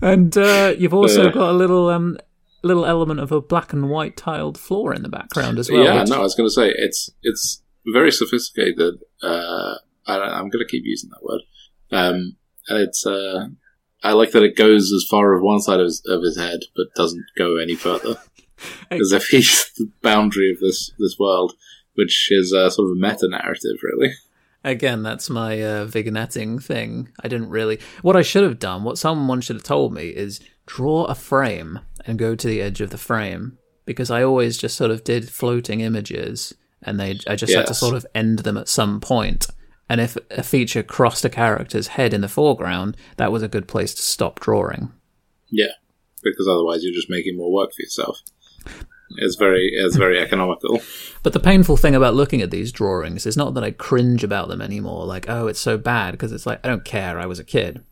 [0.02, 1.31] And uh, you've also Uh.
[1.31, 2.18] got a little um,
[2.64, 5.84] little element of a black and white tiled floor in the background as well.
[5.84, 7.61] yeah, which- no, I was going to say it's it's
[7.93, 8.95] very sophisticated.
[9.22, 9.76] Uh,
[10.07, 11.41] I, I'm going to keep using that word.
[11.91, 12.35] Um,
[12.68, 13.48] and it's uh,
[14.03, 16.61] I like that it goes as far as one side of his, of his head,
[16.76, 18.15] but doesn't go any further,
[18.91, 21.53] as if he's the boundary of this this world,
[22.01, 24.13] which is uh, sort of a meta narrative, really.
[24.63, 27.09] Again, that's my uh, vignetting thing.
[27.23, 27.79] I didn't really.
[28.01, 31.79] What I should have done, what someone should have told me, is draw a frame
[32.05, 35.29] and go to the edge of the frame because I always just sort of did
[35.29, 39.47] floating images and they I just had to sort of end them at some point.
[39.89, 43.67] And if a feature crossed a character's head in the foreground, that was a good
[43.67, 44.91] place to stop drawing.
[45.49, 45.73] Yeah,
[46.23, 48.19] because otherwise you're just making more work for yourself.
[49.17, 50.81] It's very is very economical.
[51.23, 54.47] But the painful thing about looking at these drawings is not that I cringe about
[54.47, 57.39] them anymore, like, oh, it's so bad, because it's like, I don't care, I was
[57.39, 57.83] a kid.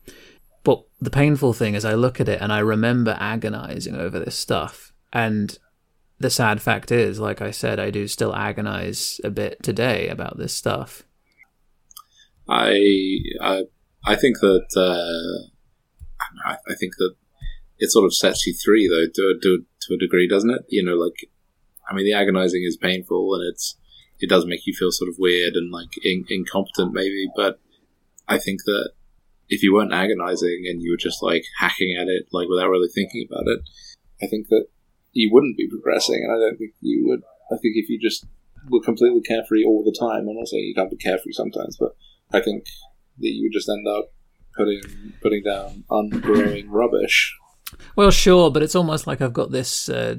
[0.62, 4.36] But the painful thing is, I look at it and I remember agonizing over this
[4.36, 4.92] stuff.
[5.12, 5.58] And
[6.18, 10.36] the sad fact is, like I said, I do still agonize a bit today about
[10.36, 11.02] this stuff.
[12.48, 12.76] I
[13.40, 13.62] I
[14.04, 15.48] I think that uh,
[16.44, 17.14] I, I think that
[17.80, 20.62] it sort of sets you free though to a, to, to a degree, doesn't it?
[20.68, 21.28] You know, like
[21.90, 23.76] I mean, the agonizing is painful and it's
[24.20, 27.58] it does make you feel sort of weird and like in, incompetent maybe, but
[28.28, 28.92] I think that
[29.48, 32.90] if you weren't agonizing and you were just like hacking at it like without really
[32.94, 33.60] thinking about it,
[34.22, 34.66] I think that
[35.12, 37.22] you wouldn't be progressing, and I don't think you would.
[37.52, 38.26] I think if you just
[38.68, 41.96] were completely carefree all the time, I'm not saying you can't be carefree sometimes, but
[42.32, 42.64] I think
[43.18, 44.12] that you would just end up
[44.56, 44.82] putting
[45.22, 47.36] putting down ungrowing rubbish.
[47.96, 50.16] Well, sure, but it's almost like I've got this uh,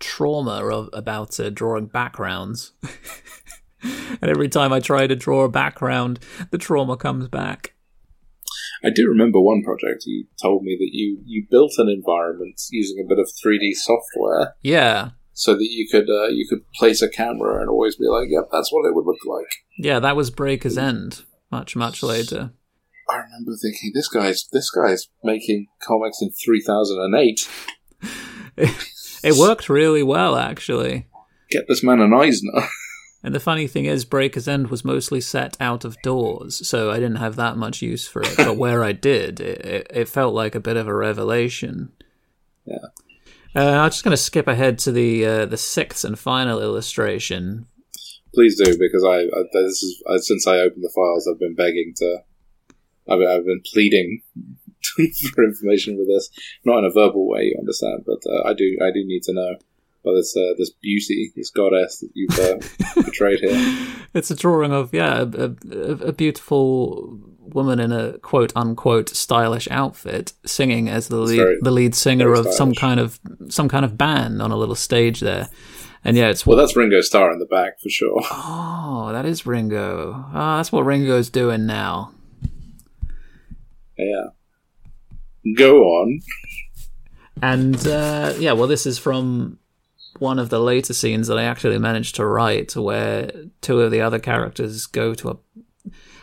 [0.00, 2.72] trauma of, about uh, drawing backgrounds.
[3.82, 6.20] and every time I try to draw a background,
[6.50, 7.74] the trauma comes back.
[8.84, 13.04] I do remember one project you told me that you you built an environment using
[13.04, 17.08] a bit of 3D software Yeah, so that you could uh, you could place a
[17.08, 19.48] camera and always be like, "Yep, that's what it would look like."
[19.78, 21.22] yeah, that was Breaker's End.
[21.50, 22.52] Much, much later.
[23.10, 27.48] I remember thinking, "This guy's this guy's making comics in 3008.
[29.24, 31.08] It worked really well, actually.
[31.50, 32.52] Get this man an Eisner."
[33.20, 37.00] And the funny thing is, Breaker's End was mostly set out of doors, so I
[37.00, 38.32] didn't have that much use for it.
[38.36, 41.90] But where I did, it, it, it felt like a bit of a revelation.
[42.64, 42.76] Yeah.
[43.56, 47.66] Uh, I'm just going to skip ahead to the uh, the sixth and final illustration.
[48.32, 51.56] please do because I, I this is uh, since I opened the files, I've been
[51.56, 52.18] begging to.
[53.08, 54.22] I've, I've been pleading
[55.34, 56.30] for information with this,
[56.64, 59.32] not in a verbal way, you understand, but uh, I do I do need to
[59.32, 59.54] know
[60.04, 62.58] about this uh, this beauty, this goddess that you've uh,
[63.02, 63.86] portrayed here.
[64.14, 69.66] It's a drawing of yeah, a, a, a beautiful woman in a quote unquote stylish
[69.70, 73.18] outfit singing as the lead, very- the lead singer of some kind of
[73.48, 75.48] some kind of band on a little stage there.
[76.04, 78.20] And yeah, it's Well, that's Ringo Starr in the back for sure.
[78.30, 80.12] oh, that is Ringo.
[80.32, 82.12] Ah, that's what Ringo's doing now.
[83.98, 84.26] Yeah.
[85.56, 86.20] Go on.
[87.42, 89.58] And uh, yeah, well, this is from
[90.18, 93.30] one of the later scenes that I actually managed to write, where
[93.60, 95.36] two of the other characters go to a.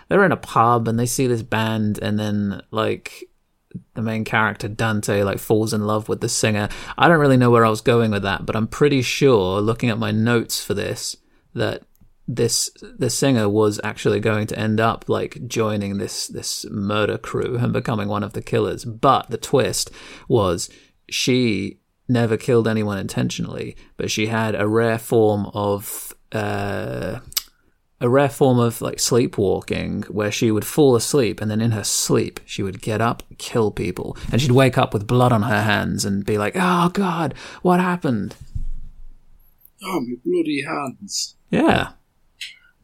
[0.07, 3.25] They're in a pub and they see this band, and then like
[3.93, 6.69] the main character Dante like falls in love with the singer.
[6.97, 9.89] I don't really know where I was going with that, but I'm pretty sure, looking
[9.89, 11.15] at my notes for this,
[11.53, 11.83] that
[12.27, 17.57] this the singer was actually going to end up like joining this this murder crew
[17.57, 18.83] and becoming one of the killers.
[18.85, 19.91] But the twist
[20.27, 20.69] was
[21.09, 27.19] she never killed anyone intentionally, but she had a rare form of uh,
[28.01, 31.83] a rare form of like sleepwalking where she would fall asleep and then in her
[31.83, 35.61] sleep she would get up kill people and she'd wake up with blood on her
[35.61, 38.35] hands and be like oh god what happened
[39.83, 41.35] Oh, my bloody hands.
[41.51, 41.91] yeah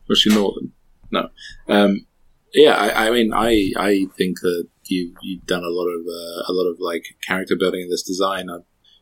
[0.10, 0.72] Was she Northern?
[1.12, 1.30] No.
[1.68, 2.06] Um,
[2.54, 6.52] yeah, I, I mean, I I think that you you've done a lot of uh,
[6.52, 8.50] a lot of like character building in this design.
[8.50, 8.60] Uh,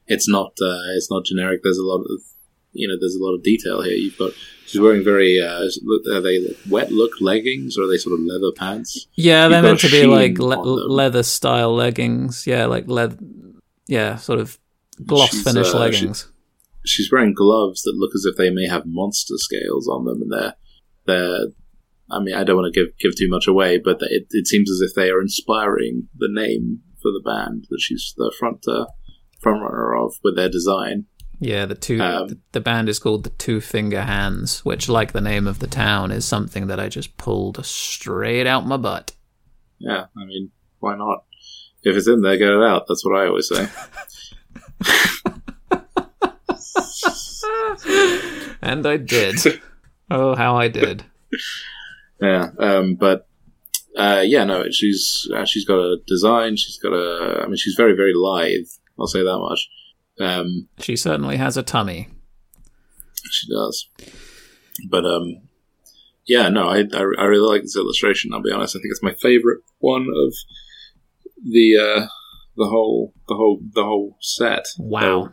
[0.08, 1.62] it's not uh, it's not generic.
[1.64, 2.22] There's a lot of
[2.74, 3.94] you know there's a lot of detail here.
[3.94, 4.32] You've got
[4.66, 5.68] she's wearing very uh,
[6.14, 9.08] are they wet look leggings or are they sort of leather pants?
[9.16, 13.18] yeah they're meant to be like le- leather style leggings yeah like leather
[13.88, 14.60] yeah sort of
[15.08, 16.32] gloss She's, finish uh, she- leggings
[16.86, 20.32] She's wearing gloves that look as if they may have monster scales on them, and
[20.32, 20.54] they're
[21.10, 21.48] they're.
[22.12, 24.70] I mean, I don't want to give give too much away, but it, it seems
[24.72, 28.86] as if they are inspiring the name for the band that she's the front uh,
[29.40, 31.06] front runner of with their design.
[31.40, 32.02] Yeah, the two.
[32.02, 35.60] Um, the, the band is called the Two Finger Hands, which, like the name of
[35.60, 39.14] the town, is something that I just pulled straight out my butt.
[39.78, 41.24] Yeah, I mean, why not?
[41.84, 42.86] If it's in there, get it out.
[42.88, 43.70] That's what I always say.
[48.62, 49.38] And I did.
[50.12, 51.04] oh, how I did.
[52.22, 53.30] Yeah, um, but
[53.98, 56.58] uh, yeah, no, she's uh, she's got a design.
[56.58, 57.42] She's got a.
[57.44, 58.68] I mean, she's very very lithe.
[59.00, 59.70] I'll say that much.
[60.20, 62.10] Um, She certainly has a tummy.
[63.32, 63.88] she does.
[64.90, 65.44] But um,
[66.28, 68.32] yeah, no, I, I I really like this illustration.
[68.34, 68.76] I'll be honest.
[68.76, 70.34] I think it's my favorite one of
[71.42, 72.06] the uh,
[72.58, 74.66] the whole the whole the whole set.
[74.78, 75.32] Wow.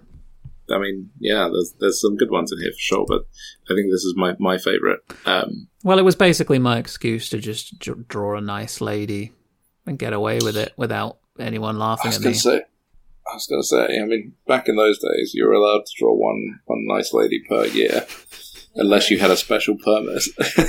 [0.71, 3.23] I mean, yeah, there's there's some good ones in here for sure, but
[3.71, 5.01] I think this is my my favorite.
[5.25, 9.33] Um, Well, it was basically my excuse to just dr- draw a nice lady
[9.87, 12.35] and get away with it without anyone I laughing was at going me.
[12.35, 12.57] to say,
[13.31, 15.93] I was going to say, I mean, back in those days, you were allowed to
[15.99, 18.05] draw one one nice lady per year,
[18.75, 20.23] unless you had a special permit.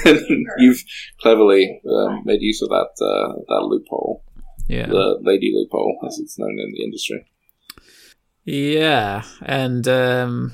[0.58, 0.84] You've
[1.22, 4.24] cleverly um, made use of that uh, that loophole,
[4.68, 4.88] Yeah.
[4.88, 7.26] the lady loophole, as it's known in the industry.
[8.48, 10.54] Yeah, and um,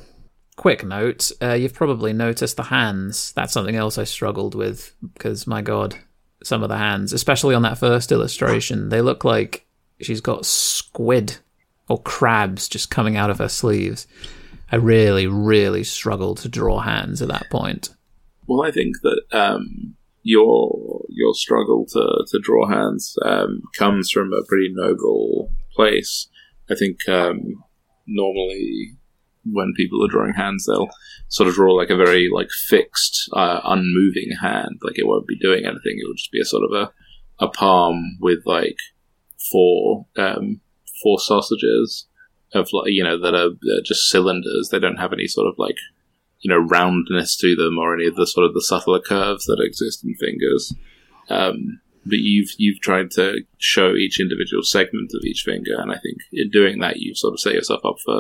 [0.56, 3.32] quick note: uh, you've probably noticed the hands.
[3.34, 5.96] That's something else I struggled with because, my God,
[6.44, 9.68] some of the hands, especially on that first illustration, they look like
[10.02, 11.38] she's got squid
[11.88, 14.08] or crabs just coming out of her sleeves.
[14.72, 17.90] I really, really struggled to draw hands at that point.
[18.48, 24.34] Well, I think that um, your your struggle to, to draw hands um, comes from
[24.34, 26.28] a pretty noble place.
[26.72, 27.64] I think um,
[28.06, 28.96] normally
[29.46, 30.90] when people are drawing hands, they'll
[31.28, 34.80] sort of draw like a very like fixed, uh, unmoving hand.
[34.82, 35.98] Like it won't be doing anything.
[35.98, 36.92] It will just be a sort of a
[37.44, 38.78] a palm with like
[39.52, 40.62] four um,
[41.02, 42.08] four sausages
[42.54, 43.52] of like you know that are
[43.84, 44.70] just cylinders.
[44.72, 45.78] They don't have any sort of like
[46.40, 49.64] you know roundness to them or any of the sort of the subtler curves that
[49.64, 50.74] exist in fingers.
[51.30, 55.96] Um, but you've you've tried to show each individual segment of each finger, and I
[56.00, 58.18] think in doing that, you've sort of set yourself up for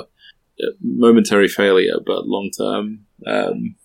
[0.61, 3.76] uh, momentary failure, but long term um,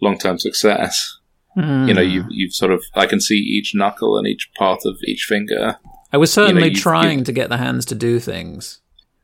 [0.00, 1.18] long term success.
[1.54, 4.96] You know, you you've sort of I can see each knuckle and each part of
[5.04, 5.76] each finger.
[6.10, 8.80] I was certainly you- trying you- to get the hands to do things.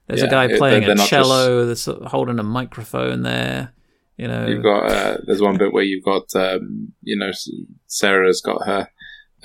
[0.09, 3.73] There's a guy playing they're a cello that's holding a microphone there.
[4.19, 7.31] You know, You've got uh, there's one bit where you've got um, you know
[7.87, 8.89] Sarah's got her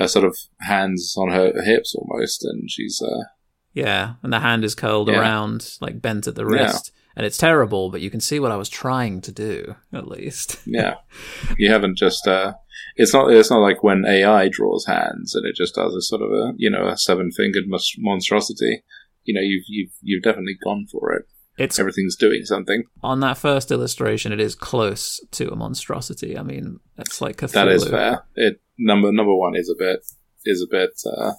[0.03, 3.23] her sort of hands on her hips almost, and she's uh,
[3.73, 5.19] Yeah, and the hand is curled Yeah.
[5.19, 6.63] around, like bent at the Yeah.
[6.65, 6.91] wrist.
[7.15, 10.57] and it's terrible, but you can see what I was trying to do at least.
[10.65, 10.95] Yeah,
[11.59, 12.27] you haven't just.
[12.27, 12.53] Uh,
[12.95, 13.31] it's not.
[13.31, 16.53] It's not like when AI draws hands and it just does a sort of a
[16.57, 17.65] you know a seven fingered
[17.99, 18.83] monstrosity.
[19.25, 21.25] You know, you've you've you've definitely gone for it.
[21.55, 22.83] It's Everything's doing something.
[23.03, 24.31] on that first illustration.
[24.31, 26.35] It is close to a monstrosity.
[26.35, 27.51] I mean, it's like Cthulhu.
[27.51, 28.23] That is fair.
[28.35, 29.99] It number number one is a bit
[30.45, 30.91] is a bit.
[31.05, 31.33] Uh,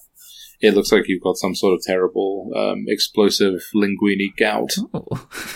[0.61, 4.73] it looks like you've got some sort of terrible um, explosive linguini gout.
[4.94, 5.05] Oh.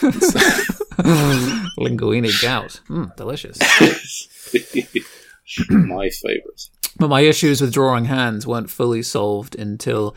[1.79, 2.81] Linguini gout.
[2.89, 3.59] Mm, delicious.
[5.71, 6.61] My favourite.
[6.99, 10.17] But my issues with drawing hands weren't fully solved until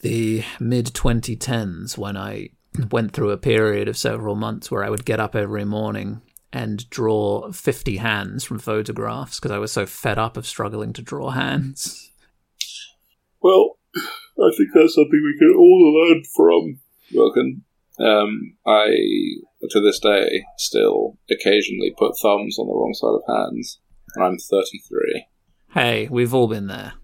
[0.00, 2.48] the mid 2010s when I
[2.90, 6.88] went through a period of several months where I would get up every morning and
[6.90, 11.30] draw 50 hands from photographs because I was so fed up of struggling to draw
[11.30, 12.10] hands.
[13.40, 16.80] Well, I think that's something we can all learn from.
[17.14, 17.64] Wilkin.
[18.00, 18.90] Um, I,
[19.70, 23.80] to this day, still occasionally put thumbs on the wrong side of hands.
[24.14, 25.26] And I'm 33.
[25.74, 26.94] Hey, we've all been there.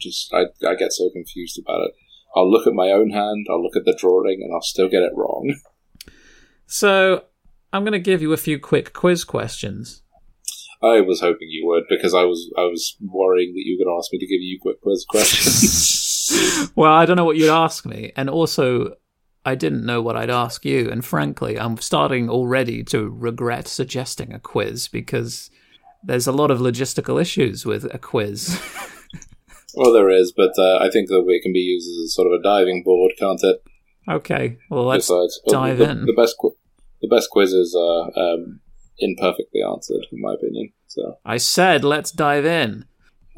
[0.00, 1.92] Just, I, I get so confused about it.
[2.34, 5.02] I'll look at my own hand, I'll look at the drawing, and I'll still get
[5.02, 5.54] it wrong.
[6.66, 7.24] So,
[7.72, 10.02] I'm going to give you a few quick quiz questions.
[10.82, 13.94] I was hoping you would because I was I was worrying that you were going
[13.94, 16.00] to ask me to give you quick quiz questions.
[16.76, 18.12] well, I don't know what you'd ask me.
[18.16, 18.94] And also,
[19.44, 20.90] I didn't know what I'd ask you.
[20.90, 25.50] And frankly, I'm starting already to regret suggesting a quiz because
[26.02, 28.60] there's a lot of logistical issues with a quiz.
[29.74, 32.26] well, there is, but uh, I think that it can be used as a sort
[32.26, 33.62] of a diving board, can't it?
[34.10, 36.06] okay, well, let's Besides, dive the, in.
[36.06, 36.50] The best qui-
[37.02, 38.60] the best quizzes are um,
[38.98, 40.72] imperfectly answered, in my opinion.
[40.86, 42.86] So I said let's dive in.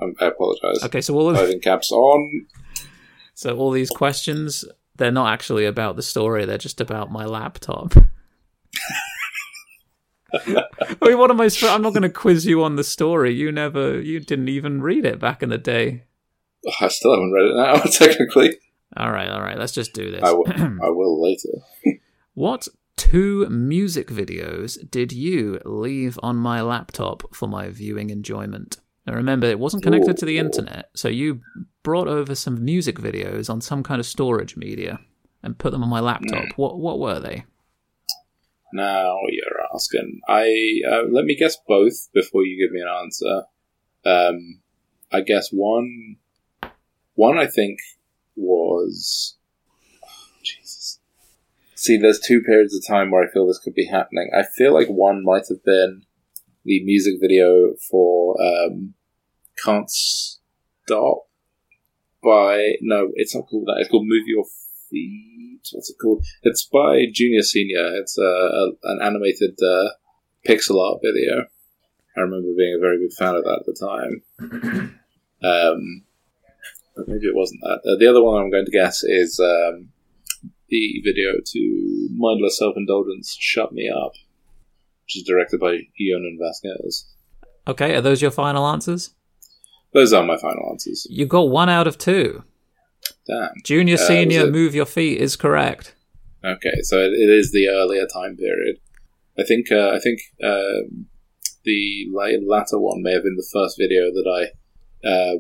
[0.01, 0.85] um, I apologise.
[0.85, 2.47] Okay, so all of, Diving caps on.
[3.35, 4.65] so all these questions
[4.97, 7.95] they're not actually about the story, they're just about my laptop.
[10.33, 11.49] I mean, what am I?
[11.49, 13.33] sp- I'm not going to quiz you on the story.
[13.35, 16.05] You never, you didn't even read it back in the day.
[16.81, 17.75] I still haven't read it now.
[17.93, 18.57] Technically,
[18.97, 19.59] All right, all right.
[19.59, 20.23] Let's just do this.
[20.25, 20.45] I will.
[20.49, 21.49] I will later.
[22.37, 22.67] What
[23.15, 28.79] two music videos did you leave on my laptop for my viewing enjoyment?
[29.07, 31.41] Now remember, it wasn't connected to the internet, so you
[31.85, 34.99] brought over some music videos on some kind of storage media
[35.45, 36.45] and put them on my laptop.
[36.57, 37.45] What what were they?
[38.73, 40.21] Now you're asking.
[40.27, 43.43] I uh, let me guess both before you give me an answer.
[44.05, 44.61] Um,
[45.13, 46.17] I guess one.
[47.15, 47.79] One I think
[48.35, 49.37] was.
[51.85, 54.31] See, there's two periods of time where I feel this could be happening.
[54.35, 56.05] I feel like one might have been
[56.65, 58.95] the music video for um,
[59.63, 61.29] "Can't Stop"
[62.23, 63.77] by no, it's not called that.
[63.81, 64.47] It's called "Move Your
[64.91, 66.25] Feet." What's it called?
[66.43, 67.97] It's by Junior Senior.
[67.97, 69.91] It's uh, a, an animated uh,
[70.49, 71.45] pixel art video.
[72.17, 73.77] I remember being a very big fan of that at the
[74.41, 75.01] time.
[75.45, 76.05] Um,
[76.97, 77.81] but maybe it wasn't that.
[77.85, 79.91] Uh, the other one I'm going to guess is um,
[80.75, 84.13] the video to Mindless Self Indulgence Shut Me Up,
[85.05, 87.07] which is directed by Jhonen Vasquez.
[87.69, 89.15] Okay, are those your final answers?
[89.93, 91.07] Those are my final answers.
[91.09, 92.43] You got one out of two.
[93.27, 93.51] Damn.
[93.63, 95.95] Junior, Uh, senior, move your feet is correct.
[96.45, 98.77] Okay, so it, it is the earlier time period.
[99.39, 101.07] I think uh, I think um,
[101.65, 102.07] the
[102.45, 104.51] latter one may have been the first video that
[105.07, 105.35] I uh,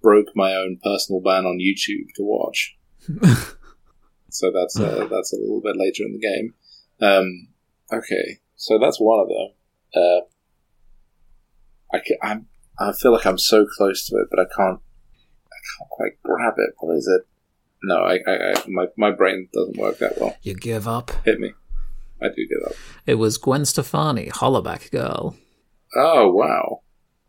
[0.00, 2.76] broke my own personal ban on YouTube to watch.
[4.30, 6.54] so that's uh, that's a little bit later in the game.
[7.00, 7.48] Um,
[7.92, 9.48] okay, so that's one of them.
[9.94, 10.20] Uh,
[11.96, 12.46] I I'm,
[12.78, 16.54] I feel like I'm so close to it, but I can't I can't quite grab
[16.58, 16.74] it.
[16.78, 17.26] What is it?
[17.82, 20.36] No, I, I, I my my brain doesn't work that well.
[20.42, 21.10] You give up.
[21.24, 21.52] Hit me.
[22.20, 22.74] I do give up.
[23.06, 25.36] It was Gwen Stefani, Hollaback Girl.
[25.94, 26.82] Oh wow.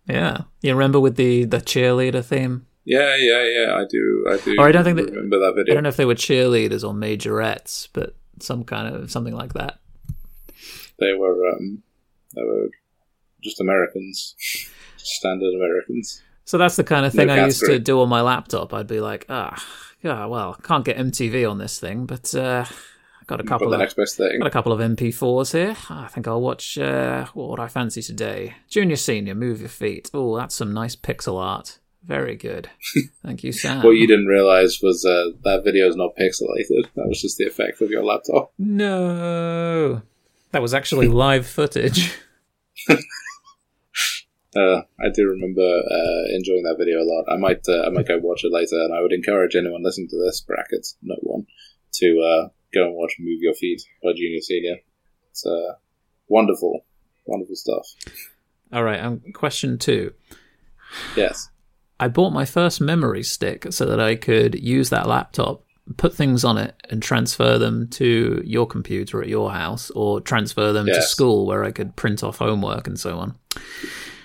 [0.07, 2.65] Yeah, you remember with the the cheerleader theme?
[2.85, 3.75] Yeah, yeah, yeah.
[3.75, 4.25] I do.
[4.29, 4.55] I do.
[4.57, 5.73] Or I don't think that- remember that video.
[5.73, 9.53] I don't know if they were cheerleaders or majorettes, but some kind of something like
[9.53, 9.79] that.
[10.99, 11.49] They were.
[11.49, 11.83] Um,
[12.35, 12.69] they were
[13.41, 14.35] just Americans,
[14.97, 16.21] standard Americans.
[16.45, 18.73] So that's the kind of thing No I used to do on my laptop.
[18.73, 19.63] I'd be like, ah,
[20.01, 23.75] yeah, well, can't get MTV on this thing, but uh, I got a couple the
[23.75, 24.39] of next best thing.
[24.39, 25.75] got a couple of MP4s here.
[25.89, 26.77] I think I'll watch.
[26.77, 28.55] Uh, what would I fancy today?
[28.69, 30.09] Junior, senior, move your feet.
[30.13, 31.78] Oh, that's some nice pixel art.
[32.03, 32.69] Very good.
[33.23, 33.83] Thank you, Sam.
[33.83, 36.85] What you didn't realize was uh, that video is not pixelated.
[36.95, 38.51] That was just the effect of your laptop.
[38.57, 40.01] No,
[40.51, 42.13] that was actually live footage.
[44.55, 47.31] Uh, I do remember uh, enjoying that video a lot.
[47.31, 50.07] I might, uh, I might go watch it later, and I would encourage anyone listening
[50.09, 51.45] to this brackets, no one,
[51.93, 54.77] to uh, go and watch Move Your Feet by Junior Senior.
[55.29, 55.75] It's uh,
[56.27, 56.83] wonderful,
[57.27, 57.85] wonderful stuff.
[58.73, 60.13] All right, um, question two.
[61.15, 61.49] Yes.
[61.99, 65.63] I bought my first memory stick so that I could use that laptop,
[65.97, 70.71] put things on it, and transfer them to your computer at your house, or transfer
[70.71, 73.37] them to school where I could print off homework and so on.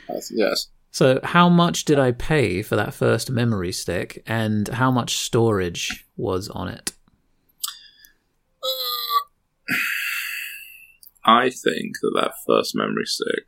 [0.09, 0.33] Yes.
[0.33, 0.69] yes.
[0.93, 6.07] So, how much did I pay for that first memory stick, and how much storage
[6.17, 6.93] was on it?
[8.63, 9.75] Uh,
[11.25, 13.45] I think that that first memory stick.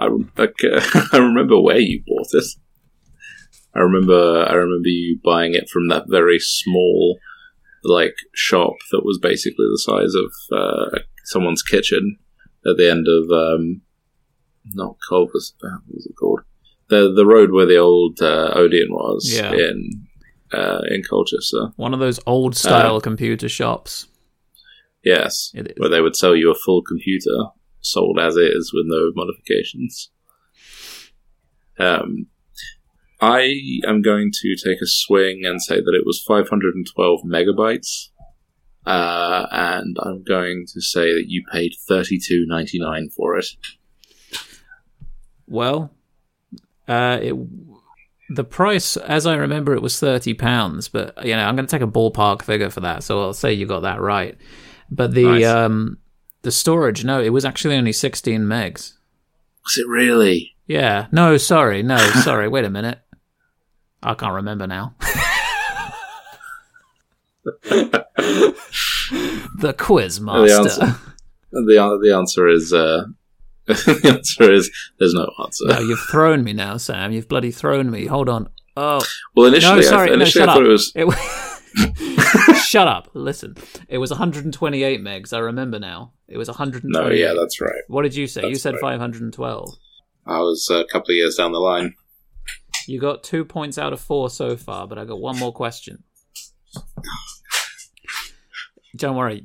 [0.00, 0.78] I, rem- okay,
[1.12, 2.44] I remember where you bought it.
[3.74, 7.18] I remember I remember you buying it from that very small,
[7.84, 12.18] like shop that was basically the size of uh, someone's kitchen
[12.66, 13.82] at the end of um,
[14.74, 15.54] not Culvers.
[15.62, 16.40] uh, What was it called?
[16.88, 19.52] The the road where the old uh, Odeon was Yeah.
[19.52, 20.06] in
[20.52, 21.72] uh, in Colchester.
[21.76, 24.06] One of those old style computer shops.
[25.04, 27.36] Yes, where they would sell you a full computer
[27.86, 30.10] sold as is with no modifications.
[31.78, 32.26] Um,
[33.20, 33.54] I
[33.86, 38.08] am going to take a swing and say that it was 512 megabytes,
[38.84, 43.46] uh, and I'm going to say that you paid 32.99 for it.
[45.46, 45.92] Well,
[46.88, 47.34] uh, it
[48.28, 50.88] the price, as I remember, it was thirty pounds.
[50.88, 53.52] But you know, I'm going to take a ballpark figure for that, so I'll say
[53.52, 54.36] you got that right.
[54.90, 55.44] But the Nice.
[55.44, 55.98] um,
[56.46, 58.92] the storage, no, it was actually only sixteen megs.
[59.64, 60.54] Was it really?
[60.68, 62.46] Yeah, no, sorry, no, sorry.
[62.48, 63.00] Wait a minute,
[64.00, 64.94] I can't remember now.
[69.58, 70.56] the quiz The master.
[70.56, 70.98] answer,
[71.52, 73.04] the, the answer is uh,
[73.66, 75.64] the answer is there's no answer.
[75.66, 77.12] No, you've thrown me now, Sam.
[77.12, 78.06] You've bloody thrown me.
[78.06, 78.48] Hold on.
[78.76, 79.00] Oh,
[79.34, 80.58] well, initially, no, sorry, I, no, initially shut I up.
[80.58, 81.55] thought it was It was-
[82.56, 83.10] Shut up.
[83.14, 83.56] Listen.
[83.88, 85.32] It was 128 megs.
[85.32, 86.12] I remember now.
[86.28, 86.90] It was 128.
[86.92, 87.10] no.
[87.10, 87.82] Yeah, that's right.
[87.88, 88.48] what did you say?
[88.48, 88.98] you said right.
[88.98, 89.68] 512.
[90.26, 91.94] I was a couple of years down the line.
[92.88, 96.04] You got two points out of four so far, but I got one more question.
[98.96, 99.44] Don't worry.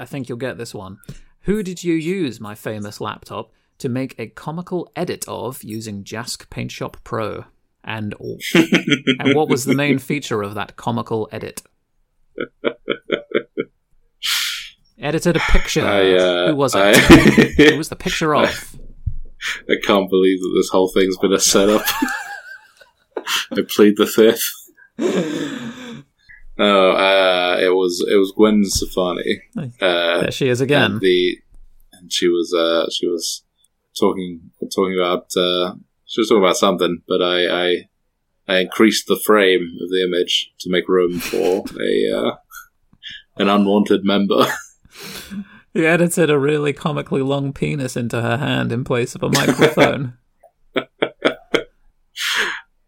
[0.00, 0.98] I think you'll get this one.
[1.42, 6.50] Who did you use, my famous laptop, to make a comical edit of using Jasc
[6.50, 7.44] Paint Shop Pro?
[7.88, 8.14] And,
[8.54, 11.62] and what was the main feature of that comical edit?
[15.00, 15.86] Edited a picture.
[15.86, 16.80] I, uh, Who was it?
[16.80, 16.92] I,
[17.70, 18.76] Who was the picture of?
[19.70, 21.80] I can't believe that this whole thing's been a setup.
[23.52, 24.44] I plead the fifth.
[26.58, 29.42] No, uh, it was it was Gwen Stefani.
[29.56, 30.92] Uh, There she is again.
[30.92, 31.38] and the
[31.92, 33.44] and she was uh, she was
[33.98, 35.74] talking talking about uh,
[36.08, 37.88] she was talking about something, but I, I
[38.48, 42.36] I increased the frame of the image to make room for a uh,
[43.36, 44.46] an unwanted member.
[45.74, 50.14] He edited a really comically long penis into her hand in place of a microphone.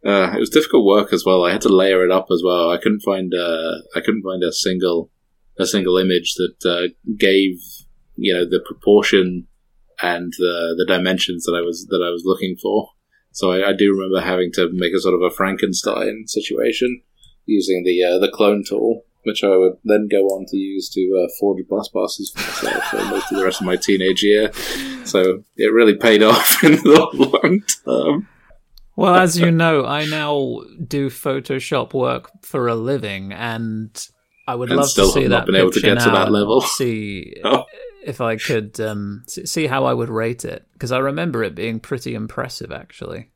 [0.02, 1.44] Uh, it was difficult work as well.
[1.44, 2.70] I had to layer it up as well.
[2.70, 5.10] I couldn't find uh, I couldn't find a single
[5.58, 6.88] a single image that uh,
[7.18, 7.60] gave
[8.16, 9.46] you know the proportion
[10.00, 12.88] and the the dimensions that I was that I was looking for.
[13.32, 17.02] So I, I do remember having to make a sort of a Frankenstein situation
[17.46, 21.24] using the uh, the clone tool, which I would then go on to use to
[21.24, 24.52] uh, forge bus passes for myself for most of the rest of my teenage year.
[25.04, 28.28] So it really paid off in the long term.
[28.96, 33.90] well, as you know, I now do Photoshop work for a living, and
[34.46, 36.60] I would And love to see that been able to get to that level.
[36.60, 37.64] See Oh.
[38.02, 41.80] If I could um, see how I would rate it because I remember it being
[41.80, 43.30] pretty impressive, actually.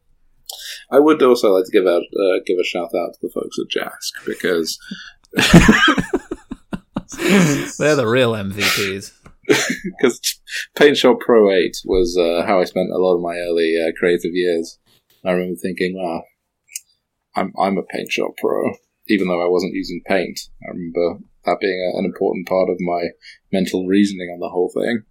[0.91, 3.59] I would also like to give out uh, give a shout out to the folks
[3.59, 4.79] at Jasc because
[7.79, 9.13] They're the real MVPs.
[9.47, 10.41] because
[10.77, 13.93] Paint Shop Pro Eight was uh, how I spent a lot of my early uh,
[13.99, 14.79] creative years.
[15.25, 16.23] I remember thinking, wow,
[17.37, 18.73] I'm I'm a Paint Shop Pro,
[19.09, 20.41] even though I wasn't using Paint.
[20.63, 23.09] I remember that being a, an important part of my
[23.55, 25.05] mental reasoning on the whole thing.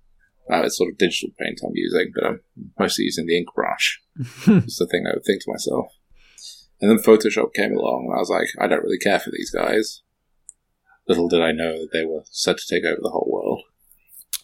[0.52, 2.42] Uh, it's sort of digital paint I'm using, but I'm
[2.78, 4.02] mostly using the ink brush.
[4.48, 5.88] It's the thing I would think to myself.
[6.82, 9.50] And then Photoshop came along, and I was like, I don't really care for these
[9.50, 10.02] guys.
[11.08, 13.62] Little did I know that they were set to take over the whole world.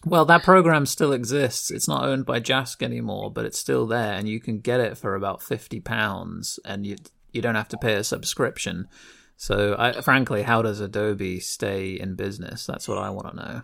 [0.06, 1.70] Well, that program still exists.
[1.70, 4.98] It's not owned by Jasc anymore, but it's still there, and you can get it
[4.98, 6.96] for about fifty pounds, and you
[7.34, 8.88] you don't have to pay a subscription.
[9.36, 12.66] So, I, frankly, how does Adobe stay in business?
[12.66, 13.62] That's what I want to know.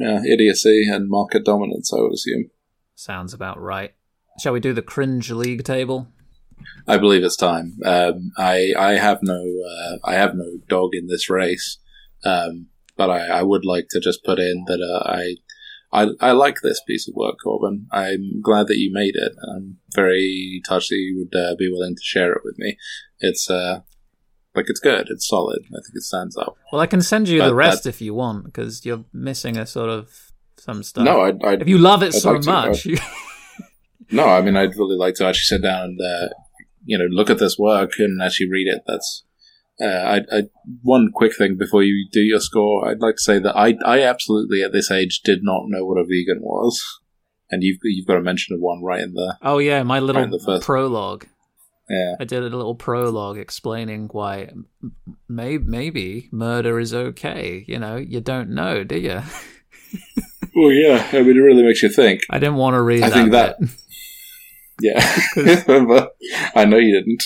[0.00, 2.50] Yeah, idiocy and market dominance, I would assume.
[2.94, 3.92] Sounds about right.
[4.40, 6.08] Shall we do the cringe league table?
[6.88, 7.78] I believe it's time.
[7.84, 11.78] Um, I I have no uh, I have no dog in this race,
[12.24, 15.36] um, but I, I would like to just put in that uh, I.
[15.92, 17.88] I, I like this piece of work, Corban.
[17.90, 19.32] I'm glad that you made it.
[19.52, 22.76] I'm very touched that you would uh, be willing to share it with me.
[23.18, 23.80] It's uh,
[24.54, 25.06] like it's good.
[25.10, 25.60] It's solid.
[25.66, 26.56] I think it stands up.
[26.72, 29.56] Well, I can send you But the rest that- if you want, because you're missing
[29.56, 30.10] a sort of
[30.58, 31.04] some stuff.
[31.04, 32.96] No, I, if you love it I'd so like much, you,
[34.10, 34.24] no.
[34.26, 36.28] I mean, I'd really like to actually sit down and uh,
[36.84, 38.82] you know look at this work and actually read it.
[38.86, 39.24] That's
[39.80, 40.42] uh, I, I,
[40.82, 42.86] one quick thing before you do your score.
[42.88, 45.96] I'd like to say that I, I absolutely at this age did not know what
[45.98, 46.82] a vegan was,
[47.50, 49.38] and you've you've got a mention of one right in there.
[49.42, 51.26] oh yeah, my little Right, prologue.
[51.90, 54.50] Yeah, I did a little prologue explaining why
[55.28, 57.64] may, maybe murder is okay.
[57.66, 59.20] You know, you don't know, do you?
[60.54, 61.04] well, yeah.
[61.12, 62.20] I mean, it really makes you think.
[62.30, 63.14] I didn't want to read I that.
[63.14, 63.70] think that- bit.
[64.82, 65.04] Yeah,
[65.66, 66.16] but
[66.54, 67.22] I know you didn't.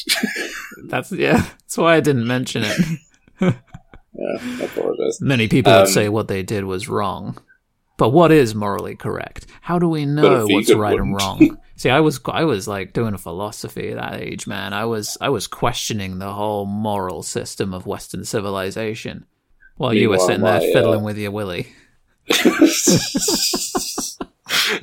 [0.89, 1.37] That's yeah.
[1.61, 2.77] That's why I didn't mention it.
[3.41, 3.53] yeah,
[4.23, 5.21] I apologize.
[5.21, 7.39] Many people Um, would say what they did was wrong.
[7.97, 9.47] But what is morally correct?
[9.61, 11.23] How do we know what's right and wouldn't.
[11.23, 11.59] wrong?
[11.77, 14.73] See, I was I was like doing a philosophy at that age, man.
[14.73, 19.27] I was I was questioning the whole moral system of Western civilization,
[19.77, 21.69] while you were sitting there my, uh, fiddling with your willy.
[22.31, 22.55] I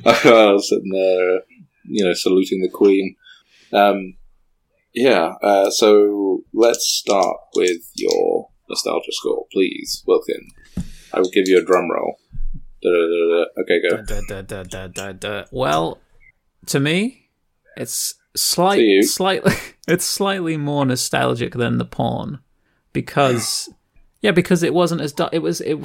[0.04, 1.40] was sitting there,
[1.84, 3.16] you know, saluting the Queen.
[3.72, 4.16] Um,
[4.94, 10.48] yeah, uh, so let's start with your nostalgia score, please, Wilkin.
[11.12, 12.16] I will give you a drum roll.
[12.84, 14.02] Okay, go.
[14.42, 15.44] Da, da, da.
[15.50, 15.98] Well,
[16.66, 17.28] to me,
[17.76, 19.52] it's slight, slightly,
[19.88, 22.40] it's slightly more nostalgic than the porn
[22.92, 23.68] because,
[24.20, 25.78] yeah, because it wasn't as du- it was it.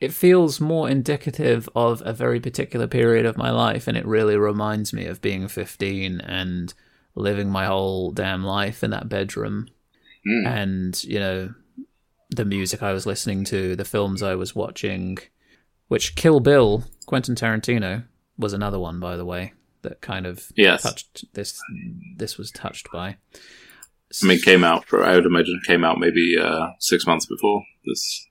[0.00, 4.36] It feels more indicative of a very particular period of my life, and it really
[4.36, 6.72] reminds me of being 15 and
[7.14, 9.68] living my whole damn life in that bedroom
[10.26, 10.46] Mm.
[10.46, 11.54] and you know
[12.30, 15.18] the music I was listening to, the films I was watching,
[15.88, 18.04] which Kill Bill, Quentin Tarantino
[18.38, 19.52] was another one, by the way,
[19.82, 20.82] that kind of Yes.
[20.82, 21.60] touched this.
[22.16, 23.16] This was touched by.
[24.22, 27.06] I mean, it came out for, I would imagine it came out maybe uh, six
[27.06, 28.26] months before this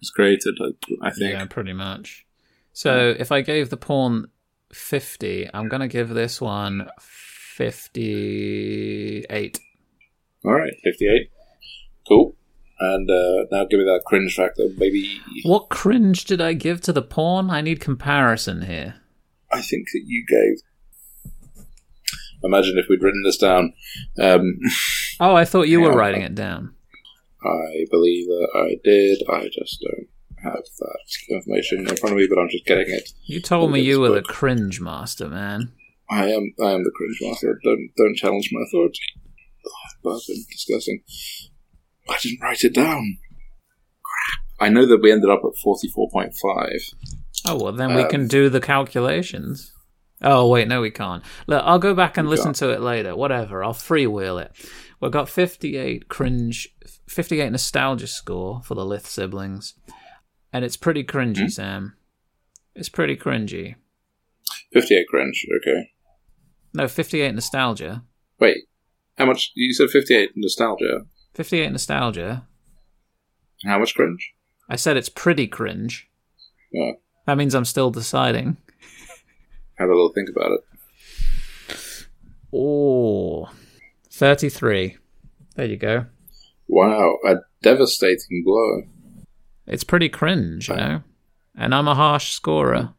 [0.00, 0.74] was created, I,
[1.08, 1.32] I think.
[1.32, 2.26] yeah, pretty much.
[2.72, 4.26] So if I gave the porn
[4.72, 6.88] fifty, I'm gonna give this one
[7.94, 9.60] fifty-eight.
[10.44, 11.30] All right, 58.
[12.08, 12.33] Cool.
[12.80, 15.20] And uh, now give me that cringe factor, maybe.
[15.44, 17.50] What cringe did I give to the porn?
[17.50, 18.96] I need comparison here.
[19.52, 21.32] I think that you gave.
[22.42, 23.72] Imagine if we'd written this down.
[24.20, 24.58] Um,
[25.20, 25.96] Oh, I thought you were Yeah.
[25.96, 26.74] writing it down.
[27.44, 29.22] I believe that I did.
[29.30, 30.08] I just don't
[30.42, 30.98] have that
[31.30, 33.10] information in front of me, but I'm just getting it.
[33.26, 35.72] You told me you this were the cringe master, man.
[36.10, 36.52] I am.
[36.60, 37.60] I am the cringe master.
[37.62, 38.98] Don't don't challenge my authority.
[40.04, 41.02] Oh, and disgusting.
[42.08, 43.18] I didn't write it down.
[44.02, 44.66] Crap.
[44.66, 46.80] I know that we ended up at forty four point five.
[47.46, 49.72] Oh well, then we Um, can do the calculations.
[50.22, 51.22] Oh wait, no, we can't.
[51.46, 52.56] Look, I'll go back and listen can't.
[52.56, 53.14] to it later.
[53.16, 54.52] Whatever, I'll freewheel it.
[55.00, 56.68] We've got fifty-eight cringe,
[57.08, 59.74] fifty-eight nostalgia score for the Lith siblings,
[60.52, 61.48] and it's pretty cringy, Hmm?
[61.48, 61.96] Sam.
[62.74, 63.74] It's pretty cringy.
[64.72, 65.46] Fifty eight cringe.
[65.60, 65.90] Okay.
[66.72, 68.04] No, fifty-eight nostalgia.
[68.40, 68.64] Wait.
[69.18, 69.52] How much?
[69.54, 71.02] You said fifty eight nostalgia.
[71.34, 72.46] Fifty-eight nostalgia.
[73.64, 74.34] How much cringe?
[74.68, 76.08] I said it's pretty cringe.
[76.72, 76.92] Yeah.
[77.26, 78.56] That means I'm still deciding.
[79.78, 80.60] Have a little think about it.
[82.52, 83.50] Oh,
[84.12, 84.96] 33.
[85.56, 86.06] There you go.
[86.68, 88.82] Wow, a devastating blow.
[89.66, 91.02] It's pretty cringe, you know?
[91.56, 92.94] And I'm a harsh scorer.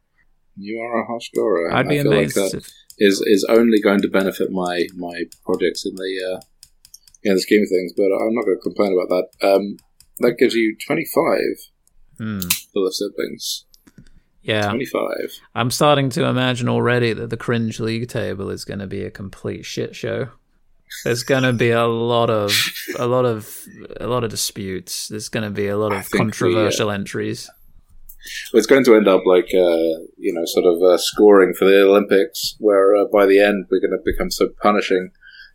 [0.57, 1.73] You are a harsh scorer.
[1.73, 2.69] I'd be amazed like that if.
[2.97, 6.39] is is only going to benefit my my projects in the uh,
[7.25, 7.91] in the scheme of things.
[7.95, 9.47] But I'm not going to complain about that.
[9.47, 9.77] Um,
[10.19, 11.37] that gives you 25
[12.17, 12.39] Hmm.
[12.73, 13.65] for the siblings.
[14.41, 14.69] Yeah.
[14.69, 15.07] 25.
[15.55, 19.11] I'm starting to imagine already that the cringe league table is going to be a
[19.11, 20.29] complete shit show.
[21.03, 22.53] There's going to be a lot of
[22.99, 23.65] a lot of
[23.99, 25.07] a lot of disputes.
[25.09, 27.49] There's going to be a lot of the, uh, controversial entries.
[28.53, 31.65] Well, it's going to end up like uh, you know, sort of uh, scoring for
[31.65, 35.11] the Olympics, where uh, by the end we're going to become so punishing.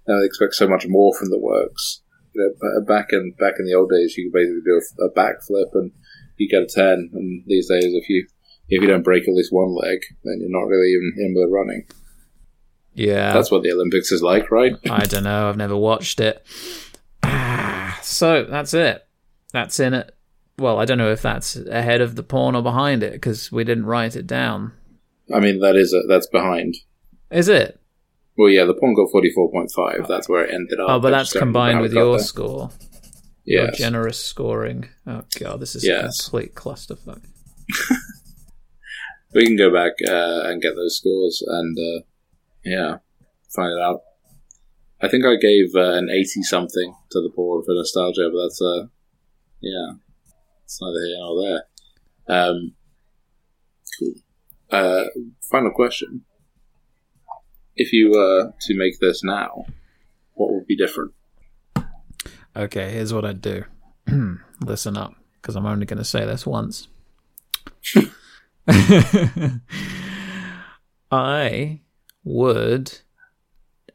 [0.07, 2.03] And they expect so much more from the works.
[2.33, 5.13] You know, back in back in the old days, you could basically do a, a
[5.13, 5.93] backflip and
[6.37, 7.11] you get a ten.
[7.13, 8.27] And these days, if you
[8.69, 11.51] if you don't break at least one leg, then you're not really even in with
[11.51, 11.87] running.
[12.95, 13.33] Yeah.
[13.33, 14.75] That's what the Olympics is like, right?
[14.91, 15.49] I don't know.
[15.49, 16.45] I've never watched it.
[17.23, 19.07] Ah, so that's it.
[19.53, 20.15] That's in it.
[20.59, 23.65] Well, I don't know if that's ahead of the porn or behind it because we
[23.65, 24.73] didn't write it down.
[25.35, 26.77] I mean, that is a, that's behind.
[27.31, 27.80] Is it?
[28.41, 30.09] Well, yeah, the porn got forty four point five.
[30.09, 30.89] That's where it ended up.
[30.89, 32.71] Oh, but that's just don't remember combined with your score.
[33.45, 34.89] Your generous scoring.
[35.07, 37.21] Oh god, this is a complete clusterfuck.
[39.35, 42.03] we can go back uh, and get those scores and uh,
[42.65, 42.97] yeah,
[43.55, 44.01] find it out.
[45.03, 48.63] I think I gave uh, an eighty something to the board for nostalgia, but that's
[48.63, 48.87] uh,
[49.61, 49.97] yeah,
[50.65, 51.63] it's neither here nor
[52.27, 52.45] there.
[52.49, 52.73] Um,
[53.99, 54.15] cool.
[54.71, 55.05] Uh,
[55.43, 56.25] final question:
[57.81, 59.65] If you were to make this now,
[60.35, 61.13] what would be different?
[62.55, 63.65] Okay, here's what I'd do.
[64.63, 66.89] Listen up, because I'm only going to say this once.
[71.11, 71.81] I
[72.23, 72.99] would.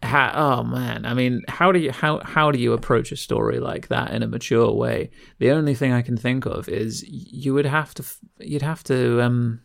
[0.03, 3.59] Ha- oh man, I mean, how do you how how do you approach a story
[3.59, 5.11] like that in a mature way?
[5.37, 8.03] The only thing I can think of is you would have to
[8.39, 9.61] you'd have to um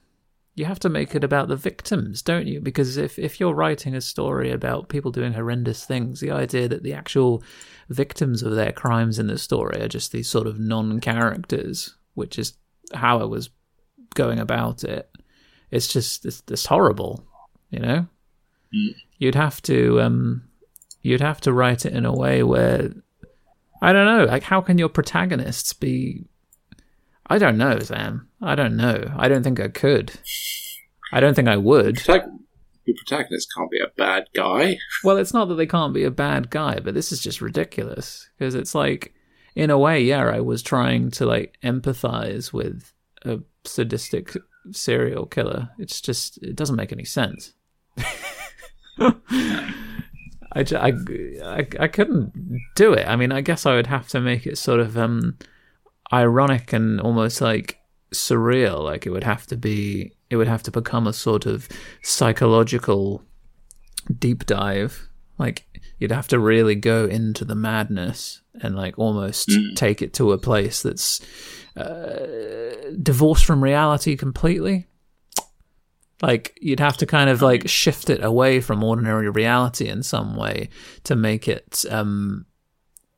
[0.54, 2.60] you have to make it about the victims, don't you?
[2.60, 6.82] Because if if you're writing a story about people doing horrendous things, the idea that
[6.82, 7.42] the actual
[7.88, 12.54] victims of their crimes in the story are just these sort of non-characters, which is
[12.92, 13.50] how I was
[14.14, 15.10] going about it.
[15.70, 17.24] It's just it's, it's horrible,
[17.70, 18.06] you know.
[18.74, 18.94] Mm.
[19.18, 20.42] You'd have to um,
[21.02, 22.90] you'd have to write it in a way where
[23.82, 26.26] I don't know, like how can your protagonists be?
[27.26, 28.28] I don't know, Sam.
[28.42, 29.12] I don't know.
[29.16, 30.12] I don't think I could.
[31.12, 31.98] I don't think I would.
[32.86, 34.78] Your protagonist can't be a bad guy.
[35.04, 38.28] Well, it's not that they can't be a bad guy, but this is just ridiculous
[38.38, 39.14] because it's like,
[39.54, 42.92] in a way, yeah, I was trying to like empathize with
[43.24, 44.36] a sadistic
[44.72, 45.68] serial killer.
[45.78, 47.52] It's just it doesn't make any sense.
[50.52, 50.92] I, ju- I,
[51.44, 52.32] I, I couldn't
[52.74, 53.06] do it.
[53.06, 55.38] I mean, I guess I would have to make it sort of um,
[56.12, 57.79] ironic and almost like
[58.12, 58.82] surreal.
[58.84, 61.68] Like it would have to be, it would have to become a sort of
[62.02, 63.22] psychological
[64.18, 65.08] deep dive.
[65.38, 65.66] Like
[65.98, 69.74] you'd have to really go into the madness and like almost Mm.
[69.76, 71.20] take it to a place that's
[71.76, 74.86] uh, divorced from reality completely.
[76.22, 80.36] Like you'd have to kind of like shift it away from ordinary reality in some
[80.36, 80.68] way
[81.04, 82.44] to make it um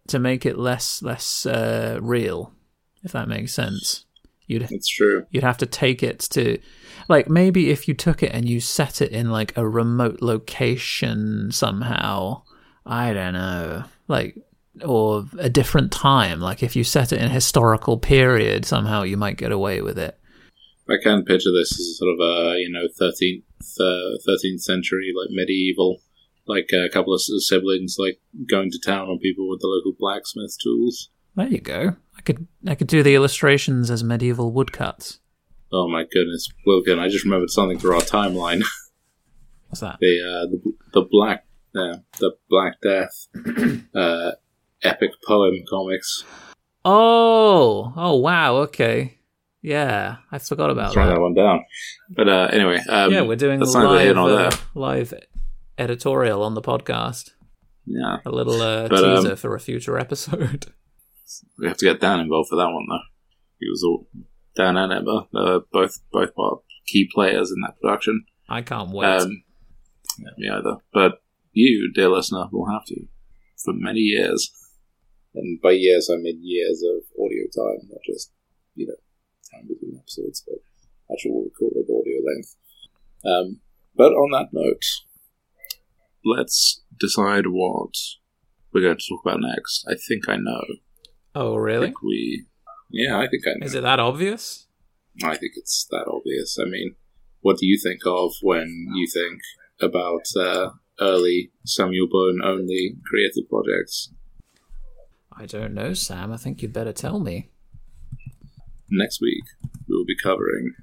[0.08, 2.52] to make it less less uh, real,
[3.02, 4.04] if that makes sense.
[4.46, 5.26] You'd It's true.
[5.30, 6.58] you'd have to take it to
[7.08, 11.50] like maybe if you took it and you set it in like a remote location
[11.52, 12.42] somehow
[12.84, 14.36] i don't know like
[14.84, 19.16] or a different time like if you set it in a historical period somehow you
[19.16, 20.18] might get away with it
[20.88, 23.44] I can picture this as sort of a you know thirteenth
[23.80, 26.02] uh, thirteenth century like medieval,
[26.46, 28.20] like a couple of siblings like
[28.50, 31.10] going to town on people with the local blacksmith tools.
[31.36, 35.18] there you go i could i could do the illustrations as medieval woodcuts
[35.74, 36.98] Oh my goodness, Wilkin!
[36.98, 38.62] I just remembered something for our timeline.
[39.68, 43.28] what's that the uh, the the black uh, the Black Death
[43.94, 44.32] uh,
[44.82, 46.24] epic poem comics.
[46.84, 49.16] oh oh wow okay
[49.62, 51.64] yeah i forgot about Let's write that that one down.
[52.10, 55.14] But uh, anyway, um, yeah we're doing that's live, uh, live
[55.78, 57.30] editorial on the podcast
[57.86, 60.66] Yeah, a little uh, But, um, teaser for a future episode.
[61.58, 62.98] we have to get Dan involved for that one though.
[63.58, 64.08] He was all
[64.56, 68.24] Dan and Emma, uh, both both part key players in that production.
[68.48, 69.06] I can't wait.
[69.06, 69.44] Um,
[70.18, 70.76] yeah, me either.
[70.92, 71.22] But
[71.52, 73.06] you, dear listener, will have to
[73.62, 74.50] for many years.
[75.34, 78.32] And by years, I mean years of audio time, not just
[78.74, 78.96] you know
[79.50, 80.58] time between episodes, but
[81.10, 82.56] actual recorded audio length.
[83.24, 83.60] Um,
[83.94, 84.84] but on that note,
[86.24, 87.94] let's decide what
[88.72, 89.86] we're going to talk about next.
[89.88, 90.62] I think I know.
[91.34, 91.86] Oh, really?
[91.86, 92.46] think we.
[92.90, 93.66] Yeah, I think I know.
[93.66, 94.66] Is it that obvious?
[95.22, 96.58] I think it's that obvious.
[96.60, 96.94] I mean,
[97.40, 99.40] what do you think of when you think
[99.80, 104.10] about uh, early Samuel Bone only creative projects?
[105.34, 106.32] I don't know, Sam.
[106.32, 107.50] I think you'd better tell me.
[108.90, 109.44] Next week,
[109.88, 110.74] we will be covering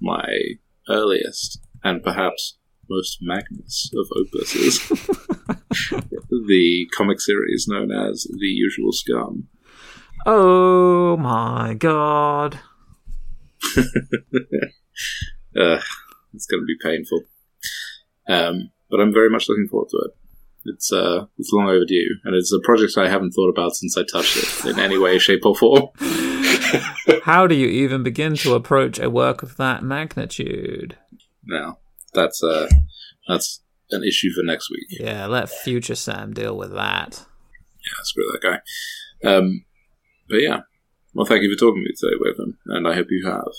[0.00, 0.56] my
[0.88, 2.58] earliest and perhaps
[2.90, 4.88] most magnus of opuses
[6.30, 9.48] the comic series known as The Usual Scum.
[10.24, 12.60] Oh my god.
[13.76, 13.82] uh,
[16.34, 17.22] it's going to be painful.
[18.28, 20.10] Um, but I'm very much looking forward to it.
[20.64, 24.04] It's uh, it's long overdue, and it's a project I haven't thought about since I
[24.04, 25.88] touched it in any way, shape, or form.
[27.24, 30.96] How do you even begin to approach a work of that magnitude?
[31.44, 31.78] Now,
[32.14, 32.68] that's uh,
[33.26, 34.86] that's an issue for next week.
[35.00, 37.26] Yeah, let future Sam deal with that.
[37.84, 38.60] Yeah, screw that guy.
[39.28, 39.64] Um,
[40.28, 40.60] but yeah,
[41.14, 43.52] well, thank you for talking to me today, Waven, and I hope you have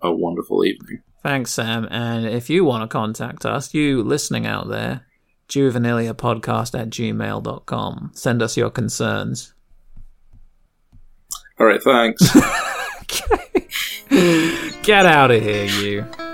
[0.00, 1.02] a wonderful evening.
[1.22, 1.88] Thanks, Sam.
[1.90, 5.06] And if you want to contact us, you listening out there,
[5.48, 8.10] juveniliapodcast at gmail.com.
[8.14, 9.52] Send us your concerns.
[11.58, 12.34] All right, thanks.
[14.82, 16.25] Get out of here, you.